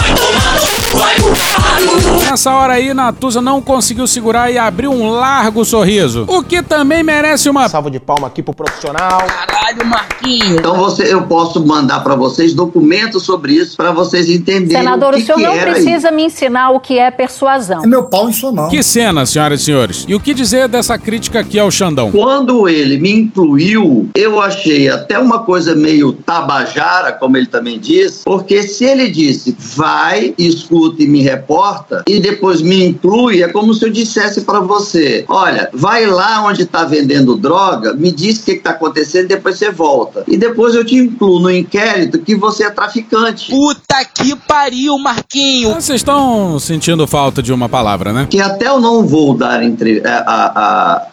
Nessa 2.28 2.52
hora 2.52 2.74
aí, 2.74 2.92
Natuza 2.94 3.40
não 3.40 3.60
conseguiu 3.60 4.06
segurar 4.14 4.50
e 4.50 4.56
abriu 4.56 4.92
um 4.92 5.10
largo 5.10 5.64
sorriso. 5.64 6.24
O 6.28 6.42
que 6.42 6.62
também 6.62 7.02
merece 7.02 7.48
uma 7.48 7.68
salva 7.68 7.90
de 7.90 7.98
palma 7.98 8.28
aqui 8.28 8.42
pro 8.42 8.54
profissional. 8.54 9.18
Caralho, 9.26 9.84
Marquinhos. 9.84 10.58
Então 10.58 10.76
você, 10.76 11.12
eu 11.12 11.22
posso 11.22 11.64
mandar 11.66 12.00
para 12.00 12.14
vocês 12.14 12.54
documentos 12.54 13.24
sobre 13.24 13.54
isso 13.54 13.76
para 13.76 13.90
vocês 13.90 14.28
entenderem 14.30 14.82
Senador, 14.82 15.14
o 15.14 15.16
o, 15.16 15.20
que, 15.20 15.26
senhor 15.26 15.38
que 15.38 15.46
não 15.46 15.58
precisa 15.58 16.10
me 16.10 16.24
ensinar 16.24 16.70
o 16.70 16.80
que 16.80 16.98
é 16.98 17.10
persuasão. 17.10 17.82
meu 17.82 18.04
pau 18.04 18.28
em 18.28 18.32
sua 18.32 18.52
mão. 18.52 18.68
Que 18.68 18.82
cena, 18.82 19.26
senhoras 19.26 19.60
e 19.60 19.64
senhores. 19.64 20.04
E 20.08 20.14
o 20.14 20.20
que 20.20 20.32
dizer 20.32 20.68
dessa 20.68 20.96
crítica 20.96 21.40
aqui 21.40 21.58
ao 21.58 21.70
Xandão? 21.70 22.12
Quando 22.12 22.68
ele 22.68 22.98
me 22.98 23.10
incluiu, 23.10 24.08
eu 24.14 24.40
achei 24.40 24.88
até 24.88 25.18
uma 25.18 25.40
coisa 25.40 25.74
meio 25.74 26.12
tabajara, 26.12 27.12
como 27.12 27.36
ele 27.36 27.46
também 27.46 27.78
disse, 27.80 28.24
porque 28.24 28.62
se 28.62 28.84
ele 28.84 29.10
disse 29.10 29.56
vai, 29.58 30.34
escuta 30.38 31.02
e 31.02 31.08
me 31.08 31.20
reporta, 31.20 32.04
e 32.06 32.20
depois 32.20 32.62
me 32.62 32.84
inclui, 32.84 33.42
é 33.42 33.48
como 33.48 33.74
se 33.74 33.84
eu 33.84 33.90
dissesse 33.90 34.03
para 34.46 34.60
você: 34.60 35.24
olha, 35.28 35.68
vai 35.72 36.06
lá 36.06 36.42
onde 36.44 36.62
está 36.62 36.84
vendendo 36.84 37.36
droga, 37.36 37.94
me 37.94 38.10
diz 38.12 38.38
o 38.40 38.44
que 38.44 38.52
está 38.52 38.70
acontecendo, 38.70 39.28
depois 39.28 39.58
você 39.58 39.70
volta. 39.70 40.24
E 40.26 40.36
depois 40.36 40.74
eu 40.74 40.84
te 40.84 40.96
incluo 40.96 41.38
no 41.40 41.50
inquérito 41.50 42.18
que 42.18 42.34
você 42.34 42.64
é 42.64 42.70
traficante. 42.70 43.50
Puta 43.50 44.04
que 44.14 44.34
pariu, 44.36 44.98
Marquinho. 44.98 45.74
Vocês 45.74 46.00
estão 46.00 46.58
sentindo 46.58 47.06
falta 47.06 47.42
de 47.42 47.52
uma 47.52 47.68
palavra, 47.68 48.12
né? 48.12 48.26
que 48.30 48.40
até 48.40 48.68
eu 48.68 48.80
não 48.80 49.06
vou 49.06 49.34
dar 49.36 49.62
entre, 49.62 50.02
a- 50.04 50.24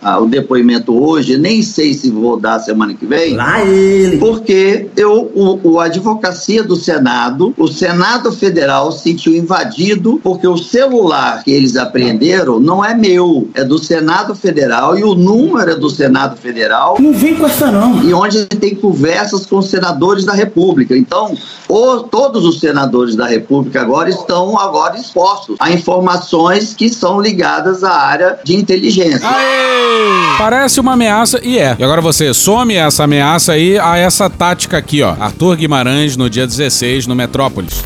a- 0.01 0.11
a- 0.13 0.19
o 0.19 0.25
depoimento 0.27 0.93
hoje, 0.97 1.37
nem 1.37 1.61
sei 1.61 1.93
se 1.93 2.09
vou 2.09 2.37
dar 2.39 2.59
semana 2.59 2.93
que 2.93 3.05
vem. 3.05 3.35
Lá 3.35 3.63
ele. 3.63 4.17
Porque 4.17 4.89
eu, 4.95 5.31
o, 5.35 5.59
o 5.73 5.79
advocacia 5.79 6.63
do 6.63 6.75
Senado, 6.75 7.53
o 7.57 7.67
Senado 7.67 8.31
Federal 8.31 8.91
se 8.91 9.03
sentiu 9.03 9.35
invadido 9.35 10.19
porque 10.23 10.47
o 10.47 10.57
celular 10.57 11.43
que 11.43 11.51
eles 11.51 11.75
apreenderam 11.75 12.59
não 12.59 12.80
é 12.83 12.93
meu, 12.93 13.49
é 13.53 13.63
do 13.63 13.77
Senado 13.77 14.33
Federal 14.35 14.97
e 14.97 15.03
o 15.03 15.13
número 15.15 15.71
é 15.71 15.75
do 15.75 15.89
Senado 15.89 16.37
Federal. 16.37 16.97
Não 16.99 17.13
vem 17.13 17.35
com 17.35 17.45
essa 17.45 17.71
não. 17.71 18.01
E 18.03 18.13
onde 18.13 18.45
tem 18.45 18.75
conversas 18.75 19.45
com 19.45 19.57
os 19.57 19.69
senadores 19.69 20.25
da 20.25 20.33
República. 20.33 20.95
Então, 20.95 21.35
o- 21.69 21.99
todos 22.03 22.45
os 22.45 22.59
senadores 22.59 23.15
da 23.15 23.25
República 23.27 23.81
agora 23.81 24.09
estão 24.09 24.57
agora 24.59 24.97
expostos 24.97 25.55
a 25.59 25.71
informações 25.71 26.73
que 26.73 26.89
são 26.89 27.19
ligadas 27.21 27.83
à 27.83 27.91
área 27.93 28.39
de 28.43 28.55
inteligência. 28.55 29.27
Parece 30.37 30.79
uma 30.79 30.93
ameaça 30.93 31.39
e 31.43 31.57
é. 31.57 31.75
E 31.77 31.83
agora 31.83 32.01
você 32.01 32.33
some 32.33 32.73
essa 32.75 33.03
ameaça 33.03 33.53
aí 33.53 33.77
a 33.79 33.97
essa 33.97 34.29
tática 34.29 34.77
aqui, 34.77 35.01
ó. 35.01 35.15
Arthur 35.19 35.55
Guimarães 35.55 36.17
no 36.17 36.29
dia 36.29 36.47
16 36.47 37.07
no 37.07 37.15
Metrópolis. 37.15 37.83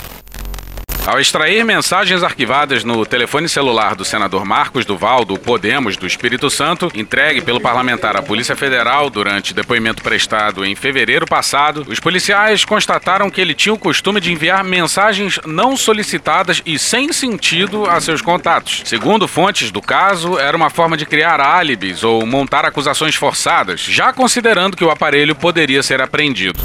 Ao 1.08 1.20
extrair 1.20 1.64
mensagens 1.64 2.24
arquivadas 2.24 2.84
no 2.84 3.06
telefone 3.06 3.48
celular 3.48 3.94
do 3.94 4.04
senador 4.04 4.44
Marcos 4.44 4.86
Duval, 4.86 5.24
do 5.24 5.38
Podemos 5.38 5.96
do 5.96 6.08
Espírito 6.08 6.50
Santo, 6.50 6.90
entregue 6.96 7.42
pelo 7.42 7.62
parlamentar 7.62 8.18
à 8.18 8.24
Polícia 8.24 8.56
Federal 8.56 9.08
durante 9.08 9.54
depoimento 9.54 10.02
prestado 10.02 10.66
em 10.66 10.74
fevereiro 10.74 11.28
passado, 11.28 11.86
os 11.88 12.00
policiais 12.00 12.66
constataram 12.66 13.30
que 13.30 13.40
ele 13.40 13.54
tinha 13.54 13.72
o 13.72 13.78
costume 13.78 14.20
de 14.20 14.32
enviar 14.32 14.64
mensagens 14.64 15.40
não 15.46 15.78
solicitadas 15.78 16.64
e 16.66 16.80
sem 16.80 17.14
sentido 17.14 17.86
a 17.86 18.02
seus 18.02 18.20
contatos. 18.20 18.82
Segundo 18.84 19.28
fontes 19.28 19.70
do 19.70 19.84
caso, 19.84 20.40
era 20.40 20.58
uma 20.58 20.72
forma 20.72 20.98
de 20.98 21.06
criar 21.06 21.40
álibis 21.40 22.04
ou 22.04 22.26
montar 22.26 22.66
acusações 22.66 23.14
forçadas, 23.14 23.80
já 23.80 24.12
considerando 24.12 24.76
que 24.76 24.84
o 24.84 24.90
aparelho 24.90 25.36
poderia 25.36 25.84
ser 25.84 26.02
apreendido. 26.02 26.60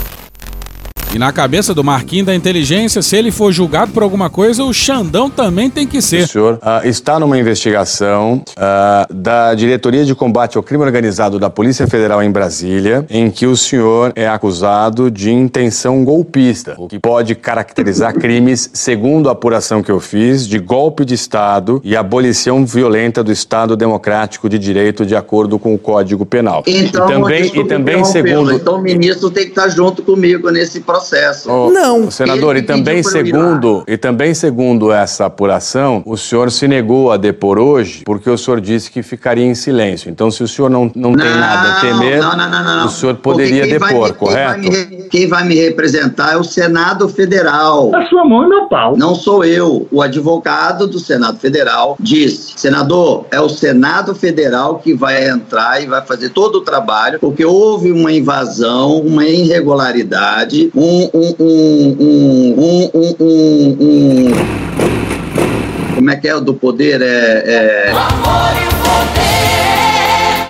E 1.13 1.19
na 1.19 1.33
cabeça 1.33 1.75
do 1.75 1.83
Marquinhos 1.83 2.27
da 2.27 2.35
Inteligência, 2.37 3.03
se 3.03 3.17
ele 3.17 3.33
for 3.33 3.51
julgado 3.51 3.91
por 3.91 4.01
alguma 4.01 4.31
coisa, 4.31 4.63
o 4.63 4.73
Xandão 4.73 5.29
também 5.29 5.69
tem 5.69 5.85
que 5.85 5.99
O 5.99 6.03
ser. 6.03 6.29
senhor 6.29 6.57
ah, 6.63 6.83
está 6.85 7.19
numa 7.19 7.37
investigação 7.37 8.45
ah, 8.57 9.09
da 9.13 9.53
Diretoria 9.55 10.05
de 10.05 10.15
Combate 10.15 10.57
ao 10.57 10.63
Crime 10.63 10.85
Organizado 10.85 11.37
da 11.37 11.51
Polícia 11.51 11.89
Federal 11.89 12.23
em 12.23 12.31
Brasília, 12.31 13.05
em 13.11 13.29
que 13.29 13.45
o 13.45 13.57
senhor 13.57 14.13
é 14.15 14.29
acusado 14.29 15.11
de 15.11 15.33
intenção 15.33 16.05
golpista, 16.05 16.77
o 16.79 16.87
que 16.87 17.01
pode 17.01 17.35
caracterizar 17.35 18.15
crimes, 18.15 18.71
segundo 18.73 19.29
a 19.29 19.33
apuração 19.33 19.83
que 19.83 19.91
eu 19.91 19.99
fiz, 19.99 20.47
de 20.47 20.61
golpe 20.61 21.05
de 21.05 21.15
Estado 21.15 21.81
e 21.83 21.97
abolição 21.97 22.65
violenta 22.65 23.25
do 23.25 23.33
Estado 23.33 23.77
Democrático 23.77 24.49
de 24.49 24.61
Direito 24.61 25.05
de 25.05 25.17
acordo 25.17 25.59
com 25.59 25.75
o 25.75 25.79
Código 25.79 26.25
Penal. 26.25 26.63
Então, 26.69 27.09
e 27.09 27.13
também, 27.13 27.47
e 27.47 27.65
também 27.67 28.05
segundo 28.05 28.53
Então 28.53 28.77
o 28.77 28.81
ministro 28.81 29.29
tem 29.29 29.43
que 29.43 29.51
estar 29.51 29.69
junto 29.69 30.05
comigo 30.05 30.49
nesse 30.51 30.79
processo. 30.79 31.00
Ô, 32.07 32.11
senador, 32.11 32.57
Ele 32.57 32.65
e 32.65 32.67
também 32.67 33.03
segundo, 33.03 33.85
e 33.87 33.97
também 33.97 34.35
segundo 34.35 34.93
essa 34.93 35.27
apuração, 35.27 36.03
o 36.07 36.17
senhor 36.17 36.51
se 36.51 36.67
negou 36.69 37.11
a 37.11 37.17
depor 37.17 37.59
hoje 37.59 38.03
porque 38.05 38.29
o 38.29 38.37
senhor 38.39 38.61
disse 38.61 38.91
que 38.91 39.03
ficaria 39.03 39.45
em 39.45 39.55
silêncio. 39.55 40.11
Então, 40.11 40.31
se 40.31 40.43
o 40.43 40.49
senhor 40.49 40.71
não, 40.71 40.91
não, 40.95 41.15
tem 41.15 41.31
nada 41.31 41.73
a 41.73 41.81
temer, 41.81 42.21
não, 42.21 42.37
não, 42.37 42.51
não, 42.51 42.65
não, 42.65 42.77
não. 42.77 42.87
o 42.87 42.91
senhor 42.91 43.15
poderia 43.17 43.67
quem 43.67 43.79
vai 43.79 43.89
depor, 43.93 44.09
me- 44.09 44.15
quem 44.15 44.35
vai 44.35 44.59
correto? 44.59 44.61
me 44.61 45.09
Quem 45.09 45.27
vai 45.29 45.45
me 45.45 45.55
representar 45.55 46.35
é 46.35 46.37
o 46.37 46.45
Senado 46.45 47.09
Federal. 47.09 47.95
A 47.95 48.07
sua 48.07 48.25
mão 48.25 48.45
é 48.45 48.49
meu 48.49 48.69
pau. 48.69 48.97
Não 48.97 49.15
sou 49.15 49.45
eu. 49.45 49.87
O 49.91 50.03
advogado 50.03 50.87
do 50.87 50.99
Senado 50.99 51.39
Federal 51.39 51.97
disse: 52.01 52.53
senador, 52.57 53.27
é 53.31 53.41
o 53.41 53.49
Senado 53.49 54.15
Federal 54.15 54.79
que 54.79 54.95
vai 54.95 55.29
entrar 55.29 55.83
e 55.83 55.87
vai 55.87 56.03
fazer 56.03 56.31
todo 56.31 56.57
o 56.57 56.61
trabalho, 56.61 57.19
porque 57.21 57.45
houve 57.45 57.93
uma 57.93 58.13
invasão, 58.13 58.99
uma 59.01 59.25
irregularidade, 59.25 60.71
um. 60.75 60.90
Um, 60.91 61.09
um, 61.15 61.35
um, 61.39 62.55
um, 62.59 62.91
um, 62.95 63.17
um, 63.21 63.77
um- 63.81 64.61
como 65.95 66.11
é 66.11 66.17
que 66.17 66.29
é 66.29 66.35
o 66.35 66.41
do 66.41 66.55
poder? 66.55 67.01
É. 67.03 67.45
é... 67.47 68.60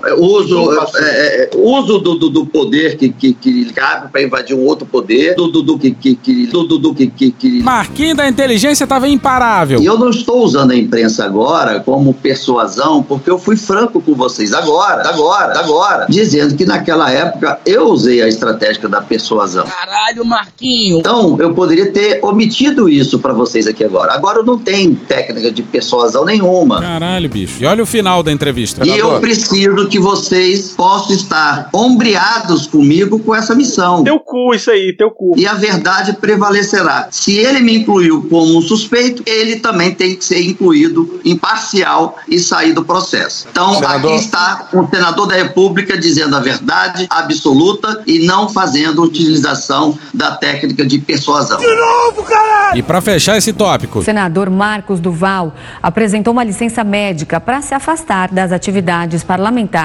É, 0.05 0.14
Uso, 0.14 0.72
é, 0.96 1.42
é, 1.44 1.51
uso 1.55 1.98
do, 1.98 2.14
do, 2.14 2.30
do 2.30 2.46
poder 2.46 2.96
que, 2.96 3.11
que, 3.11 3.32
que 3.32 3.72
cabe 3.72 4.11
para 4.11 4.22
invadir 4.22 4.57
um 4.57 4.64
outro 4.64 4.86
poder, 4.86 5.34
do, 5.34 5.48
do, 5.48 5.62
do, 5.62 5.78
que, 5.78 5.90
que, 5.90 6.14
que, 6.14 6.46
do, 6.46 6.64
do, 6.64 6.78
do 6.78 6.94
que, 6.94 7.07
que, 7.07 7.30
que 7.30 7.62
Marquinhos 7.62 8.16
da 8.16 8.28
Inteligência 8.28 8.84
estava 8.84 9.09
imparável. 9.09 9.80
e 9.80 9.86
eu 9.86 9.98
não 9.98 10.11
estou 10.11 10.42
usando 10.42 10.70
a 10.70 10.76
imprensa 10.76 11.24
agora 11.24 11.80
como 11.80 12.14
persuasão, 12.14 13.03
porque 13.03 13.30
eu 13.30 13.38
fui 13.38 13.57
franco 13.57 14.01
com 14.01 14.14
vocês 14.14 14.53
agora, 14.53 15.09
agora, 15.09 15.59
agora, 15.59 16.07
dizendo 16.09 16.55
que 16.57 16.64
naquela 16.64 17.11
época 17.11 17.61
eu 17.66 17.88
usei 17.88 18.22
a 18.22 18.28
estratégia 18.28 18.88
da 18.88 19.01
persuasão. 19.01 19.66
Caralho, 19.66 20.24
Marquinho. 20.24 20.98
Então, 20.98 21.36
eu 21.38 21.53
poderia 21.55 21.92
ter 21.92 22.20
omitido 22.22 22.88
isso 22.88 23.18
para 23.18 23.32
vocês 23.32 23.66
aqui 23.66 23.84
agora. 23.84 24.14
Agora 24.14 24.38
eu 24.38 24.44
não 24.44 24.59
tenho 24.59 24.94
técnica 24.94 25.51
de 25.51 25.62
persuasão 25.62 26.24
nenhuma. 26.24 26.80
Caralho, 26.80 27.28
bicho. 27.28 27.62
E 27.62 27.66
olha 27.66 27.82
o 27.82 27.86
final 27.86 28.22
da 28.22 28.32
entrevista. 28.32 28.86
E 28.86 28.96
eu 28.96 29.20
preciso 29.20 29.89
que 29.91 29.99
vocês 29.99 30.70
possam 30.70 31.14
estar 31.14 31.68
ombreados 31.74 32.66
comigo 32.66 33.18
com 33.18 33.34
essa 33.34 33.55
missão. 33.55 34.05
Teu 34.05 34.18
cu, 34.20 34.55
isso 34.55 34.70
aí, 34.70 34.95
teu 34.97 35.11
cu. 35.11 35.34
E 35.36 35.47
a 35.47 35.55
verdade 35.55 36.12
prevalecerá. 36.14 37.09
Se 37.11 37.36
ele 37.36 37.61
me 37.61 37.76
incluiu 37.78 38.26
como 38.30 38.57
um 38.57 38.62
suspeito, 38.62 39.22
ele 39.26 39.57
também 39.57 39.93
tem 39.93 40.14
que 40.16 40.24
ser 40.24 40.41
incluído 40.43 41.20
imparcial 41.24 42.16
e 42.28 42.38
sair 42.38 42.72
do 42.72 42.84
processo. 42.84 43.47
Então, 43.51 43.74
Senador- 43.74 44.12
aqui 44.12 44.20
está 44.24 44.68
o 44.72 44.86
senador 44.88 45.26
da 45.26 45.34
República 45.34 45.99
dizendo 45.99 46.36
a 46.36 46.41
verdade 46.41 47.07
absoluta 47.11 48.03
e 48.07 48.20
não 48.24 48.49
fazendo 48.49 49.03
utilização 49.03 49.99
da 50.14 50.30
técnica 50.32 50.86
de 50.86 50.99
persuasão. 50.99 51.59
De 51.59 51.66
novo, 51.66 52.22
caralho! 52.22 52.78
E 52.78 52.82
pra 52.82 53.01
fechar 53.01 53.36
esse 53.36 53.53
tópico, 53.53 53.99
O 53.99 54.03
senador 54.05 54.49
Marcos 54.49 55.01
Duval 55.01 55.53
apresentou 55.82 56.32
uma 56.32 56.45
licença 56.45 56.84
médica 56.84 57.41
para 57.41 57.61
se 57.61 57.74
afastar 57.74 58.28
das 58.30 58.53
atividades 58.53 59.24
parlamentares. 59.24 59.80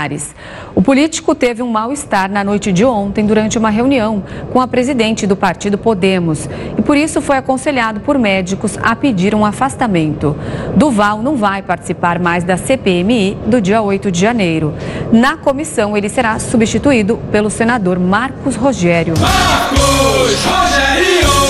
O 0.75 0.81
político 0.81 1.33
teve 1.33 1.63
um 1.63 1.69
mal-estar 1.69 2.29
na 2.29 2.43
noite 2.43 2.73
de 2.73 2.83
ontem 2.83 3.25
durante 3.25 3.57
uma 3.57 3.69
reunião 3.69 4.21
com 4.51 4.59
a 4.59 4.67
presidente 4.67 5.25
do 5.25 5.37
partido 5.37 5.77
Podemos 5.77 6.49
e 6.77 6.81
por 6.81 6.97
isso 6.97 7.21
foi 7.21 7.37
aconselhado 7.37 8.01
por 8.01 8.19
médicos 8.19 8.77
a 8.83 8.93
pedir 8.93 9.33
um 9.33 9.45
afastamento. 9.45 10.35
Duval 10.75 11.21
não 11.21 11.37
vai 11.37 11.61
participar 11.61 12.19
mais 12.19 12.43
da 12.43 12.57
CPMI 12.57 13.37
do 13.45 13.61
dia 13.61 13.81
8 13.81 14.11
de 14.11 14.19
janeiro. 14.19 14.73
Na 15.13 15.37
comissão, 15.37 15.95
ele 15.95 16.09
será 16.09 16.37
substituído 16.39 17.17
pelo 17.31 17.49
senador 17.49 17.97
Marcos 17.97 18.55
Rogério. 18.55 19.13
Marcos 19.17 20.43
Rogério! 20.43 21.44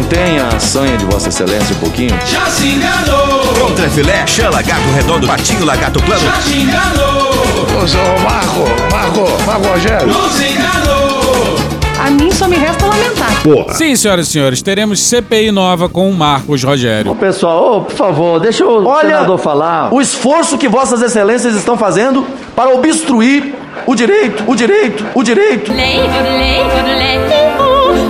Contenha 0.00 0.46
a 0.46 0.58
sanha 0.58 0.96
de 0.96 1.04
Vossa 1.04 1.28
Excelência 1.28 1.76
um 1.76 1.78
pouquinho. 1.78 2.18
Já 2.24 2.46
se 2.46 2.68
enganou. 2.68 3.40
Contra 3.60 3.86
filé, 3.90 4.26
chã, 4.26 4.48
lagarto 4.48 4.88
redondo, 4.94 5.26
patinho, 5.26 5.62
lagarto 5.66 6.02
plano. 6.02 6.22
Já 6.22 6.32
te 6.40 6.58
enganou. 6.62 7.32
Ô, 7.68 8.22
Marco, 8.22 8.64
Marco, 8.90 9.44
Marco 9.44 9.68
Rogério. 9.68 10.06
Nos 10.06 10.40
enganou. 10.40 11.56
A 11.98 12.10
mim 12.10 12.30
só 12.32 12.48
me 12.48 12.56
resta 12.56 12.86
lamentar. 12.86 13.42
Porra. 13.42 13.74
Sim, 13.74 13.94
senhoras 13.94 14.28
e 14.28 14.30
senhores, 14.30 14.62
teremos 14.62 15.00
CPI 15.00 15.52
nova 15.52 15.86
com 15.86 16.08
o 16.08 16.14
Marcos 16.14 16.64
Rogério. 16.64 17.14
Pessoal, 17.14 17.76
ô, 17.76 17.80
por 17.82 17.94
favor, 17.94 18.40
deixa 18.40 18.64
o 18.64 18.86
Olha 18.86 19.10
senador 19.10 19.38
falar. 19.38 19.92
o 19.92 20.00
esforço 20.00 20.56
que 20.56 20.66
vossas 20.66 21.02
excelências 21.02 21.54
estão 21.54 21.76
fazendo 21.76 22.26
para 22.56 22.70
obstruir 22.70 23.54
o 23.86 23.94
direito, 23.94 24.44
o 24.46 24.56
direito, 24.56 25.04
o 25.14 25.22
direito 25.22 25.70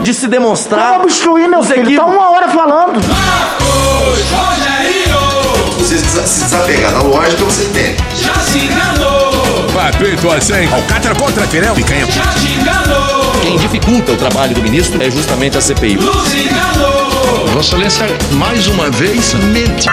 de 0.03 0.15
se 0.15 0.29
demonstrar. 0.29 0.99
Não 0.99 1.03
obstruir, 1.03 1.49
meu 1.49 1.63
filho. 1.63 1.77
Tá 1.77 1.83
equívocos. 1.83 2.15
uma 2.15 2.31
hora 2.31 2.49
falando. 2.49 3.01
Marcos 3.07 4.31
Rogério. 4.31 5.79
Você 5.79 5.95
precisa 5.97 6.27
se 6.27 6.45
desapegar 6.45 6.93
da 6.93 7.03
lógica, 7.03 7.45
você 7.45 7.65
tem. 7.67 7.97
Já 8.17 8.35
se 8.35 8.59
enganou. 8.59 9.31
Feito 9.99 10.31
assim. 10.31 10.73
Alcatra 10.73 11.15
contra 11.15 11.47
Firel. 11.47 11.75
Picanha. 11.75 12.07
Já 12.07 12.23
te 12.23 12.53
enganou. 12.53 13.33
Quem 13.43 13.57
dificulta 13.59 14.13
o 14.13 14.17
trabalho 14.17 14.55
do 14.55 14.63
ministro 14.63 15.03
é 15.03 15.11
justamente 15.11 15.59
a 15.59 15.61
CPI. 15.61 15.97
Nos 15.97 16.35
enganou. 16.35 17.47
Vossa 17.53 17.77
Excelência, 17.77 18.07
mais 18.33 18.67
uma 18.67 18.91
vez, 18.91 19.35
mente. 19.35 19.89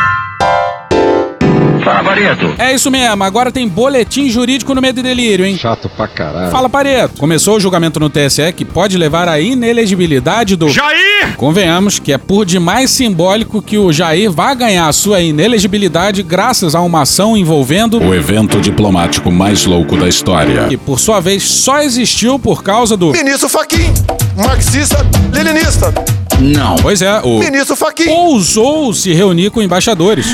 Fala, 1.87 2.03
Barreto. 2.03 2.53
É 2.57 2.73
isso 2.73 2.91
mesmo, 2.91 3.23
agora 3.23 3.49
tem 3.49 3.65
boletim 3.65 4.29
jurídico 4.29 4.75
no 4.75 4.81
Medo 4.81 4.99
e 4.99 5.03
Delírio, 5.03 5.45
hein? 5.45 5.57
Chato 5.57 5.87
pra 5.87 6.05
caralho. 6.05 6.51
Fala, 6.51 6.67
Pareto. 6.67 7.17
Começou 7.17 7.55
o 7.55 7.59
julgamento 7.61 7.97
no 7.97 8.09
TSE 8.09 8.51
que 8.51 8.65
pode 8.65 8.97
levar 8.97 9.29
à 9.29 9.39
inelegibilidade 9.39 10.57
do. 10.57 10.67
Jair! 10.67 11.37
Convenhamos 11.37 11.97
que 11.97 12.11
é 12.11 12.17
por 12.17 12.45
demais 12.45 12.91
simbólico 12.91 13.61
que 13.61 13.77
o 13.77 13.93
Jair 13.93 14.29
vá 14.29 14.53
ganhar 14.53 14.89
a 14.89 14.91
sua 14.91 15.21
inelegibilidade 15.21 16.23
graças 16.23 16.75
a 16.75 16.81
uma 16.81 17.03
ação 17.03 17.37
envolvendo. 17.37 18.03
O 18.03 18.13
evento 18.13 18.59
diplomático 18.59 19.31
mais 19.31 19.65
louco 19.65 19.95
da 19.95 20.09
história. 20.09 20.65
Que 20.67 20.75
por 20.75 20.99
sua 20.99 21.21
vez 21.21 21.43
só 21.43 21.79
existiu 21.81 22.37
por 22.37 22.63
causa 22.63 22.97
do. 22.97 23.13
Ministro 23.13 23.47
Faquim, 23.47 23.93
marxista, 24.35 24.97
leninista. 25.31 25.93
Não. 26.37 26.75
Pois 26.75 27.01
é, 27.01 27.21
o. 27.21 27.39
Ministro 27.39 27.77
Faquim. 27.77 28.09
Ousou 28.09 28.93
se 28.93 29.13
reunir 29.13 29.51
com 29.51 29.61
embaixadores. 29.61 30.27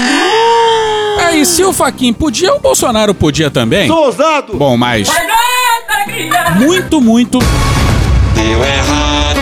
Aí, 1.34 1.48
se 1.48 1.64
o 1.64 1.74
Faquin 1.74 2.14
podia, 2.14 2.54
o 2.54 2.60
Bolsonaro 2.60 3.12
podia 3.12 3.50
também? 3.50 3.88
Sou 3.88 4.06
ousado. 4.06 4.56
Bom, 4.56 4.78
mas. 4.78 5.10
Muito, 6.60 7.02
muito. 7.02 7.40
Deu 8.36 8.64
errado. 8.64 9.40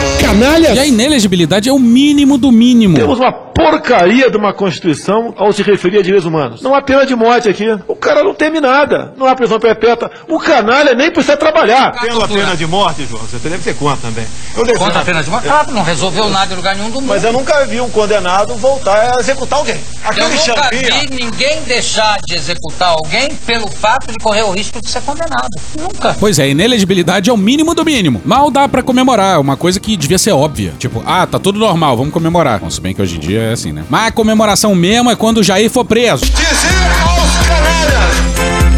E 0.73 0.79
a 0.79 0.85
inelegibilidade 0.85 1.67
é 1.67 1.73
o 1.73 1.77
mínimo 1.77 2.37
do 2.37 2.49
mínimo. 2.49 2.95
Temos 2.95 3.19
uma 3.19 3.33
porcaria 3.69 4.29
de 4.29 4.37
uma 4.37 4.53
Constituição 4.53 5.33
ao 5.37 5.51
se 5.53 5.61
referir 5.63 5.99
a 5.99 6.01
direitos 6.01 6.25
humanos. 6.25 6.61
Não 6.61 6.73
há 6.73 6.81
pena 6.81 7.05
de 7.05 7.15
morte 7.15 7.47
aqui. 7.49 7.65
O 7.87 7.95
cara 7.95 8.23
não 8.23 8.33
teme 8.33 8.59
nada. 8.59 9.13
Não 9.17 9.27
há 9.27 9.35
prisão 9.35 9.59
perpétua. 9.59 10.09
O 10.27 10.39
canalha 10.39 10.93
nem 10.93 11.11
precisa 11.11 11.37
trabalhar. 11.37 11.91
Pela 12.01 12.27
pena 12.27 12.55
de 12.55 12.65
morte, 12.65 13.05
João, 13.09 13.21
você 13.23 13.37
deve 13.49 13.63
ter 13.63 13.75
conta 13.75 13.97
também. 14.01 14.25
Eu 14.55 14.65
defendo- 14.65 14.79
Contra 14.81 15.01
a 15.01 15.05
pena 15.05 15.23
de 15.23 15.29
morte? 15.29 15.47
Ah, 15.49 15.65
não 15.71 15.83
resolveu 15.83 16.29
nada 16.29 16.53
em 16.53 16.57
lugar 16.57 16.75
nenhum 16.75 16.89
do 16.89 16.95
mundo. 17.01 17.07
Mas 17.07 17.23
eu 17.23 17.31
nunca 17.31 17.65
vi 17.65 17.79
um 17.79 17.89
condenado 17.89 18.55
voltar 18.55 19.15
a 19.17 19.19
executar 19.19 19.59
alguém. 19.59 19.75
Eu 19.75 20.09
Aquele 20.09 20.27
nunca 20.27 20.37
champinha. 20.39 20.99
vi 21.01 21.23
ninguém 21.23 21.61
deixar 21.63 22.17
de 22.27 22.35
executar 22.35 22.89
alguém 22.89 23.29
pelo 23.45 23.67
fato 23.67 24.07
de 24.11 24.17
correr 24.17 24.43
o 24.43 24.51
risco 24.51 24.81
de 24.81 24.89
ser 24.89 25.01
condenado. 25.01 25.49
Nunca. 25.79 26.15
Pois 26.19 26.39
é, 26.39 26.49
inelegibilidade 26.49 27.29
é 27.29 27.33
o 27.33 27.37
mínimo 27.37 27.73
do 27.75 27.85
mínimo. 27.85 28.21
Mal 28.25 28.49
dá 28.49 28.67
pra 28.67 28.81
comemorar, 28.81 29.35
é 29.35 29.37
uma 29.37 29.55
coisa 29.55 29.79
que 29.79 29.95
devia 29.95 30.17
ser 30.17 30.31
óbvia. 30.31 30.73
Tipo, 30.79 31.03
ah, 31.05 31.25
tá 31.27 31.37
tudo 31.39 31.59
normal, 31.59 31.95
vamos 31.97 32.13
comemorar. 32.13 32.59
Bom, 32.59 32.69
se 32.69 32.81
bem 32.81 32.93
que 32.93 33.01
hoje 33.01 33.17
em 33.17 33.19
dia 33.19 33.50
é 33.51 33.53
assim, 33.53 33.71
né? 33.71 33.83
Mas 33.89 34.07
a 34.07 34.11
comemoração 34.11 34.73
mesmo 34.73 35.09
é 35.11 35.15
quando 35.15 35.37
o 35.39 35.43
Jair 35.43 35.69
for 35.69 35.85
preso. 35.85 36.25
Dizer 36.25 36.41
aos 37.05 37.47
canalhas, 37.47 38.15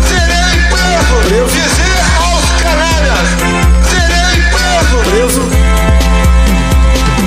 serei 0.07 0.61
preso. 0.69 1.47
Dizer 1.47 1.99
aos 2.19 2.61
canalhas, 2.61 3.29
serei 3.89 4.43
preso. 4.51 4.97
Preso, 5.09 5.41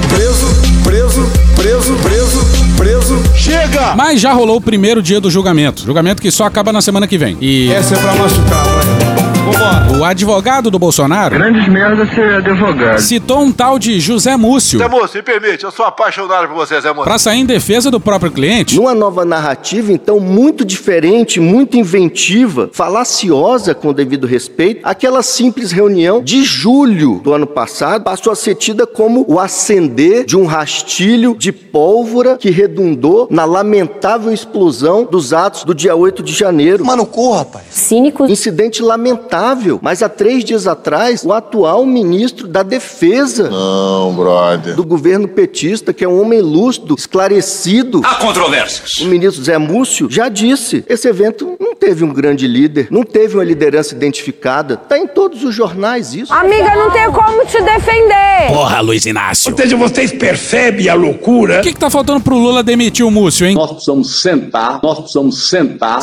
preso, 0.08 0.48
preso, 0.84 1.30
preso, 1.56 1.94
preso, 1.96 2.46
preso. 2.76 3.22
Chega! 3.34 3.94
Mas 3.96 4.20
já 4.20 4.32
rolou 4.32 4.56
o 4.56 4.60
primeiro 4.60 5.02
dia 5.02 5.20
do 5.20 5.30
julgamento. 5.30 5.84
Julgamento 5.84 6.20
que 6.20 6.30
só 6.30 6.44
acaba 6.44 6.72
na 6.72 6.80
semana 6.80 7.06
que 7.06 7.16
vem. 7.16 7.36
E. 7.40 7.72
Essa 7.72 7.94
é 7.94 7.98
pra 7.98 8.14
machucar, 8.14 8.64
vai. 8.64 9.55
O 9.98 10.04
advogado 10.04 10.70
do 10.70 10.78
Bolsonaro 10.78 11.34
Grandes 11.36 11.66
merda 11.68 12.06
ser 12.06 12.36
advogado. 12.36 13.00
citou 13.00 13.40
um 13.40 13.50
tal 13.50 13.78
de 13.78 13.98
José 13.98 14.36
Múcio 14.36 14.78
Zé 14.78 14.86
Moço, 14.86 15.16
me 15.16 15.22
permite, 15.22 15.64
eu 15.64 15.72
sou 15.72 15.84
apaixonado 15.84 16.46
por 16.48 16.54
você, 16.54 16.80
Zé 16.80 16.90
Moço. 16.90 17.02
pra 17.02 17.18
sair 17.18 17.40
em 17.40 17.46
defesa 17.46 17.90
do 17.90 17.98
próprio 17.98 18.30
cliente. 18.30 18.76
Numa 18.76 18.94
nova 18.94 19.24
narrativa, 19.24 19.92
então, 19.92 20.20
muito 20.20 20.64
diferente, 20.64 21.40
muito 21.40 21.76
inventiva, 21.76 22.70
falaciosa 22.72 23.74
com 23.74 23.88
o 23.88 23.94
devido 23.94 24.26
respeito, 24.26 24.80
aquela 24.84 25.22
simples 25.22 25.72
reunião 25.72 26.22
de 26.22 26.44
julho 26.44 27.20
do 27.24 27.32
ano 27.32 27.46
passado 27.46 28.04
passou 28.04 28.32
a 28.32 28.36
ser 28.36 28.54
tida 28.54 28.86
como 28.86 29.24
o 29.26 29.40
acender 29.40 30.24
de 30.24 30.36
um 30.36 30.46
rastilho 30.46 31.34
de 31.36 31.50
pólvora 31.50 32.36
que 32.36 32.50
redundou 32.50 33.26
na 33.30 33.44
lamentável 33.44 34.32
explosão 34.32 35.04
dos 35.04 35.32
atos 35.32 35.64
do 35.64 35.74
dia 35.74 35.96
8 35.96 36.22
de 36.22 36.32
janeiro. 36.32 36.84
Mano, 36.84 37.04
corra, 37.04 37.38
rapaz. 37.38 37.64
Cínico. 37.70 38.26
Incidente 38.26 38.80
lamentável. 38.82 39.55
Mas 39.82 40.02
há 40.02 40.08
três 40.08 40.44
dias 40.44 40.66
atrás, 40.66 41.22
o 41.24 41.32
atual 41.32 41.84
ministro 41.86 42.46
da 42.48 42.62
Defesa 42.62 43.48
Não, 43.50 44.14
brother. 44.14 44.74
do 44.74 44.84
governo 44.84 45.26
petista, 45.28 45.92
que 45.92 46.04
é 46.04 46.08
um 46.08 46.20
homem 46.20 46.40
lúcido, 46.40 46.94
esclarecido, 46.96 48.00
Há 48.04 48.16
controvérsias. 48.16 49.00
o 49.00 49.06
ministro 49.06 49.42
Zé 49.42 49.58
Múcio 49.58 50.08
já 50.10 50.28
disse: 50.28 50.84
esse 50.88 51.08
evento 51.08 51.56
não 51.60 51.74
teve 51.74 52.04
um 52.04 52.12
grande 52.12 52.46
líder, 52.46 52.88
não 52.90 53.02
teve 53.02 53.34
uma 53.36 53.44
liderança 53.44 53.94
identificada. 53.94 54.74
Está 54.74 54.98
em 54.98 55.06
todos 55.06 55.42
os 55.44 55.54
jornais 55.54 56.14
isso. 56.14 56.32
Amiga, 56.32 56.74
não 56.74 56.90
tem 56.90 57.10
como 57.10 57.44
te 57.46 57.60
defender. 57.62 58.48
Porra, 58.48 58.80
Luiz 58.80 59.06
Inácio. 59.06 59.52
Ou 59.52 59.56
seja, 59.58 59.76
vocês 59.76 60.12
percebem 60.12 60.88
a 60.88 60.94
loucura? 60.94 61.60
O 61.60 61.62
que, 61.62 61.72
que 61.72 61.78
tá 61.80 61.90
faltando 61.90 62.20
pro 62.20 62.36
Lula 62.36 62.62
demitir 62.62 63.04
o 63.06 63.10
Múcio, 63.10 63.46
hein? 63.46 63.54
Nós 63.54 63.70
precisamos 63.72 64.20
sentar, 64.20 64.80
nós 64.82 64.98
precisamos 64.98 65.48
sentar. 65.48 66.00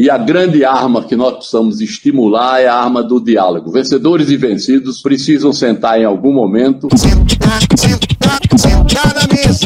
E 0.00 0.10
a 0.10 0.18
grande 0.18 0.64
arma 0.64 1.04
que 1.04 1.14
nós 1.14 1.34
precisamos 1.36 1.80
estimular 1.80 2.60
é 2.60 2.66
a 2.66 2.74
arma 2.74 3.02
do 3.02 3.20
diálogo. 3.20 3.70
Vencedores 3.70 4.30
e 4.30 4.36
vencidos 4.36 5.00
precisam 5.00 5.52
sentar 5.52 6.00
em 6.00 6.04
algum 6.04 6.32
momento. 6.32 6.88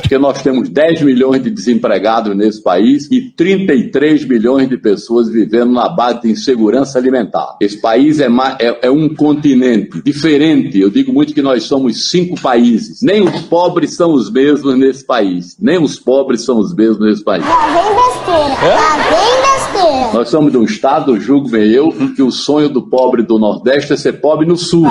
Porque 0.00 0.18
nós 0.18 0.42
temos 0.42 0.68
10 0.68 1.02
milhões 1.02 1.42
de 1.42 1.50
desempregados 1.50 2.36
nesse 2.36 2.62
país 2.62 3.08
e 3.10 3.20
33 3.30 4.24
milhões 4.26 4.68
de 4.68 4.76
pessoas 4.76 5.28
vivendo 5.28 5.72
na 5.72 5.88
base 5.88 6.22
de 6.22 6.30
insegurança 6.30 6.98
alimentar. 6.98 7.56
Esse 7.60 7.80
país 7.80 8.20
é, 8.20 8.26
é- 8.60 8.78
é 8.86 8.90
um 8.90 9.08
continente 9.14 10.00
diferente. 10.02 10.78
Eu 10.80 10.90
digo 10.90 11.12
muito 11.12 11.32
que 11.34 11.42
nós 11.42 11.64
somos 11.64 12.10
cinco 12.10 12.40
países. 12.40 13.00
Nem 13.02 13.22
os 13.22 13.40
pobres 13.42 13.94
são 13.94 14.12
os 14.12 14.30
mesmos 14.30 14.76
nesse 14.78 15.04
país. 15.04 15.56
Nem 15.60 15.82
os 15.82 15.98
pobres 15.98 16.42
são 16.44 16.58
os 16.58 16.74
mesmos 16.74 17.00
nesse 17.00 17.24
país. 17.24 17.44
Lá 17.44 17.66
vem 17.66 17.94
besteira. 17.94 18.74
Lá 18.74 18.96
vem 18.96 19.40
besteira. 19.40 19.55
Nós 20.16 20.30
somos 20.30 20.50
de 20.50 20.56
um 20.56 20.64
estado, 20.64 21.20
julgo 21.20 21.50
bem 21.50 21.70
eu, 21.70 21.92
que 22.16 22.22
o 22.22 22.30
sonho 22.30 22.70
do 22.70 22.80
pobre 22.80 23.22
do 23.22 23.38
Nordeste 23.38 23.92
é 23.92 23.96
ser 23.98 24.14
pobre 24.14 24.46
no 24.46 24.56
Sul. 24.56 24.86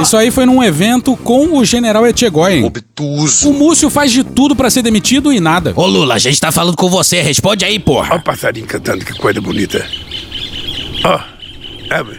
Isso 0.00 0.16
aí 0.16 0.30
foi 0.30 0.46
num 0.46 0.64
evento 0.64 1.14
com 1.18 1.58
o 1.58 1.62
general 1.62 2.06
Etchegóin. 2.06 2.64
Obtuso. 2.64 3.50
O 3.50 3.52
Múcio 3.52 3.90
faz 3.90 4.10
de 4.10 4.24
tudo 4.24 4.56
pra 4.56 4.70
ser 4.70 4.80
demitido 4.80 5.30
e 5.30 5.38
nada. 5.38 5.74
Ô 5.76 5.84
Lula, 5.84 6.14
a 6.14 6.18
gente 6.18 6.40
tá 6.40 6.50
falando 6.50 6.78
com 6.78 6.88
você, 6.88 7.20
responde 7.20 7.62
aí, 7.62 7.78
porra. 7.78 8.12
Olha 8.12 8.20
o 8.20 8.24
passarinho 8.24 8.66
cantando, 8.66 9.04
que 9.04 9.12
coisa 9.18 9.38
bonita. 9.38 9.84
Ó, 11.04 11.10
abre. 11.10 11.35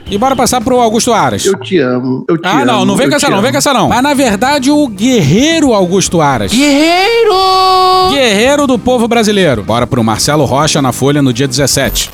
E 0.09 0.17
bora 0.17 0.35
passar 0.35 0.61
pro 0.61 0.79
Augusto 0.79 1.13
Aras. 1.13 1.45
Eu 1.45 1.59
te 1.59 1.77
amo, 1.79 2.25
eu 2.29 2.37
te 2.37 2.47
Ah, 2.47 2.65
não, 2.65 2.75
amo, 2.77 2.85
não 2.85 2.95
vem 2.95 3.09
com 3.09 3.15
essa 3.15 3.29
não, 3.29 3.41
vem 3.41 3.51
com 3.51 3.57
essa 3.57 3.73
não. 3.73 3.89
Mas 3.89 4.01
na 4.01 4.13
verdade 4.13 4.71
o 4.71 4.87
guerreiro 4.87 5.73
Augusto 5.73 6.21
Aras. 6.21 6.51
Guerreiro! 6.51 7.33
Guerreiro 8.11 8.67
do 8.67 8.79
povo 8.79 9.07
brasileiro. 9.07 9.63
Bora 9.63 9.85
pro 9.85 10.03
Marcelo 10.03 10.45
Rocha 10.45 10.81
na 10.81 10.91
Folha 10.91 11.21
no 11.21 11.33
dia 11.33 11.47
17. 11.47 12.09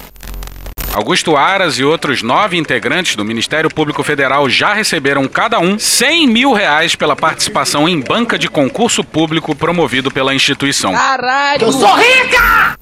Augusto 0.94 1.36
Aras 1.36 1.80
e 1.80 1.84
outros 1.84 2.22
nove 2.22 2.56
integrantes 2.56 3.16
do 3.16 3.26
Ministério 3.26 3.68
Público 3.68 4.04
Federal 4.04 4.48
já 4.48 4.74
receberam 4.76 5.28
cada 5.28 5.60
um 5.60 5.80
100 5.80 6.28
mil 6.28 6.54
reais 6.54 6.96
pela 6.96 7.16
participação 7.16 7.90
em 7.90 8.00
banca 8.00 8.38
de 8.38 8.48
concurso 8.48 9.04
público 9.04 9.56
promovido 9.56 10.12
pela 10.12 10.36
instituição. 10.36 10.94
Caralho! 10.94 11.64
Eu 11.64 11.72
sou 11.72 11.92
rica! 11.96 12.78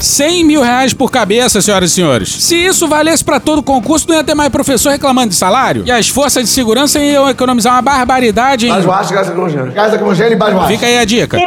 100 0.00 0.44
mil 0.44 0.62
reais 0.62 0.92
por 0.92 1.10
cabeça, 1.10 1.60
senhoras 1.62 1.90
e 1.90 1.94
senhores. 1.94 2.28
Se 2.28 2.56
isso 2.56 2.86
valesse 2.88 3.24
pra 3.24 3.40
todo 3.40 3.62
concurso, 3.62 4.08
não 4.08 4.16
ia 4.16 4.24
ter 4.24 4.34
mais 4.34 4.50
professor 4.50 4.90
reclamando 4.90 5.28
de 5.30 5.36
salário? 5.36 5.82
E 5.86 5.90
as 5.90 6.08
forças 6.08 6.44
de 6.44 6.50
segurança 6.50 6.98
iam 6.98 7.28
economizar 7.28 7.72
uma 7.74 7.82
barbaridade 7.82 8.66
em... 8.66 8.70
Gás 8.70 8.84
lacrimogêneo. 9.10 9.72
Gás 9.72 9.92
lacrimogêneo 9.92 10.32
e 10.32 10.36
basbaixo. 10.36 10.68
Fica 10.68 10.86
aí 10.86 10.98
a 10.98 11.04
dica. 11.04 11.38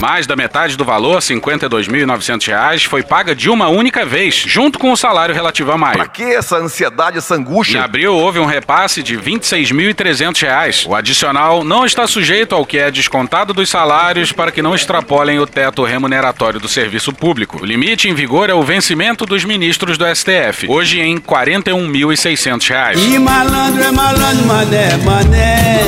Mais 0.00 0.26
da 0.26 0.36
metade 0.36 0.76
do 0.76 0.84
valor, 0.84 1.20
52.900 1.20 2.46
reais, 2.48 2.84
foi 2.84 3.02
paga 3.02 3.34
de 3.34 3.48
uma 3.48 3.68
única 3.68 4.04
vez, 4.04 4.34
junto 4.34 4.78
com 4.78 4.92
o 4.92 4.96
salário 4.96 5.34
relativo 5.34 5.72
a 5.72 5.78
maio. 5.78 5.96
Pra 5.96 6.06
que 6.06 6.22
essa 6.22 6.56
ansiedade, 6.58 7.16
essa 7.16 7.34
Em 7.34 7.38
angústia? 7.38 7.82
abril, 7.82 8.14
houve 8.14 8.38
um 8.38 8.44
repasse 8.44 9.02
de 9.02 9.16
26.300 9.16 10.42
reais. 10.42 10.84
O 10.86 10.94
adicional 10.94 11.64
não 11.64 11.86
está 11.86 12.06
sujeito 12.06 12.54
ao 12.54 12.66
que 12.66 12.76
é 12.78 12.90
descontado 12.90 13.54
dos 13.54 13.70
salários 13.70 14.32
para 14.32 14.52
que 14.52 14.60
não 14.60 14.74
extrapolem 14.74 15.38
o 15.38 15.46
teto 15.46 15.82
remuneratório 15.82 16.60
do 16.60 16.68
serviço 16.68 17.10
público. 17.10 17.62
O 17.62 17.64
limite 17.64 18.06
em 18.06 18.14
vigor 18.14 18.50
é 18.50 18.54
o 18.54 18.62
vencimento 18.62 19.24
dos 19.24 19.44
ministros 19.44 19.96
do 19.96 20.04
STF, 20.14 20.66
hoje 20.68 21.00
em 21.00 21.16
41.600 21.16 22.68
reais. 22.68 23.02
E 23.02 23.18
malandro 23.18 23.82
é 23.82 23.90
malandro, 23.90 24.44
mané, 24.46 24.96
mané. 24.98 25.80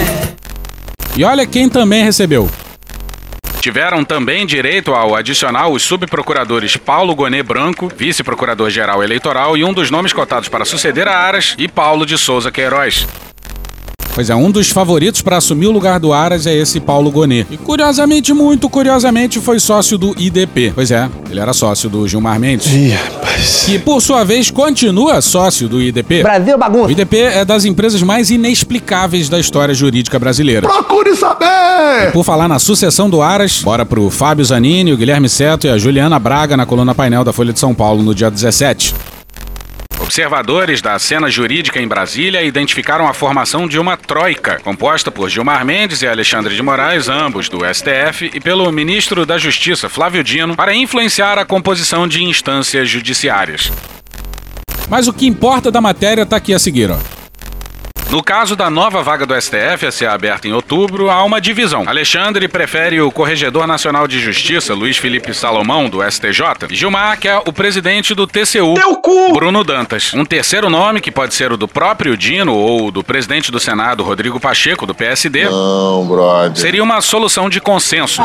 E 1.15 1.23
olha 1.25 1.47
quem 1.47 1.69
também 1.69 2.03
recebeu. 2.03 2.49
Tiveram 3.61 4.05
também 4.05 4.47
direito 4.47 4.95
ao 4.95 5.15
adicional 5.15 5.73
os 5.73 5.83
subprocuradores 5.83 6.77
Paulo 6.77 7.15
Gonê 7.15 7.43
Branco, 7.43 7.91
vice-procurador-geral 7.95 9.03
eleitoral 9.03 9.57
e 9.57 9.65
um 9.65 9.73
dos 9.73 9.91
nomes 9.91 10.13
cotados 10.13 10.49
para 10.49 10.65
suceder 10.65 11.09
a 11.09 11.17
Aras, 11.19 11.55
e 11.59 11.67
Paulo 11.67 12.07
de 12.07 12.17
Souza 12.17 12.53
Queiroz. 12.53 13.07
Pois 14.19 14.31
é, 14.31 14.35
um 14.35 14.51
dos 14.51 14.71
favoritos 14.71 15.23
para 15.23 15.37
assumir 15.37 15.69
o 15.69 15.71
lugar 15.71 16.01
do 16.01 16.13
Aras 16.13 16.45
é 16.45 16.53
esse 16.53 16.81
Paulo 16.81 17.09
Gonê. 17.09 17.47
E 17.49 17.57
curiosamente, 17.57 18.33
muito 18.33 18.69
curiosamente, 18.69 19.39
foi 19.39 19.61
sócio 19.61 19.97
do 19.97 20.13
IDP. 20.19 20.73
Pois 20.75 20.91
é, 20.91 21.09
ele 21.31 21.39
era 21.39 21.53
sócio 21.53 21.89
do 21.89 22.09
Gilmar 22.09 22.41
Mendes. 22.41 22.67
Ih, 22.67 22.89
rapaz. 22.89 23.63
Que 23.65 23.79
por 23.79 24.03
sua 24.03 24.25
vez 24.25 24.51
continua 24.51 25.21
sócio 25.21 25.69
do 25.69 25.81
IDP. 25.81 26.25
Brasil 26.25 26.59
bagunça. 26.59 26.89
O 26.89 26.91
IDP 26.91 27.17
é 27.17 27.45
das 27.45 27.65
empresas 27.65 28.03
mais 28.03 28.29
inexplicáveis 28.29 29.29
da 29.29 29.39
história 29.39 29.73
jurídica 29.73 30.19
brasileira. 30.19 30.67
Procure 30.67 31.15
saber! 31.15 32.11
Por 32.13 32.25
falar 32.25 32.49
na 32.49 32.59
sucessão 32.59 33.09
do 33.09 33.23
Aras, 33.23 33.63
bora 33.63 33.87
pro 33.87 34.11
Fábio 34.11 34.45
Zanini, 34.45 34.93
o 34.93 34.97
Guilherme 34.97 35.29
Seto 35.29 35.69
e 35.69 35.71
a 35.71 35.79
Juliana 35.79 36.19
Braga 36.19 36.57
na 36.57 36.67
coluna 36.67 36.93
painel 36.93 37.23
da 37.23 37.33
Folha 37.33 37.53
de 37.53 37.61
São 37.61 37.73
Paulo 37.73 38.03
no 38.03 38.13
dia 38.13 38.29
17. 38.29 38.97
Observadores 40.09 40.81
da 40.81 40.99
cena 40.99 41.29
jurídica 41.29 41.79
em 41.79 41.87
Brasília 41.87 42.43
identificaram 42.43 43.07
a 43.07 43.13
formação 43.13 43.69
de 43.69 43.79
uma 43.79 43.95
troika, 43.95 44.59
composta 44.61 45.11
por 45.11 45.29
Gilmar 45.29 45.63
Mendes 45.67 46.01
e 46.01 46.07
Alexandre 46.07 46.57
de 46.57 46.63
Moraes, 46.63 47.11
ambos 47.11 47.51
do 47.51 47.59
STF, 47.59 48.31
e 48.33 48.41
pelo 48.41 48.73
ministro 48.73 49.27
da 49.27 49.37
Justiça, 49.37 49.87
Flávio 49.87 50.25
Dino, 50.25 50.57
para 50.57 50.75
influenciar 50.75 51.37
a 51.37 51.45
composição 51.45 52.09
de 52.09 52.25
instâncias 52.25 52.89
judiciárias. 52.89 53.71
Mas 54.89 55.09
o 55.09 55.13
que 55.13 55.27
importa 55.27 55.71
da 55.71 55.83
matéria 55.83 56.23
está 56.23 56.39
aqui 56.39 56.55
a 56.55 56.59
seguir, 56.59 56.91
ó. 56.91 57.18
No 58.11 58.23
caso 58.23 58.57
da 58.57 58.71
nova 58.71 59.03
vaga 59.03 59.27
do 59.27 59.39
STF 59.39 59.85
a 59.87 59.93
ser 59.93 60.07
aberta 60.07 60.49
em 60.49 60.53
outubro, 60.55 61.11
há 61.11 61.23
uma 61.25 61.43
divisão. 61.43 61.85
Alexandre 61.87 62.49
prefere 62.49 63.03
o 63.03 63.11
Corregedor 63.13 63.67
Nacional 63.67 64.09
de 64.09 64.19
Justiça, 64.19 64.73
Luiz 64.73 64.97
Felipe 64.97 65.35
Salomão, 65.35 65.91
do 65.91 66.03
STJ, 66.03 66.69
e 66.71 66.75
Gilmar 66.75 67.19
quer 67.19 67.37
o 67.45 67.53
presidente 67.53 68.15
do 68.15 68.27
TCU, 68.27 68.75
Bruno 69.35 69.63
Dantas. 69.63 70.15
Um 70.15 70.25
terceiro 70.25 70.71
nome, 70.71 71.03
que 71.03 71.11
pode 71.11 71.35
ser 71.35 71.53
o 71.53 71.57
do 71.59 71.69
próprio 71.69 72.17
Dino 72.17 72.55
ou 72.55 72.91
do 72.91 73.05
presidente 73.05 73.53
do 73.53 73.61
Senado, 73.61 74.03
Rodrigo 74.03 74.41
Pacheco, 74.41 74.87
do 74.87 74.95
PSD, 74.95 75.45
Não, 75.45 76.07
brother. 76.09 76.57
seria 76.57 76.83
uma 76.83 77.03
solução 77.03 77.51
de 77.51 77.61
consenso. 77.61 78.23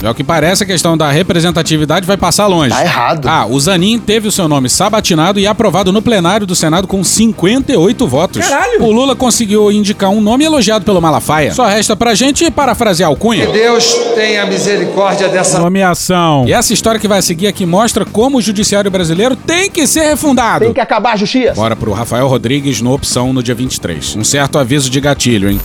É 0.00 0.08
o 0.08 0.14
que 0.14 0.22
parece, 0.22 0.62
a 0.62 0.66
questão 0.66 0.96
da 0.96 1.10
representatividade 1.10 2.06
vai 2.06 2.16
passar 2.16 2.46
longe. 2.46 2.70
Tá 2.70 2.82
errado. 2.82 3.26
Ah, 3.28 3.46
o 3.46 3.58
Zanin 3.58 3.98
teve 3.98 4.28
o 4.28 4.32
seu 4.32 4.46
nome 4.46 4.68
sabatinado 4.68 5.40
e 5.40 5.46
aprovado 5.46 5.92
no 5.92 6.00
plenário 6.00 6.46
do 6.46 6.54
Senado 6.54 6.86
com 6.86 7.02
58 7.02 8.06
votos. 8.06 8.46
Caralho! 8.46 8.84
O 8.84 8.92
Lula 8.92 9.16
conseguiu 9.16 9.72
indicar 9.72 10.10
um 10.10 10.20
nome 10.20 10.44
elogiado 10.44 10.84
pelo 10.84 11.00
Malafaia. 11.00 11.52
Só 11.52 11.66
resta 11.66 11.96
pra 11.96 12.14
gente 12.14 12.48
parafrasear 12.48 13.10
o 13.10 13.16
Cunha. 13.16 13.48
Deus 13.48 13.92
tenha 14.14 14.46
misericórdia 14.46 15.28
dessa. 15.28 15.58
Nomeação. 15.58 16.44
E 16.46 16.52
essa 16.52 16.72
história 16.72 17.00
que 17.00 17.08
vai 17.08 17.20
seguir 17.20 17.48
aqui 17.48 17.66
mostra 17.66 18.04
como 18.04 18.38
o 18.38 18.40
judiciário 18.40 18.90
brasileiro 18.90 19.34
tem 19.34 19.68
que 19.68 19.84
ser 19.84 20.02
refundado. 20.06 20.64
Tem 20.64 20.74
que 20.74 20.80
acabar 20.80 21.14
a 21.14 21.16
justiça. 21.16 21.54
Bora 21.54 21.74
pro 21.74 21.92
Rafael 21.92 22.28
Rodrigues 22.28 22.80
no 22.80 22.92
Opção 22.92 23.32
no 23.32 23.42
dia 23.42 23.54
23. 23.54 24.14
Um 24.14 24.22
certo 24.22 24.58
aviso 24.58 24.88
de 24.88 25.00
gatilho, 25.00 25.50
hein? 25.50 25.60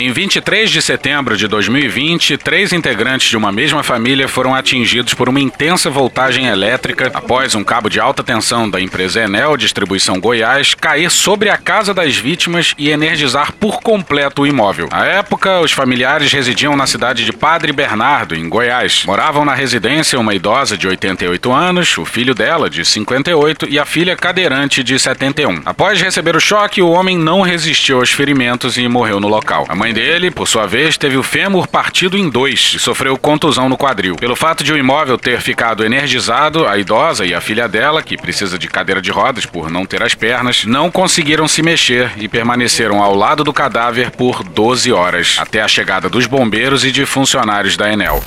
Em 0.00 0.12
23 0.12 0.70
de 0.70 0.80
setembro 0.80 1.36
de 1.36 1.48
2020, 1.48 2.38
três 2.38 2.72
integrantes 2.72 3.28
de 3.28 3.36
uma 3.36 3.50
mesma 3.50 3.82
família 3.82 4.28
foram 4.28 4.54
atingidos 4.54 5.12
por 5.12 5.28
uma 5.28 5.40
intensa 5.40 5.90
voltagem 5.90 6.46
elétrica 6.46 7.10
após 7.12 7.56
um 7.56 7.64
cabo 7.64 7.88
de 7.88 7.98
alta 7.98 8.22
tensão 8.22 8.70
da 8.70 8.80
empresa 8.80 9.24
Enel 9.24 9.56
Distribuição 9.56 10.20
Goiás 10.20 10.72
cair 10.72 11.10
sobre 11.10 11.50
a 11.50 11.56
casa 11.56 11.92
das 11.92 12.16
vítimas 12.16 12.76
e 12.78 12.90
energizar 12.90 13.52
por 13.54 13.80
completo 13.80 14.42
o 14.42 14.46
imóvel. 14.46 14.88
À 14.92 15.04
época, 15.04 15.58
os 15.62 15.72
familiares 15.72 16.30
residiam 16.32 16.76
na 16.76 16.86
cidade 16.86 17.24
de 17.24 17.32
Padre 17.32 17.72
Bernardo, 17.72 18.36
em 18.36 18.48
Goiás. 18.48 19.02
Moravam 19.04 19.44
na 19.44 19.52
residência 19.52 20.20
uma 20.20 20.32
idosa 20.32 20.78
de 20.78 20.86
88 20.86 21.52
anos, 21.52 21.98
o 21.98 22.04
filho 22.04 22.36
dela, 22.36 22.70
de 22.70 22.84
58, 22.84 23.66
e 23.68 23.80
a 23.80 23.84
filha 23.84 24.14
cadeirante, 24.14 24.84
de 24.84 24.96
71. 24.96 25.62
Após 25.64 26.00
receber 26.00 26.36
o 26.36 26.40
choque, 26.40 26.80
o 26.80 26.90
homem 26.90 27.18
não 27.18 27.40
resistiu 27.40 27.98
aos 27.98 28.12
ferimentos 28.12 28.78
e 28.78 28.86
morreu 28.86 29.18
no 29.18 29.26
local. 29.26 29.66
A 29.68 29.74
mãe 29.74 29.87
dele, 29.92 30.30
por 30.30 30.46
sua 30.46 30.66
vez, 30.66 30.96
teve 30.96 31.16
o 31.16 31.22
fêmur 31.22 31.66
partido 31.66 32.16
em 32.16 32.28
dois 32.28 32.72
e 32.74 32.78
sofreu 32.78 33.16
contusão 33.16 33.68
no 33.68 33.76
quadril. 33.76 34.16
Pelo 34.16 34.36
fato 34.36 34.64
de 34.64 34.72
o 34.72 34.76
imóvel 34.76 35.18
ter 35.18 35.40
ficado 35.40 35.84
energizado, 35.84 36.66
a 36.66 36.78
idosa 36.78 37.24
e 37.24 37.34
a 37.34 37.40
filha 37.40 37.68
dela, 37.68 38.02
que 38.02 38.16
precisa 38.16 38.58
de 38.58 38.68
cadeira 38.68 39.00
de 39.00 39.10
rodas 39.10 39.46
por 39.46 39.70
não 39.70 39.84
ter 39.84 40.02
as 40.02 40.14
pernas, 40.14 40.64
não 40.64 40.90
conseguiram 40.90 41.46
se 41.46 41.62
mexer 41.62 42.12
e 42.16 42.28
permaneceram 42.28 43.02
ao 43.02 43.14
lado 43.14 43.44
do 43.44 43.52
cadáver 43.52 44.10
por 44.10 44.42
12 44.42 44.92
horas, 44.92 45.36
até 45.38 45.60
a 45.60 45.68
chegada 45.68 46.08
dos 46.08 46.26
bombeiros 46.26 46.84
e 46.84 46.90
de 46.90 47.04
funcionários 47.06 47.76
da 47.76 47.92
Enel. 47.92 48.22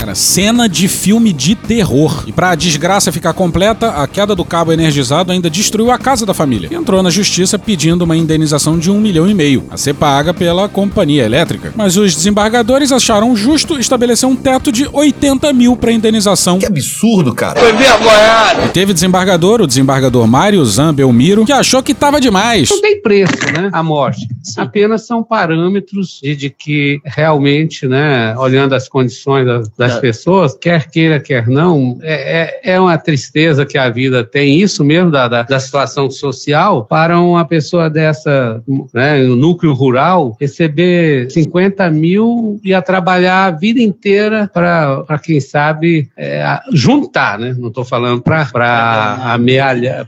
Cara, 0.00 0.14
cena 0.14 0.66
de 0.66 0.88
filme 0.88 1.30
de 1.30 1.54
terror. 1.54 2.24
E 2.26 2.32
pra 2.32 2.54
desgraça 2.54 3.12
ficar 3.12 3.34
completa, 3.34 3.90
a 3.90 4.06
queda 4.06 4.34
do 4.34 4.46
cabo 4.46 4.72
energizado 4.72 5.30
ainda 5.30 5.50
destruiu 5.50 5.90
a 5.90 5.98
casa 5.98 6.24
da 6.24 6.32
família. 6.32 6.70
E 6.72 6.74
entrou 6.74 7.02
na 7.02 7.10
justiça 7.10 7.58
pedindo 7.58 8.00
uma 8.00 8.16
indenização 8.16 8.78
de 8.78 8.90
um 8.90 8.98
milhão 8.98 9.28
e 9.28 9.34
meio, 9.34 9.66
a 9.70 9.76
ser 9.76 9.92
paga 9.92 10.32
pela 10.32 10.70
companhia 10.70 11.26
elétrica. 11.26 11.74
Mas 11.76 11.98
os 11.98 12.16
desembargadores 12.16 12.92
acharam 12.92 13.36
justo 13.36 13.78
estabelecer 13.78 14.26
um 14.26 14.34
teto 14.34 14.72
de 14.72 14.88
80 14.90 15.52
mil 15.52 15.76
pra 15.76 15.92
indenização. 15.92 16.58
Que 16.58 16.64
absurdo, 16.64 17.34
cara. 17.34 17.60
Foi 17.60 17.72
vergonhado. 17.74 18.62
E 18.64 18.68
teve 18.70 18.94
desembargador, 18.94 19.60
o 19.60 19.66
desembargador 19.66 20.26
Mário 20.26 20.64
Zambelmiro, 20.64 21.44
que 21.44 21.52
achou 21.52 21.82
que 21.82 21.92
tava 21.92 22.18
demais. 22.18 22.70
Não 22.70 22.80
tem 22.80 23.02
preço, 23.02 23.52
né? 23.52 23.68
A 23.70 23.82
morte. 23.82 24.26
Apenas 24.56 25.06
são 25.06 25.22
parâmetros 25.22 26.20
de, 26.22 26.34
de 26.34 26.48
que 26.48 27.02
realmente, 27.04 27.86
né, 27.86 28.34
olhando 28.38 28.74
as 28.74 28.88
condições 28.88 29.44
das, 29.44 29.68
das 29.90 30.00
pessoas, 30.00 30.56
quer 30.56 30.88
queira, 30.88 31.20
quer 31.20 31.46
não, 31.48 31.98
é, 32.02 32.60
é, 32.64 32.74
é 32.74 32.80
uma 32.80 32.96
tristeza 32.98 33.66
que 33.66 33.78
a 33.78 33.88
vida 33.88 34.24
tem, 34.24 34.60
isso 34.60 34.84
mesmo 34.84 35.10
da, 35.10 35.28
da, 35.28 35.42
da 35.42 35.60
situação 35.60 36.10
social, 36.10 36.84
para 36.84 37.18
uma 37.20 37.44
pessoa 37.44 37.90
dessa, 37.90 38.62
né, 38.92 39.22
no 39.22 39.36
núcleo 39.36 39.72
rural, 39.72 40.36
receber 40.40 41.30
50 41.30 41.90
mil 41.90 42.60
e 42.62 42.74
a 42.74 42.82
trabalhar 42.82 43.46
a 43.46 43.50
vida 43.50 43.80
inteira 43.80 44.50
para, 44.52 45.18
quem 45.22 45.40
sabe, 45.40 46.08
é, 46.16 46.60
juntar, 46.72 47.38
né? 47.38 47.54
Não 47.58 47.68
estou 47.68 47.84
falando 47.84 48.22
para 48.22 48.46
para 48.46 49.34
amealhar, 49.34 50.06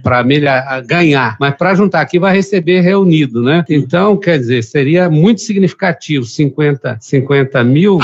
ganhar, 0.86 1.36
mas 1.38 1.54
para 1.54 1.74
juntar 1.74 2.00
aqui 2.00 2.18
vai 2.18 2.34
receber 2.34 2.80
reunido, 2.80 3.42
né? 3.42 3.64
Então, 3.68 4.16
quer 4.16 4.38
dizer, 4.38 4.62
seria 4.62 5.08
muito 5.08 5.40
significativo 5.40 6.24
50, 6.24 6.98
50 7.00 7.64
mil. 7.64 7.98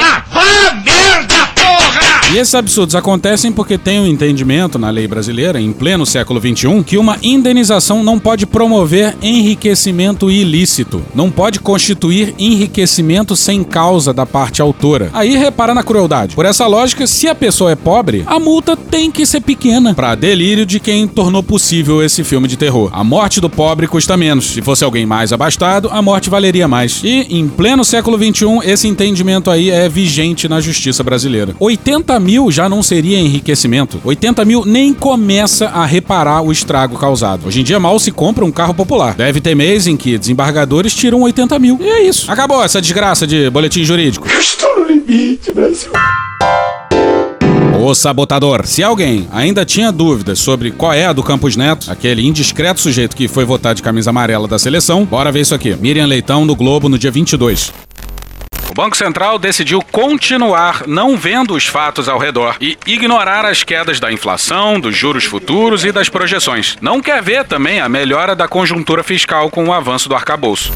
E 2.31 2.37
esses 2.37 2.55
absurdos 2.55 2.95
acontecem 2.95 3.51
porque 3.51 3.79
tem 3.79 4.01
um 4.01 4.07
entendimento 4.07 4.79
na 4.79 4.91
lei 4.91 5.09
brasileira, 5.09 5.59
em 5.59 5.73
pleno 5.73 6.05
século 6.05 6.39
XXI, 6.39 6.85
que 6.85 6.99
uma 6.99 7.17
indenização 7.23 8.05
não 8.05 8.19
pode 8.19 8.45
promover 8.45 9.17
enriquecimento 9.23 10.31
ilícito, 10.31 11.03
não 11.15 11.31
pode 11.31 11.59
constituir 11.59 12.35
enriquecimento 12.39 13.35
sem 13.35 13.65
causa 13.65 14.13
da 14.13 14.27
parte 14.27 14.61
autora. 14.61 15.09
Aí 15.15 15.39
repara 15.39 15.73
na 15.73 15.83
crueldade. 15.83 16.35
Por 16.35 16.45
essa 16.45 16.67
lógica, 16.67 17.07
se 17.07 17.27
a 17.29 17.35
pessoa 17.35 17.71
é 17.73 17.75
pobre, 17.75 18.25
a 18.27 18.39
multa 18.39 18.77
tem 18.77 19.11
que 19.11 19.25
ser 19.25 19.41
pequena, 19.41 19.95
para 19.95 20.15
delírio 20.15 20.67
de 20.67 20.79
quem 20.79 21.09
tornou 21.09 21.43
possível 21.43 22.03
esse 22.03 22.23
filme 22.23 22.47
de 22.47 22.59
terror. 22.59 22.91
A 22.93 23.03
morte 23.03 23.41
do 23.41 23.49
pobre 23.49 23.87
custa 23.87 24.19
menos. 24.19 24.51
Se 24.51 24.61
fosse 24.61 24.85
alguém 24.85 25.07
mais 25.07 25.33
abastado, 25.33 25.89
a 25.91 26.03
morte 26.03 26.29
valeria 26.29 26.69
mais. 26.69 27.01
E, 27.03 27.27
em 27.31 27.49
pleno 27.49 27.87
século 27.87 28.19
XXI, 28.19 28.71
esse 28.71 28.87
entendimento 28.87 29.51
aí 29.51 29.71
é 29.71 29.89
vigente 29.89 30.47
na 30.47 30.61
justiça 30.61 31.03
brasileira. 31.03 31.57
80 31.59 32.18
mil 32.19 32.51
já 32.51 32.69
não 32.69 32.83
seria 32.83 33.19
enriquecimento. 33.19 34.01
80 34.05 34.45
mil 34.45 34.65
nem 34.65 34.93
começa 34.93 35.67
a 35.67 35.85
reparar 35.85 36.43
o 36.43 36.53
estrago 36.53 36.99
causado. 36.99 37.47
Hoje 37.47 37.61
em 37.61 37.65
dia 37.65 37.79
mal 37.79 37.99
se 37.99 38.11
compra 38.11 38.45
um 38.45 38.53
carro 38.53 38.75
popular. 38.75 39.15
Deve 39.15 39.41
ter 39.41 39.55
mês 39.55 39.87
em 39.87 39.97
que 39.97 40.19
desembargadores 40.19 40.95
tiram 40.95 41.23
80 41.23 41.59
mil. 41.59 41.79
E 41.81 41.89
é 41.89 42.03
isso. 42.03 42.31
Acabou 42.31 42.63
essa 42.63 42.81
desgraça 42.81 43.27
de 43.27 43.49
boletim 43.51 43.85
jurídico. 43.85 44.27
Estou 44.29 44.81
no 44.81 44.87
limite, 44.87 45.53
Brasil. 45.53 45.91
Ô 47.81 47.95
sabotador, 47.95 48.67
se 48.67 48.83
alguém 48.83 49.29
ainda 49.31 49.65
tinha 49.65 49.93
dúvidas 49.93 50.41
sobre 50.41 50.73
qual 50.73 50.93
é 50.93 51.07
a 51.07 51.13
do 51.13 51.23
Campos 51.23 51.57
Neto, 51.57 51.91
aquele 51.91 52.27
indiscreto 52.27 52.81
sujeito 52.81 53.17
que 53.17 53.29
foi 53.29 53.45
votar 53.45 53.75
de 53.75 53.83
camisa 53.83 54.11
amarela 54.11 54.49
da 54.49 54.59
seleção, 54.59 55.05
bora 55.05 55.31
ver 55.31 55.43
isso 55.43 55.55
aqui. 55.55 55.77
Miriam 55.77 56.07
Leitão 56.07 56.45
no 56.45 56.57
Globo 56.57 56.89
no 56.89 56.99
dia 56.99 57.11
22. 57.11 57.73
Banco 58.79 58.97
Central 58.97 59.41
decidiu 59.41 59.83
continuar 59.83 60.87
não 60.87 61.17
vendo 61.17 61.53
os 61.53 61.67
fatos 61.67 62.09
ao 62.09 62.17
redor 62.17 62.55
e 62.61 62.79
ignorar 62.87 63.45
as 63.45 63.65
quedas 63.65 63.99
da 63.99 64.13
inflação, 64.13 64.79
dos 64.79 64.97
juros 64.97 65.25
futuros 65.25 65.85
e 65.85 65.91
das 65.91 66.09
projeções. 66.09 66.77
Não 66.81 67.01
quer 67.01 67.21
ver 67.21 67.45
também 67.45 67.81
a 67.81 67.89
melhora 67.89 68.37
da 68.37 68.47
conjuntura 68.47 69.03
fiscal 69.03 69.51
com 69.51 69.67
o 69.67 69.73
avanço 69.73 70.09
do 70.09 70.15
arcabouço. 70.15 70.73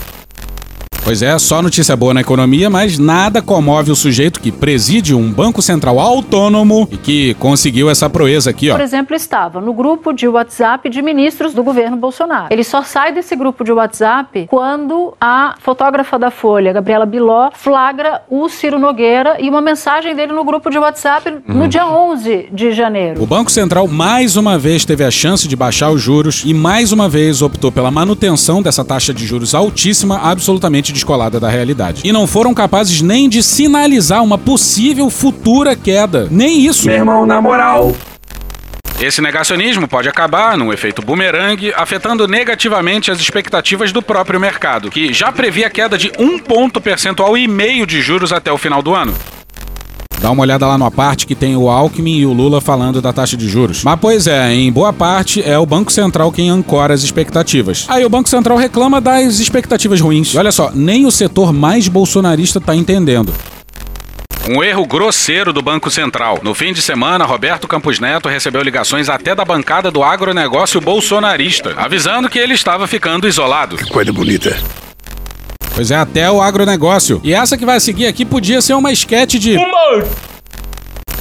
Pois 1.05 1.20
é, 1.20 1.36
só 1.36 1.61
notícia 1.61 1.96
boa 1.96 2.14
na 2.14 2.20
economia, 2.20 2.70
mas 2.70 2.96
nada 2.96 3.42
comove 3.42 3.90
o 3.90 3.96
sujeito 3.96 4.40
que 4.40 4.53
preside 4.53 5.14
um 5.14 5.32
banco 5.32 5.61
central 5.61 5.98
autônomo 5.98 6.88
e 6.92 6.96
que 6.96 7.34
conseguiu 7.34 7.90
essa 7.90 8.09
proeza 8.09 8.50
aqui, 8.50 8.70
ó. 8.70 8.74
Por 8.74 8.80
exemplo, 8.80 9.16
estava 9.16 9.61
no 9.61 9.74
grupo 9.74 10.12
de 10.12 10.28
WhatsApp 10.28 10.88
de 10.88 11.03
ministros 11.03 11.55
do 11.55 11.64
governo 11.64 11.96
Bolsonaro. 11.96 12.46
Ele 12.50 12.62
só 12.62 12.82
sai 12.82 13.12
desse 13.12 13.34
grupo 13.34 13.64
de 13.64 13.72
WhatsApp 13.72 14.46
quando 14.48 15.12
a 15.20 15.57
fotógrafa 15.59 16.16
da 16.20 16.30
Folha, 16.30 16.72
Gabriela 16.72 17.05
Biló, 17.05 17.50
flagra 17.53 18.22
o 18.30 18.48
Ciro 18.48 18.78
Nogueira 18.78 19.38
e 19.40 19.48
uma 19.48 19.61
mensagem 19.61 20.14
dele 20.14 20.32
no 20.32 20.44
grupo 20.44 20.70
de 20.70 20.78
WhatsApp 20.78 21.42
no 21.48 21.66
dia 21.66 21.84
11 21.84 22.48
de 22.53 22.72
janeiro. 22.72 23.20
O 23.20 23.26
Banco 23.26 23.50
Central 23.50 23.88
mais 23.88 24.36
uma 24.36 24.57
vez 24.57 24.84
teve 24.84 25.03
a 25.03 25.11
chance 25.11 25.48
de 25.48 25.57
baixar 25.57 25.90
os 25.90 26.00
juros 26.00 26.44
e 26.46 26.55
mais 26.55 26.92
uma 26.92 27.09
vez 27.09 27.42
optou 27.42 27.72
pela 27.72 27.90
manutenção 27.90 28.62
dessa 28.62 28.84
taxa 28.84 29.12
de 29.12 29.26
juros 29.26 29.53
altíssima, 29.53 30.18
absolutamente 30.18 30.91
descolada 30.93 31.40
da 31.40 31.49
realidade. 31.49 32.03
E 32.05 32.12
não 32.12 32.26
foram 32.26 32.55
capazes 32.55 33.01
nem 33.01 33.28
de 33.28 33.43
sinalizar 33.43 34.22
uma 34.22 34.38
possível 34.38 35.11
futura 35.11 35.74
queda. 35.74 36.28
Nem 36.30 36.66
isso. 36.66 36.86
Meu 36.86 36.97
irmão, 36.97 37.26
na 37.26 37.40
moral. 37.40 37.95
Esse 39.01 39.20
negacionismo 39.20 39.88
pode 39.88 40.09
acabar, 40.09 40.57
num 40.57 40.72
efeito 40.72 41.03
bumerangue, 41.03 41.72
afetando 41.74 42.28
negativamente 42.28 43.11
as 43.11 43.18
expectativas 43.18 43.90
do 43.90 44.01
próprio 44.01 44.38
mercado, 44.38 44.93
que 44.93 45.12
já 45.12 45.32
previa 45.32 45.68
queda 45.68 45.99
de 45.99 46.12
um 46.20 46.38
ponto 46.38 46.80
percentual 46.80 47.36
e 47.36 47.49
meio 47.49 47.84
de 47.84 48.01
juros 48.01 48.32
até 48.32 48.53
o 48.53 48.59
final 48.59 48.80
do 48.80 48.95
ano. 48.95 49.12
Dá 50.22 50.30
uma 50.30 50.42
olhada 50.42 50.64
lá 50.68 50.78
numa 50.78 50.90
parte 50.90 51.26
que 51.26 51.34
tem 51.34 51.56
o 51.56 51.68
Alckmin 51.68 52.18
e 52.18 52.26
o 52.26 52.32
Lula 52.32 52.60
falando 52.60 53.02
da 53.02 53.12
taxa 53.12 53.36
de 53.36 53.48
juros. 53.48 53.82
Mas, 53.82 53.98
pois 54.00 54.28
é, 54.28 54.54
em 54.54 54.70
boa 54.70 54.92
parte 54.92 55.42
é 55.42 55.58
o 55.58 55.66
Banco 55.66 55.92
Central 55.92 56.30
quem 56.30 56.48
ancora 56.48 56.94
as 56.94 57.02
expectativas. 57.02 57.86
Aí 57.88 58.04
o 58.04 58.08
Banco 58.08 58.28
Central 58.28 58.56
reclama 58.56 59.00
das 59.00 59.40
expectativas 59.40 60.00
ruins. 60.00 60.32
E 60.32 60.38
olha 60.38 60.52
só, 60.52 60.70
nem 60.72 61.06
o 61.06 61.10
setor 61.10 61.52
mais 61.52 61.88
bolsonarista 61.88 62.60
tá 62.60 62.72
entendendo. 62.72 63.34
Um 64.48 64.62
erro 64.62 64.86
grosseiro 64.86 65.52
do 65.52 65.60
Banco 65.60 65.90
Central. 65.90 66.38
No 66.42 66.54
fim 66.54 66.72
de 66.72 66.80
semana, 66.80 67.24
Roberto 67.24 67.66
Campos 67.66 67.98
Neto 67.98 68.28
recebeu 68.28 68.62
ligações 68.62 69.08
até 69.08 69.34
da 69.34 69.44
bancada 69.44 69.90
do 69.90 70.04
agronegócio 70.04 70.80
bolsonarista, 70.80 71.74
avisando 71.76 72.28
que 72.28 72.38
ele 72.38 72.54
estava 72.54 72.86
ficando 72.86 73.26
isolado. 73.26 73.76
Que 73.76 73.90
coisa 73.90 74.12
bonita. 74.12 74.56
Pois 75.74 75.90
é, 75.90 75.96
até 75.96 76.30
o 76.30 76.40
agronegócio. 76.40 77.20
E 77.24 77.32
essa 77.32 77.56
que 77.56 77.64
vai 77.64 77.80
seguir 77.80 78.06
aqui 78.06 78.24
podia 78.24 78.60
ser 78.60 78.74
uma 78.74 78.92
esquete 78.92 79.38
de. 79.38 79.56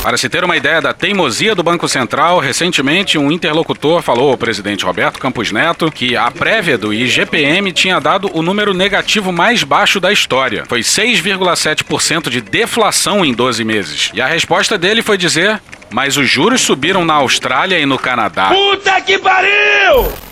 Para 0.01 0.17
se 0.17 0.27
ter 0.27 0.43
uma 0.43 0.57
ideia 0.57 0.81
da 0.81 0.93
teimosia 0.93 1.53
do 1.53 1.61
Banco 1.61 1.87
Central, 1.87 2.39
recentemente 2.39 3.19
um 3.19 3.31
interlocutor 3.31 4.01
falou 4.01 4.31
ao 4.31 4.37
presidente 4.37 4.83
Roberto 4.83 5.19
Campos 5.19 5.51
Neto 5.51 5.91
que 5.91 6.17
a 6.17 6.31
prévia 6.31 6.75
do 6.75 6.91
IGPM 6.91 7.71
tinha 7.71 7.99
dado 7.99 8.27
o 8.33 8.41
número 8.41 8.73
negativo 8.73 9.31
mais 9.31 9.63
baixo 9.63 9.99
da 9.99 10.11
história. 10.11 10.63
Foi 10.67 10.79
6,7% 10.79 12.29
de 12.29 12.41
deflação 12.41 13.23
em 13.23 13.31
12 13.31 13.63
meses. 13.63 14.09
E 14.15 14.19
a 14.19 14.25
resposta 14.25 14.75
dele 14.75 15.03
foi 15.03 15.19
dizer: 15.19 15.61
Mas 15.91 16.17
os 16.17 16.27
juros 16.27 16.61
subiram 16.61 17.05
na 17.05 17.13
Austrália 17.13 17.79
e 17.79 17.85
no 17.85 17.99
Canadá. 17.99 18.49
Puta 18.49 18.99
que 19.01 19.19
pariu! 19.19 20.30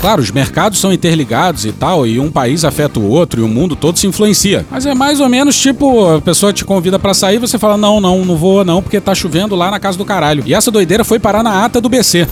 Claro, 0.00 0.22
os 0.22 0.30
mercados 0.30 0.78
são 0.78 0.92
interligados 0.92 1.66
e 1.66 1.72
tal, 1.72 2.06
e 2.06 2.18
um 2.18 2.30
país 2.30 2.64
afeta 2.64 2.98
o 2.98 3.06
outro 3.06 3.42
e 3.42 3.44
o 3.44 3.48
mundo 3.48 3.76
todo 3.76 3.98
se 3.98 4.06
influencia. 4.06 4.64
Mas 4.70 4.86
é 4.86 4.94
mais 4.94 5.20
ou 5.20 5.28
menos 5.28 5.54
tipo, 5.60 6.14
a 6.14 6.20
pessoa 6.22 6.54
te 6.54 6.64
convida 6.64 6.98
para 6.98 7.12
sair, 7.12 7.38
você 7.38 7.58
fala: 7.58 7.76
"Não, 7.76 8.00
não, 8.00 8.24
não 8.24 8.36
vou 8.36 8.64
não, 8.64 8.82
porque 8.82 8.98
tá 8.98 9.14
chovendo 9.14 9.54
lá 9.54 9.70
na 9.70 9.78
casa 9.78 9.98
do 9.98 10.04
caralho". 10.04 10.42
E 10.46 10.54
essa 10.54 10.70
doideira 10.70 11.04
foi 11.04 11.18
parar 11.18 11.42
na 11.42 11.66
ata 11.66 11.82
do 11.82 11.88
BC. 11.88 12.26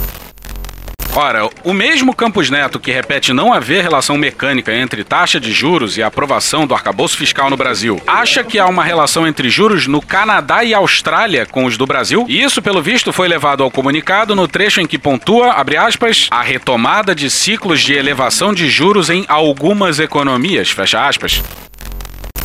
Ora, 1.14 1.48
o 1.64 1.72
mesmo 1.72 2.14
Campos 2.14 2.48
Neto 2.50 2.78
que 2.78 2.92
repete 2.92 3.32
não 3.32 3.52
haver 3.52 3.82
relação 3.82 4.16
mecânica 4.16 4.72
entre 4.72 5.02
taxa 5.02 5.40
de 5.40 5.50
juros 5.52 5.96
e 5.96 6.02
aprovação 6.02 6.66
do 6.66 6.74
arcabouço 6.74 7.16
fiscal 7.16 7.50
no 7.50 7.56
Brasil, 7.56 8.00
acha 8.06 8.44
que 8.44 8.58
há 8.58 8.66
uma 8.66 8.84
relação 8.84 9.26
entre 9.26 9.48
juros 9.48 9.86
no 9.86 10.00
Canadá 10.00 10.62
e 10.62 10.72
Austrália 10.74 11.44
com 11.46 11.64
os 11.64 11.76
do 11.76 11.86
Brasil? 11.86 12.24
E 12.28 12.40
isso, 12.40 12.62
pelo 12.62 12.82
visto, 12.82 13.12
foi 13.12 13.26
levado 13.26 13.62
ao 13.62 13.70
comunicado 13.70 14.36
no 14.36 14.46
trecho 14.46 14.80
em 14.80 14.86
que 14.86 14.98
pontua, 14.98 15.52
abre 15.52 15.76
aspas, 15.76 16.28
a 16.30 16.42
retomada 16.42 17.14
de 17.14 17.28
ciclos 17.30 17.80
de 17.80 17.94
elevação 17.94 18.54
de 18.54 18.68
juros 18.68 19.10
em 19.10 19.24
algumas 19.28 19.98
economias, 19.98 20.70
fecha 20.70 21.06
aspas. 21.08 21.42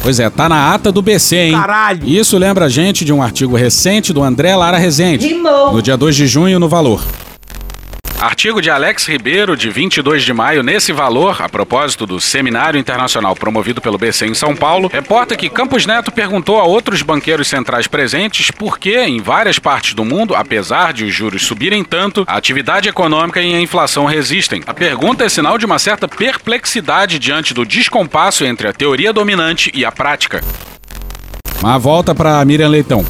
Pois 0.01 0.20
é, 0.20 0.30
tá 0.30 0.49
na 0.49 0.74
ata 0.74 0.91
do 0.91 1.01
BC, 1.01 1.36
hein? 1.38 1.53
Caralho! 1.53 2.05
Isso 2.05 2.38
lembra 2.38 2.66
a 2.66 2.70
gente 2.70 3.05
de 3.05 3.14
um 3.14 3.22
artigo 3.22 3.55
recente 3.55 4.11
do 4.11 4.22
André 4.22 4.55
Lara 4.55 4.78
Rezende. 4.78 5.28
Rimou. 5.28 5.74
No 5.74 5.82
dia 5.82 5.95
2 5.95 6.16
de 6.16 6.28
junho, 6.28 6.59
no 6.59 6.68
Valor. 6.68 7.01
Artigo 8.24 8.61
de 8.61 8.69
Alex 8.69 9.05
Ribeiro, 9.05 9.57
de 9.57 9.69
22 9.69 10.24
de 10.24 10.32
maio, 10.32 10.63
nesse 10.63 10.93
valor, 10.93 11.41
a 11.41 11.49
propósito 11.49 12.05
do 12.05 12.21
seminário 12.21 12.80
internacional 12.80 13.36
promovido 13.36 13.82
pelo 13.82 13.97
BC 13.97 14.28
em 14.28 14.34
São 14.34 14.55
Paulo, 14.55 14.88
reporta 14.88 15.36
que 15.36 15.49
Campos 15.49 15.86
Neto 15.86 16.09
perguntou 16.09 16.57
a 16.57 16.63
outros 16.63 17.01
banqueiros 17.01 17.49
centrais 17.49 17.86
presentes 17.86 18.49
por 18.49 18.80
que, 18.80 18.97
em 18.97 19.21
várias 19.21 19.59
partes 19.59 19.93
do 19.93 20.05
mundo, 20.05 20.36
apesar 20.36 20.93
de 20.93 21.03
os 21.03 21.13
juros 21.13 21.45
subirem 21.45 21.84
tanto, 21.84 22.24
a 22.26 22.38
atividade 22.38 22.88
econômica 22.88 23.41
e 23.41 23.55
a 23.55 23.59
inflação 23.59 24.05
resistem. 24.05 24.63
A 24.65 24.74
pergunta 24.74 25.26
é 25.26 25.28
sinal 25.28 25.57
de 25.57 25.65
uma 25.65 25.78
certa 25.78 26.07
perplexidade 26.07 27.19
diante 27.19 27.53
do 27.53 27.65
descompasso 27.65 28.45
entre 28.45 28.69
a 28.69 28.74
teoria 28.74 29.11
dominante 29.11 29.69
e 29.76 29.84
a 29.84 29.91
prática. 29.91 30.41
Uma 31.61 31.78
volta 31.78 32.15
para 32.15 32.45
Miriam 32.45 32.69
Leitão. 32.69 33.05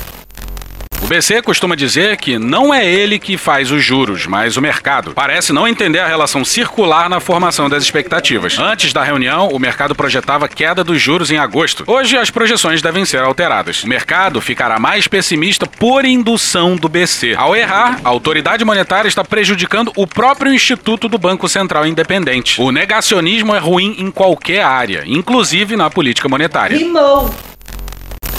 BC 1.14 1.44
costuma 1.44 1.76
dizer 1.76 2.18
que 2.18 2.40
não 2.40 2.74
é 2.74 2.84
ele 2.84 3.20
que 3.20 3.38
faz 3.38 3.70
os 3.70 3.84
juros, 3.86 4.26
mas 4.26 4.58
o 4.58 4.62
mercado. 4.62 5.14
Parece 5.14 5.54
não 5.54 5.68
entender 5.68 6.00
a 6.00 6.08
relação 6.08 6.44
circular 6.44 7.08
na 7.08 7.20
formação 7.20 7.70
das 7.70 7.84
expectativas. 7.84 8.58
Antes 8.58 8.92
da 8.92 9.04
reunião, 9.04 9.50
o 9.50 9.60
mercado 9.60 9.94
projetava 9.94 10.50
queda 10.50 10.84
dos 10.84 11.00
juros 11.00 11.30
em 11.30 11.38
agosto. 11.38 11.84
Hoje, 11.86 12.18
as 12.18 12.32
projeções 12.32 12.82
devem 12.82 13.06
ser 13.06 13.22
alteradas. 13.22 13.84
O 13.84 13.88
mercado 13.88 14.42
ficará 14.42 14.80
mais 14.80 15.08
pessimista 15.08 15.68
por 15.68 16.04
indução 16.04 16.76
do 16.76 16.90
BC. 16.90 17.36
Ao 17.38 17.56
errar, 17.56 18.00
a 18.04 18.10
autoridade 18.10 18.66
monetária 18.66 19.08
está 19.08 19.24
prejudicando 19.24 19.94
o 19.96 20.08
próprio 20.08 20.52
Instituto 20.52 21.08
do 21.08 21.20
Banco 21.20 21.48
Central 21.48 21.86
Independente. 21.86 22.60
O 22.60 22.72
negacionismo 22.72 23.54
é 23.54 23.60
ruim 23.60 23.98
em 24.00 24.10
qualquer 24.10 24.64
área, 24.64 25.04
inclusive 25.06 25.76
na 25.76 25.92
política 25.92 26.28
monetária. 26.28 26.76
Rimou. 26.76 27.53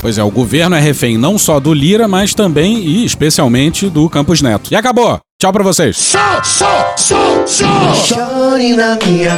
Pois 0.05 0.18
é, 0.18 0.22
o 0.22 0.30
governo 0.30 0.76
é 0.76 0.80
refém 0.80 1.16
não 1.16 1.38
só 1.38 1.59
do 1.59 1.72
Lira, 1.72 2.07
mas 2.07 2.34
também 2.34 2.76
e 2.76 3.07
especialmente 3.07 3.88
do 3.88 4.07
Campos 4.11 4.42
Neto. 4.42 4.70
E 4.70 4.76
acabou! 4.76 5.18
Tchau 5.45 5.53
pra 5.53 5.62
vocês. 5.62 6.14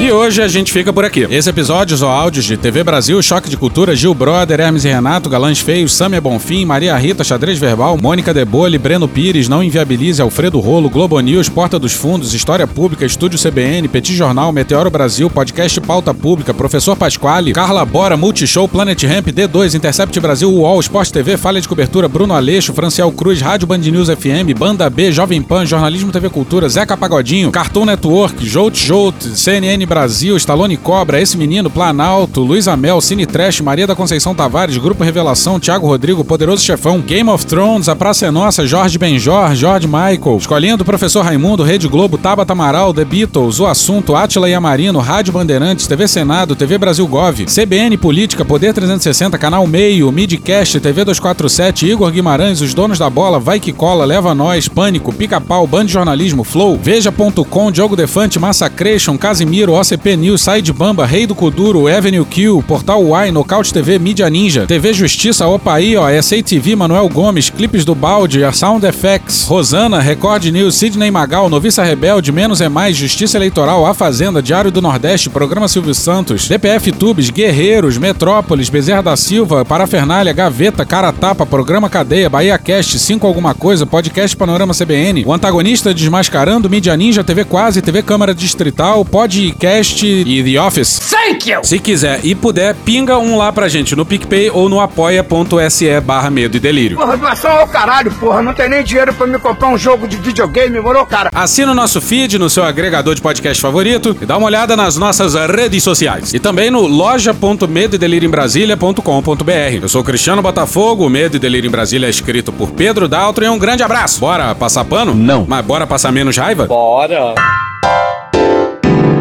E 0.01 0.13
hoje 0.13 0.41
a 0.41 0.47
gente 0.47 0.73
fica 0.73 0.93
por 0.93 1.05
aqui. 1.05 1.27
Esse 1.29 1.51
episódio 1.51 1.99
ou 2.01 2.09
áudios 2.09 2.45
de 2.45 2.57
TV 2.57 2.85
Brasil, 2.85 3.21
Choque 3.21 3.51
de 3.51 3.57
Cultura, 3.57 3.97
Gil 3.97 4.15
Brother, 4.15 4.61
Hermes 4.61 4.85
e 4.85 4.89
Renato, 4.89 5.29
Galãs 5.29 5.59
Feios, 5.59 5.93
Samia 5.93 6.21
Bonfim, 6.21 6.65
Maria 6.65 6.97
Rita, 6.97 7.25
Xadrez 7.25 7.59
Verbal, 7.59 7.99
Mônica 8.01 8.33
Debole, 8.33 8.79
Breno 8.79 9.09
Pires, 9.09 9.49
Não 9.49 9.65
Inviabilize, 9.65 10.23
Alfredo 10.23 10.61
Rolo, 10.61 10.89
Globo 10.89 11.19
News, 11.19 11.49
Porta 11.49 11.77
dos 11.77 11.93
Fundos, 11.93 12.35
História 12.35 12.69
Pública, 12.69 13.05
Estúdio 13.05 13.37
CBN, 13.37 13.89
Petit 13.89 14.15
Jornal, 14.15 14.53
Meteoro 14.53 14.91
Brasil, 14.91 15.29
Podcast 15.29 15.81
Pauta 15.81 16.15
Pública, 16.15 16.55
Professor 16.55 16.95
Pasquale, 16.95 17.53
Carla 17.53 17.85
Bora, 17.85 18.17
Multishow, 18.17 18.69
Planet 18.69 19.03
Ramp, 19.03 19.27
D2, 19.27 19.75
Intercept 19.75 20.21
Brasil, 20.21 20.53
UOL, 20.53 20.79
Esporte 20.79 21.13
TV, 21.13 21.37
Falha 21.37 21.61
de 21.61 21.67
Cobertura, 21.67 22.07
Bruno 22.07 22.33
Aleixo, 22.33 22.73
Franciel 22.73 23.11
Cruz, 23.11 23.41
Rádio 23.41 23.67
Band 23.67 23.79
News 23.79 24.09
FM, 24.09 24.57
Banda 24.57 24.89
B, 24.89 25.11
Jovem 25.11 25.43
Pan, 25.43 25.67
Jornalismo 25.97 26.13
TV 26.13 26.29
Cultura, 26.29 26.69
Zeca 26.69 26.97
Pagodinho, 26.97 27.51
Cartoon 27.51 27.87
Network, 27.87 28.47
Jolt 28.47 28.77
Jolt, 28.77 29.17
CNN 29.35 29.85
Brasil, 29.87 30.37
Stallone 30.37 30.77
Cobra, 30.77 31.21
Esse 31.21 31.39
Menino, 31.39 31.71
Planalto, 31.71 32.43
Luiz 32.43 32.69
Amel, 32.69 33.01
Cine 33.01 33.25
Trash, 33.25 33.63
Maria 33.63 33.87
da 33.87 33.95
Conceição 33.95 34.35
Tavares, 34.35 34.77
Grupo 34.77 35.03
Revelação, 35.03 35.59
Thiago 35.59 35.87
Rodrigo, 35.87 36.23
Poderoso 36.23 36.63
Chefão, 36.63 37.01
Game 37.01 37.31
of 37.31 37.47
Thrones, 37.47 37.89
A 37.89 37.97
Praça 37.97 38.27
é 38.27 38.31
Nossa, 38.31 38.67
Jorge 38.67 38.99
Benjor, 38.99 39.55
George 39.55 39.87
Michael, 39.87 40.37
Escolinha 40.39 40.77
do 40.77 40.85
Professor 40.85 41.25
Raimundo, 41.25 41.63
Rede 41.63 41.89
Globo, 41.89 42.19
Tabata 42.19 42.53
Amaral, 42.53 42.93
The 42.93 43.05
Beatles, 43.05 43.59
O 43.59 43.67
Assunto, 43.67 44.15
Átila 44.15 44.55
Amarino, 44.55 44.99
Rádio 44.99 45.33
Bandeirantes, 45.33 45.87
TV 45.87 46.07
Senado, 46.07 46.55
TV 46.55 46.77
Brasil 46.77 47.07
Gov, 47.07 47.47
CBN 47.47 47.97
Política, 47.97 48.45
Poder 48.45 48.75
360, 48.75 49.39
Canal 49.39 49.67
Meio, 49.67 50.13
Midcast, 50.13 50.79
TV 50.79 51.05
247, 51.05 51.87
Igor 51.87 52.11
Guimarães, 52.11 52.61
Os 52.61 52.75
Donos 52.75 52.99
da 52.99 53.09
Bola, 53.09 53.41
Vai 53.41 53.59
Que 53.59 53.73
Cola, 53.73 54.05
Leva 54.05 54.35
Nós, 54.35 54.69
Pânico, 54.69 55.13
Pica-Pau, 55.13 55.67
Band 55.67 55.86
Jornalismo, 55.93 56.45
Flow, 56.45 56.78
Veja.com, 56.80 57.70
Diogo 57.70 57.95
Defante, 57.97 58.39
Massacration, 58.39 59.16
Casimiro, 59.16 59.72
OCP 59.72 60.16
News, 60.16 60.43
Side 60.43 60.72
Bamba, 60.72 61.05
Rei 61.05 61.26
do 61.26 61.34
Kuduro, 61.34 61.87
Avenue 61.89 62.24
Q, 62.24 62.64
Portal 62.66 63.03
Y, 63.03 63.30
Nocaute 63.30 63.72
TV, 63.72 63.99
Mídia 63.99 64.28
Ninja, 64.30 64.66
TV 64.66 64.93
Justiça, 64.93 65.47
Opaí, 65.47 65.97
ó, 65.97 66.07
SA 66.22 66.43
TV, 66.43 66.74
Manuel 66.74 67.09
Gomes, 67.09 67.51
Clipes 67.51 67.84
do 67.84 67.95
Balde, 67.95 68.41
Sound 68.53 68.84
FX, 68.87 69.45
Rosana, 69.45 70.01
Record 70.01 70.45
News, 70.47 70.74
Sidney 70.74 71.11
Magal, 71.11 71.49
Noviça 71.49 71.82
Rebelde, 71.82 72.32
Menos 72.32 72.61
é 72.61 72.68
Mais, 72.68 72.97
Justiça 72.97 73.37
Eleitoral, 73.37 73.84
A 73.84 73.93
Fazenda, 73.95 74.43
Diário 74.43 74.70
do 74.70 74.80
Nordeste, 74.82 75.28
Programa 75.28 75.68
Silvio 75.68 75.95
Santos, 75.95 76.49
DPF 76.49 76.93
Tubes, 76.93 77.30
Guerreiros, 77.30 77.99
Metrópolis, 77.99 78.68
Bezerra 78.68 79.03
da 79.03 79.16
Silva, 79.16 79.64
Parafernália, 79.64 80.32
Gaveta, 80.32 80.84
Cara 80.84 81.12
Tapa, 81.12 81.45
Programa 81.45 81.91
Cadeia, 81.91 82.30
Bahia 82.30 82.57
Cast, 82.59 82.99
5 82.99 83.26
Alguma 83.26 83.55
Coisa, 83.55 83.84
Podcast 83.84 84.37
Panorama 84.37 84.72
CBN, 84.72 85.24
O 85.26 85.32
Antagonista 85.32 85.66
Desmascarando, 85.67 86.71
Mídia 86.71 86.97
Ninja, 86.97 87.25
TV 87.25 87.45
Quase, 87.45 87.83
TV 87.83 88.01
Câmara 88.01 88.33
Distrital, 88.33 89.05
Podcast 89.05 90.07
e 90.07 90.45
The 90.45 90.61
Office. 90.61 91.01
Thank 91.11 91.51
you! 91.51 91.64
Se 91.64 91.81
quiser 91.81 92.21
e 92.23 92.37
puder, 92.37 92.77
pinga 92.85 93.19
um 93.19 93.37
lá 93.37 93.53
pra 93.53 93.67
gente 93.69 93.97
no 93.97 94.07
PicPay 94.07 94.49
ou 94.51 94.69
no 94.69 94.81
apoia.se 94.81 96.01
barra 96.01 96.31
medo 96.31 96.57
e 96.57 96.61
delírio. 96.61 96.97
Porra, 96.97 97.17
doação 97.17 97.51
ao 97.51 97.67
caralho, 97.67 98.12
porra. 98.12 98.41
Não 98.43 98.55
tem 98.55 98.69
nem 98.69 98.85
dinheiro 98.85 99.12
pra 99.12 99.27
me 99.27 99.41
comprar 99.41 99.67
um 99.69 99.77
jogo 99.77 100.07
de 100.07 100.17
videogame, 100.17 100.81
moro, 100.81 101.05
cara? 101.05 101.31
Assina 101.35 101.73
o 101.73 101.75
nosso 101.75 102.01
feed 102.01 102.39
no 102.39 102.49
seu 102.49 102.62
agregador 102.62 103.17
de 103.17 103.21
podcast 103.21 103.61
favorito 103.61 104.17
e 104.21 104.27
dá 104.27 104.37
uma 104.37 104.47
olhada 104.47 104.77
nas 104.77 104.97
nossas 104.97 105.35
redes 105.35 105.83
sociais. 105.83 106.33
E 106.33 106.39
também 106.39 106.71
no 106.71 106.87
loja.medoedelirioembrasilha.com.br. 106.87 109.83
Eu 109.83 109.89
sou 109.89 110.05
Cristiano 110.05 110.43
Botafogo, 110.43 111.07
o 111.07 111.11
Medo 111.11 111.35
e 111.37 111.41
Delírio 111.41 111.67
em 111.67 111.71
Brasília 111.73 112.07
é 112.07 112.11
escrito 112.11 112.53
por 112.53 112.71
Pedro 112.71 113.09
Daltro 113.09 113.45
e 113.45 113.49
um 113.49 113.59
grande 113.59 113.83
abraço. 113.83 114.21
Bora 114.21 114.55
passar 114.55 114.85
pano? 114.85 115.12
Não. 115.14 115.47
Mas 115.49 115.56
bora 115.63 115.87
passar 115.87 116.13
menos 116.13 116.37
raiva? 116.37 116.67
Bora. 116.67 117.35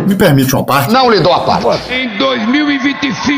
Me 0.07 0.15
permite 0.15 0.53
uma 0.55 0.63
parte? 0.63 0.91
Não 0.93 1.09
lhe 1.09 1.19
dou 1.19 1.33
a 1.33 1.39
parte. 1.39 1.91
Em 1.93 2.09
2025. 2.17 3.31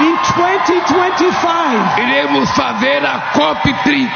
Em 0.00 0.16
2025. 0.36 2.00
Iremos 2.00 2.50
fazer 2.50 3.04
a 3.04 3.18
COP 3.34 3.74
30. 3.84 4.08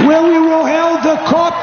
Where 0.00 0.22
we 0.22 0.38
will 0.38 0.66
hold 0.66 1.02
the 1.02 1.16
COP 1.30 1.56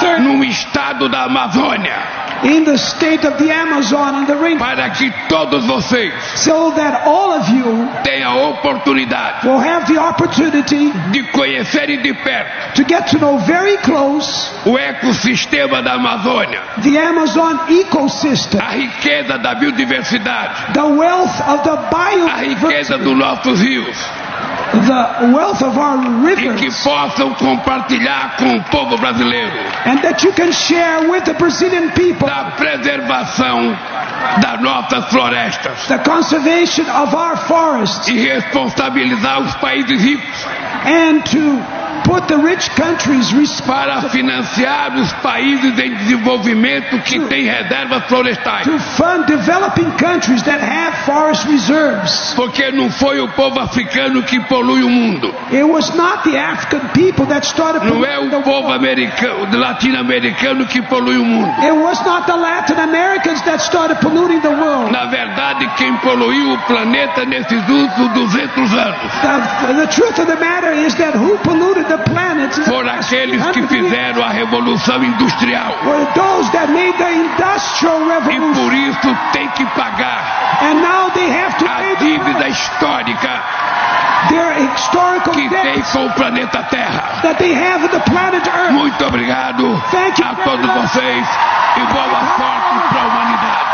30. 0.00 0.18
No 0.20 0.44
estado 0.44 1.08
da 1.08 1.24
Amazônia. 1.24 2.21
In 2.44 2.64
the 2.64 2.76
state 2.76 3.24
of 3.24 3.38
the 3.38 3.50
Amazon 3.50 4.16
and 4.16 4.26
the 4.26 4.36
rain. 4.36 4.58
Para 4.58 4.90
que 4.90 5.10
todos 5.28 5.64
vocês 5.64 6.12
so 6.36 6.72
that 6.72 7.06
all 7.06 7.32
of 7.32 7.48
you 7.48 7.88
tenham 8.02 8.32
a 8.32 8.48
oportunidade 8.50 9.44
will 9.44 9.60
have 9.60 9.86
the 9.86 9.98
opportunity 9.98 10.90
de 11.12 11.22
conhecerem 11.32 12.02
de 12.02 12.12
perto 12.14 12.74
to 12.74 12.84
get 12.84 13.06
to 13.08 13.18
know 13.18 13.38
very 13.38 13.76
close 13.78 14.50
o 14.66 14.78
ecossistema 14.78 15.82
da 15.82 15.94
Amazônia. 15.94 16.60
The 16.82 16.98
Amazon 16.98 17.58
ecosystem. 17.68 18.60
A 18.60 18.74
riqueza 18.74 19.38
da 19.38 19.54
biodiversidade. 19.54 20.72
The 20.74 20.84
wealth 20.84 21.40
of 21.48 21.62
the 21.62 21.76
biodiversity. 21.90 22.64
A 22.64 22.68
riqueza 22.68 22.98
dos 22.98 23.16
nossos 23.16 23.60
rios. 23.60 23.96
The 24.72 25.32
wealth 25.34 25.62
of 25.62 25.76
our 25.76 25.98
rivers. 26.24 26.60
E 26.60 26.64
que 26.64 26.82
possam 26.82 27.34
compartilhar 27.34 28.36
com 28.38 28.56
o 28.56 28.62
povo 28.64 28.96
brasileiro. 28.96 29.52
And 29.84 30.00
that 30.00 30.24
you 30.24 30.32
can 30.32 30.50
share 30.50 31.10
with 31.10 31.24
the 31.24 31.34
Brazilian 31.34 31.90
people. 31.90 32.26
Da 32.26 32.52
preservação 32.56 33.76
das 34.40 34.60
nossas 34.62 35.04
florestas. 35.10 35.86
The 35.88 35.98
conservation 35.98 36.88
of 36.88 37.14
our 37.14 37.36
forests. 37.36 38.08
E 38.08 38.18
responsabilizar 38.18 39.40
os 39.42 39.54
países 39.56 40.00
ricos. 40.00 40.46
And 40.86 41.22
to 41.26 41.81
put 42.04 42.26
the 42.28 42.36
rich 42.36 42.70
countries 42.70 43.32
para 43.66 44.02
financiar 44.10 44.94
os 44.94 45.12
países 45.14 45.78
em 45.78 45.94
desenvolvimento 45.94 46.98
que 47.00 47.18
têm 47.20 47.44
reservas 47.44 48.04
florestais. 48.04 48.66
To 48.66 48.78
fund 48.78 49.26
developing 49.26 49.90
countries 49.92 50.42
that 50.42 50.60
have 50.60 50.96
forest 51.04 51.46
reserves. 51.48 52.32
Porque 52.34 52.70
não 52.70 52.90
foi 52.90 53.20
o 53.20 53.28
povo 53.28 53.60
africano 53.60 54.22
que 54.22 54.40
polui 54.40 54.82
o 54.82 54.90
mundo. 54.90 55.34
It 55.50 55.64
was 55.64 55.94
not 55.94 56.22
the 56.28 56.38
African 56.38 56.80
people 56.92 57.26
that 57.26 57.46
started 57.46 57.84
Não 57.84 58.04
é 58.04 58.18
o 58.18 58.42
povo 58.42 58.72
americano, 58.72 59.56
latino-americano 59.56 60.66
que 60.66 60.82
polui 60.82 61.16
o 61.16 61.24
mundo. 61.24 61.50
It 61.62 61.72
was 61.72 62.00
not 62.04 62.26
the 62.26 62.36
Latin 62.36 62.78
Americans 62.80 63.42
that 63.42 63.62
started 63.62 63.98
polluting 64.00 64.40
the 64.40 64.50
world. 64.50 64.90
Na 64.90 65.06
verdade, 65.06 65.68
quem 65.76 65.94
poluiu 65.98 66.54
o 66.54 66.58
planeta 66.66 67.24
nesses 67.24 67.68
últimos 67.68 68.12
200 68.12 68.74
anos. 68.74 69.12
The, 69.22 69.74
the 69.74 69.86
truth 69.88 70.18
of 70.18 70.26
the 70.26 70.36
matter 70.36 70.72
is 70.72 70.94
that 70.96 71.14
who 71.14 71.38
polluted 71.38 71.91
foram 72.64 72.90
aqueles 72.90 73.46
que 73.50 73.62
fizeram 73.66 74.22
a 74.22 74.28
revolução 74.28 75.02
industrial. 75.04 75.74
E 78.52 78.54
por 78.54 78.72
isso 78.74 79.16
tem 79.32 79.48
que 79.50 79.64
pagar. 79.66 80.58
A 81.92 81.94
dívida 81.98 82.48
histórica 82.48 83.42
que 85.32 85.48
tem 85.48 85.82
com 85.92 86.06
o 86.06 86.12
planeta 86.14 86.62
Terra. 86.70 87.20
Muito 88.72 89.04
obrigado 89.04 89.82
a 90.22 90.34
todos 90.36 90.66
vocês 90.66 91.26
e 91.76 91.92
boa 91.92 92.20
sorte 92.36 92.88
para 92.88 93.00
a 93.00 93.06
humanidade. 93.06 93.72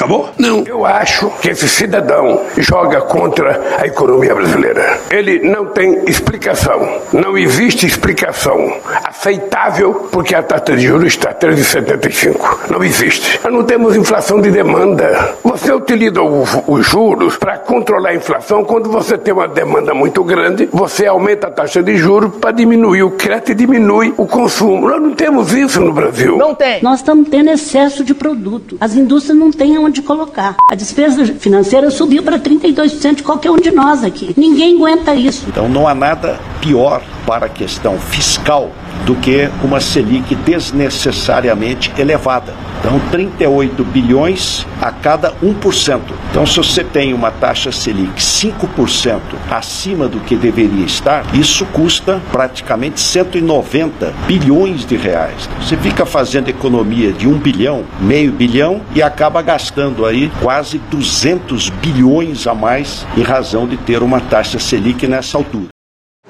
Acabou? 0.00 0.30
Não. 0.38 0.64
Eu 0.66 0.86
acho 0.86 1.28
que 1.42 1.50
esse 1.50 1.68
cidadão 1.68 2.40
joga 2.56 3.02
contra 3.02 3.76
a 3.78 3.86
economia 3.86 4.34
brasileira. 4.34 4.98
Ele 5.10 5.40
não 5.40 5.66
tem 5.66 6.04
explicação. 6.06 7.02
Não 7.12 7.36
existe 7.36 7.84
explicação 7.84 8.78
aceitável 9.04 10.08
porque 10.10 10.34
a 10.34 10.42
taxa 10.42 10.74
de 10.74 10.86
juros 10.86 11.08
está 11.08 11.34
3,75. 11.34 12.70
Não 12.70 12.82
existe. 12.82 13.38
Nós 13.44 13.52
não 13.52 13.62
temos 13.62 13.94
inflação 13.94 14.40
de 14.40 14.50
demanda. 14.50 15.34
Você 15.44 15.70
utiliza 15.70 16.22
os 16.22 16.86
juros 16.86 17.36
para 17.36 17.58
controlar 17.58 18.10
a 18.10 18.14
inflação. 18.14 18.64
Quando 18.64 18.90
você 18.90 19.18
tem 19.18 19.34
uma 19.34 19.48
demanda 19.48 19.92
muito 19.92 20.24
grande, 20.24 20.66
você 20.72 21.06
aumenta 21.06 21.48
a 21.48 21.50
taxa 21.50 21.82
de 21.82 21.98
juros 21.98 22.36
para 22.36 22.52
diminuir 22.52 23.02
o 23.02 23.10
crédito 23.10 23.52
e 23.52 23.54
diminui 23.54 24.14
o 24.16 24.26
consumo. 24.26 24.88
Nós 24.88 25.02
não 25.02 25.14
temos 25.14 25.52
isso 25.52 25.78
no 25.78 25.92
Brasil. 25.92 26.38
Não 26.38 26.54
tem. 26.54 26.82
Nós 26.82 27.00
estamos 27.00 27.28
tendo 27.28 27.50
excesso 27.50 28.02
de 28.02 28.14
produto. 28.14 28.78
As 28.80 28.94
indústrias 28.94 29.36
não 29.36 29.50
têm 29.50 29.76
onde 29.76 29.89
colocar. 30.02 30.56
A 30.70 30.74
despesa 30.74 31.24
financeira 31.26 31.90
subiu 31.90 32.22
para 32.22 32.38
32% 32.38 33.16
de 33.16 33.22
qualquer 33.22 33.50
um 33.50 33.56
de 33.56 33.70
nós 33.70 34.04
aqui. 34.04 34.32
Ninguém 34.36 34.76
aguenta 34.76 35.14
isso. 35.14 35.46
Então 35.48 35.68
não 35.68 35.88
há 35.88 35.94
nada 35.94 36.38
pior 36.60 37.02
para 37.26 37.46
a 37.46 37.48
questão 37.48 37.98
fiscal 37.98 38.70
do 39.04 39.14
que 39.16 39.48
uma 39.62 39.80
Selic 39.80 40.34
desnecessariamente 40.34 41.92
elevada. 41.98 42.54
Então, 42.80 42.98
38 43.10 43.84
bilhões 43.84 44.66
a 44.80 44.90
cada 44.90 45.32
1%. 45.42 46.00
Então, 46.30 46.46
se 46.46 46.56
você 46.56 46.82
tem 46.82 47.12
uma 47.12 47.30
taxa 47.30 47.70
Selic 47.70 48.20
5% 48.20 49.20
acima 49.50 50.08
do 50.08 50.18
que 50.20 50.34
deveria 50.34 50.86
estar, 50.86 51.24
isso 51.34 51.66
custa 51.66 52.22
praticamente 52.32 52.98
190 52.98 54.14
bilhões 54.26 54.86
de 54.86 54.96
reais. 54.96 55.48
Você 55.60 55.76
fica 55.76 56.06
fazendo 56.06 56.48
economia 56.48 57.12
de 57.12 57.28
1 57.28 57.38
bilhão, 57.38 57.84
meio 58.00 58.32
bilhão 58.32 58.80
e 58.94 59.02
acaba 59.02 59.42
gastando 59.42 60.06
aí 60.06 60.32
quase 60.40 60.78
200 60.90 61.68
bilhões 61.68 62.46
a 62.46 62.54
mais 62.54 63.06
em 63.16 63.22
razão 63.22 63.66
de 63.66 63.76
ter 63.76 64.02
uma 64.02 64.20
taxa 64.20 64.58
Selic 64.58 65.06
nessa 65.06 65.36
altura. 65.36 65.68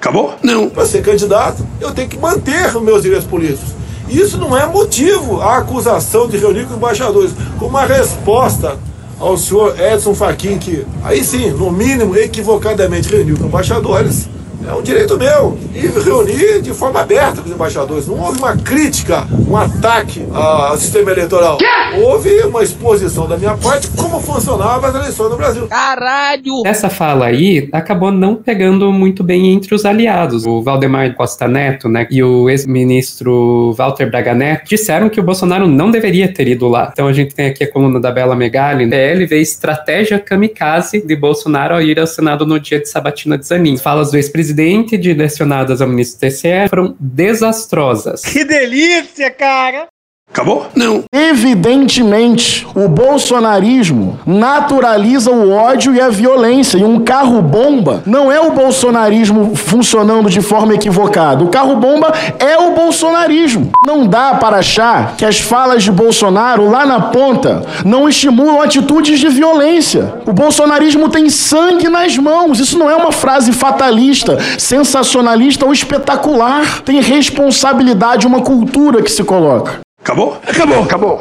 Acabou? 0.01 0.33
Não. 0.41 0.67
Para 0.67 0.87
ser 0.87 1.03
candidato, 1.03 1.63
eu 1.79 1.91
tenho 1.91 2.09
que 2.09 2.17
manter 2.17 2.75
os 2.75 2.81
meus 2.81 3.03
direitos 3.03 3.27
políticos. 3.27 3.69
Isso 4.09 4.35
não 4.39 4.57
é 4.57 4.65
motivo 4.65 5.39
à 5.39 5.57
acusação 5.57 6.27
de 6.27 6.37
reunir 6.37 6.65
com 6.65 6.73
embaixadores, 6.73 7.31
como 7.59 7.69
uma 7.69 7.85
resposta 7.85 8.79
ao 9.19 9.37
senhor 9.37 9.79
Edson 9.79 10.15
Fachin, 10.15 10.57
que 10.57 10.87
aí 11.03 11.23
sim, 11.23 11.51
no 11.51 11.71
mínimo, 11.71 12.17
equivocadamente 12.17 13.09
reuniu 13.09 13.37
com 13.37 13.45
embaixadores. 13.45 14.27
É 14.67 14.73
um 14.73 14.81
direito 14.81 15.17
meu. 15.17 15.57
E 15.73 15.87
reunir 15.87 16.61
de 16.61 16.73
forma 16.73 17.01
aberta 17.01 17.41
com 17.41 17.47
os 17.47 17.53
embaixadores. 17.53 18.07
Não 18.07 18.19
houve 18.19 18.39
uma 18.39 18.55
crítica, 18.55 19.27
um 19.47 19.57
ataque 19.57 20.25
ao 20.33 20.77
sistema 20.77 21.11
eleitoral. 21.11 21.57
Houve 22.01 22.29
uma 22.43 22.63
exposição 22.63 23.27
da 23.27 23.37
minha 23.37 23.57
parte 23.57 23.89
como 23.97 24.19
funcionava 24.21 24.87
as 24.87 24.95
eleições 24.95 25.29
no 25.31 25.37
Brasil. 25.37 25.67
Caralho! 25.67 26.63
Essa 26.65 26.89
fala 26.89 27.25
aí 27.25 27.67
acabou 27.71 28.11
não 28.11 28.35
pegando 28.35 28.91
muito 28.91 29.23
bem 29.23 29.51
entre 29.51 29.73
os 29.75 29.85
aliados. 29.85 30.45
O 30.45 30.61
Valdemar 30.61 31.13
Costa 31.15 31.47
Neto, 31.47 31.89
né, 31.89 32.07
e 32.09 32.23
o 32.23 32.49
ex-ministro 32.49 33.73
Walter 33.73 34.09
Braga 34.09 34.33
Neto 34.33 34.69
disseram 34.69 35.09
que 35.09 35.19
o 35.19 35.23
Bolsonaro 35.23 35.67
não 35.67 35.91
deveria 35.91 36.31
ter 36.31 36.47
ido 36.47 36.67
lá. 36.67 36.89
Então 36.91 37.07
a 37.07 37.13
gente 37.13 37.33
tem 37.33 37.47
aqui 37.47 37.63
a 37.63 37.71
coluna 37.71 37.99
da 37.99 38.11
Bela 38.11 38.35
Megali. 38.35 38.87
PL 38.87 39.25
vê 39.25 39.39
estratégia 39.39 40.19
kamikaze 40.19 41.01
de 41.05 41.15
Bolsonaro 41.15 41.75
ao 41.75 41.81
ir 41.81 41.99
ao 41.99 42.07
Senado 42.07 42.45
no 42.45 42.59
dia 42.59 42.79
de 42.79 42.87
Sabatina 42.87 43.37
de 43.37 43.45
Zanin. 43.45 43.77
Falas 43.77 44.11
do 44.11 44.17
ex-presidente 44.17 44.50
direcionadas 44.97 45.81
ao 45.81 45.87
ministro 45.87 46.27
TCE 46.27 46.69
foram 46.69 46.95
desastrosas. 46.99 48.21
Que 48.21 48.43
delícia, 48.43 49.29
cara! 49.31 49.87
Acabou? 50.33 50.67
Não. 50.73 51.03
Evidentemente, 51.11 52.65
o 52.73 52.87
bolsonarismo 52.87 54.17
naturaliza 54.25 55.29
o 55.29 55.51
ódio 55.51 55.93
e 55.93 55.99
a 55.99 56.07
violência. 56.07 56.77
E 56.77 56.85
um 56.85 57.01
carro-bomba 57.01 58.01
não 58.05 58.31
é 58.31 58.39
o 58.39 58.51
bolsonarismo 58.51 59.53
funcionando 59.55 60.29
de 60.29 60.41
forma 60.41 60.73
equivocada. 60.73 61.43
O 61.43 61.49
carro-bomba 61.49 62.13
é 62.39 62.57
o 62.57 62.73
bolsonarismo. 62.73 63.71
Não 63.85 64.07
dá 64.07 64.35
para 64.35 64.57
achar 64.57 65.15
que 65.17 65.25
as 65.25 65.39
falas 65.39 65.83
de 65.83 65.91
Bolsonaro 65.91 66.69
lá 66.69 66.85
na 66.85 67.01
ponta 67.01 67.65
não 67.83 68.07
estimulam 68.07 68.61
atitudes 68.61 69.19
de 69.19 69.27
violência. 69.27 70.13
O 70.25 70.31
bolsonarismo 70.31 71.09
tem 71.09 71.29
sangue 71.29 71.89
nas 71.89 72.17
mãos. 72.17 72.59
Isso 72.59 72.79
não 72.79 72.89
é 72.89 72.95
uma 72.95 73.11
frase 73.11 73.51
fatalista, 73.51 74.37
sensacionalista 74.57 75.65
ou 75.65 75.73
espetacular. 75.73 76.81
Tem 76.83 77.01
responsabilidade, 77.01 78.25
uma 78.25 78.41
cultura 78.41 79.01
que 79.01 79.11
se 79.11 79.25
coloca. 79.25 79.81
Acabou? 80.01 80.33
Acabou. 80.33 80.83
Acabou. 80.83 81.17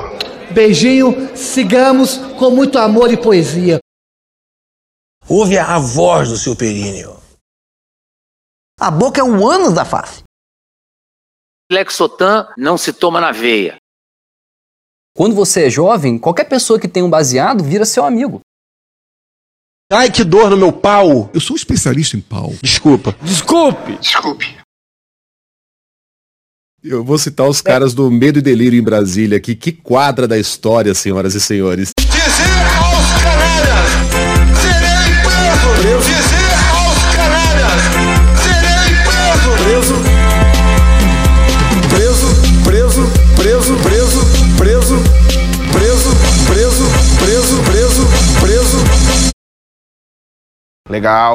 Beijinho, 0.52 1.36
sigamos 1.36 2.16
com 2.38 2.50
muito 2.50 2.78
amor 2.78 3.12
e 3.12 3.16
poesia. 3.16 3.78
Ouve 5.28 5.58
a 5.58 5.78
voz 5.78 6.30
do 6.30 6.36
seu 6.36 6.56
períneo. 6.56 7.20
A 8.80 8.90
boca 8.90 9.20
é 9.20 9.24
um 9.24 9.46
ânus 9.46 9.74
da 9.74 9.84
face. 9.84 10.24
Lexotan 11.70 12.48
não 12.56 12.76
se 12.76 12.92
toma 12.92 13.20
na 13.20 13.30
veia. 13.30 13.76
Quando 15.14 15.34
você 15.36 15.66
é 15.66 15.70
jovem, 15.70 16.18
qualquer 16.18 16.44
pessoa 16.48 16.80
que 16.80 16.88
tem 16.88 17.02
um 17.02 17.10
baseado 17.10 17.62
vira 17.62 17.84
seu 17.84 18.04
amigo. 18.04 18.40
Ai, 19.92 20.10
que 20.10 20.24
dor 20.24 20.50
no 20.50 20.56
meu 20.56 20.72
pau! 20.72 21.30
Eu 21.34 21.40
sou 21.40 21.54
um 21.54 21.56
especialista 21.56 22.16
em 22.16 22.20
pau. 22.20 22.52
Desculpa. 22.62 23.12
Desculpe! 23.22 23.98
Desculpe. 23.98 24.59
Eu 26.82 27.04
vou 27.04 27.18
citar 27.18 27.46
os 27.46 27.60
caras 27.60 27.92
do 27.92 28.10
Medo 28.10 28.38
e 28.38 28.42
Delírio 28.42 28.78
em 28.78 28.82
Brasília 28.82 29.36
aqui. 29.36 29.54
Que 29.54 29.70
quadra 29.70 30.26
da 30.26 30.38
história, 30.38 30.94
senhoras 30.94 31.34
e 31.34 31.40
senhores. 31.40 31.90
Dizer 32.00 32.16
aos 32.80 33.22
canalhas, 33.22 33.90
serei 34.62 35.12
preso. 35.20 35.68
preso. 35.76 36.08
Dizer 36.08 36.56
aos 36.72 37.00
canalhas, 37.14 37.82
serei 38.40 38.96
preso. 39.04 39.50
Preso. 39.62 39.96
Preso, 41.90 42.28
preso, 42.64 43.02
preso, 43.36 43.76
preso, 43.84 44.20
preso, 44.56 44.96
preso, 45.72 46.10
preso, 46.46 46.84
preso, 47.18 47.56
preso, 47.62 48.08
preso. 48.40 48.78
Legal. 50.88 51.28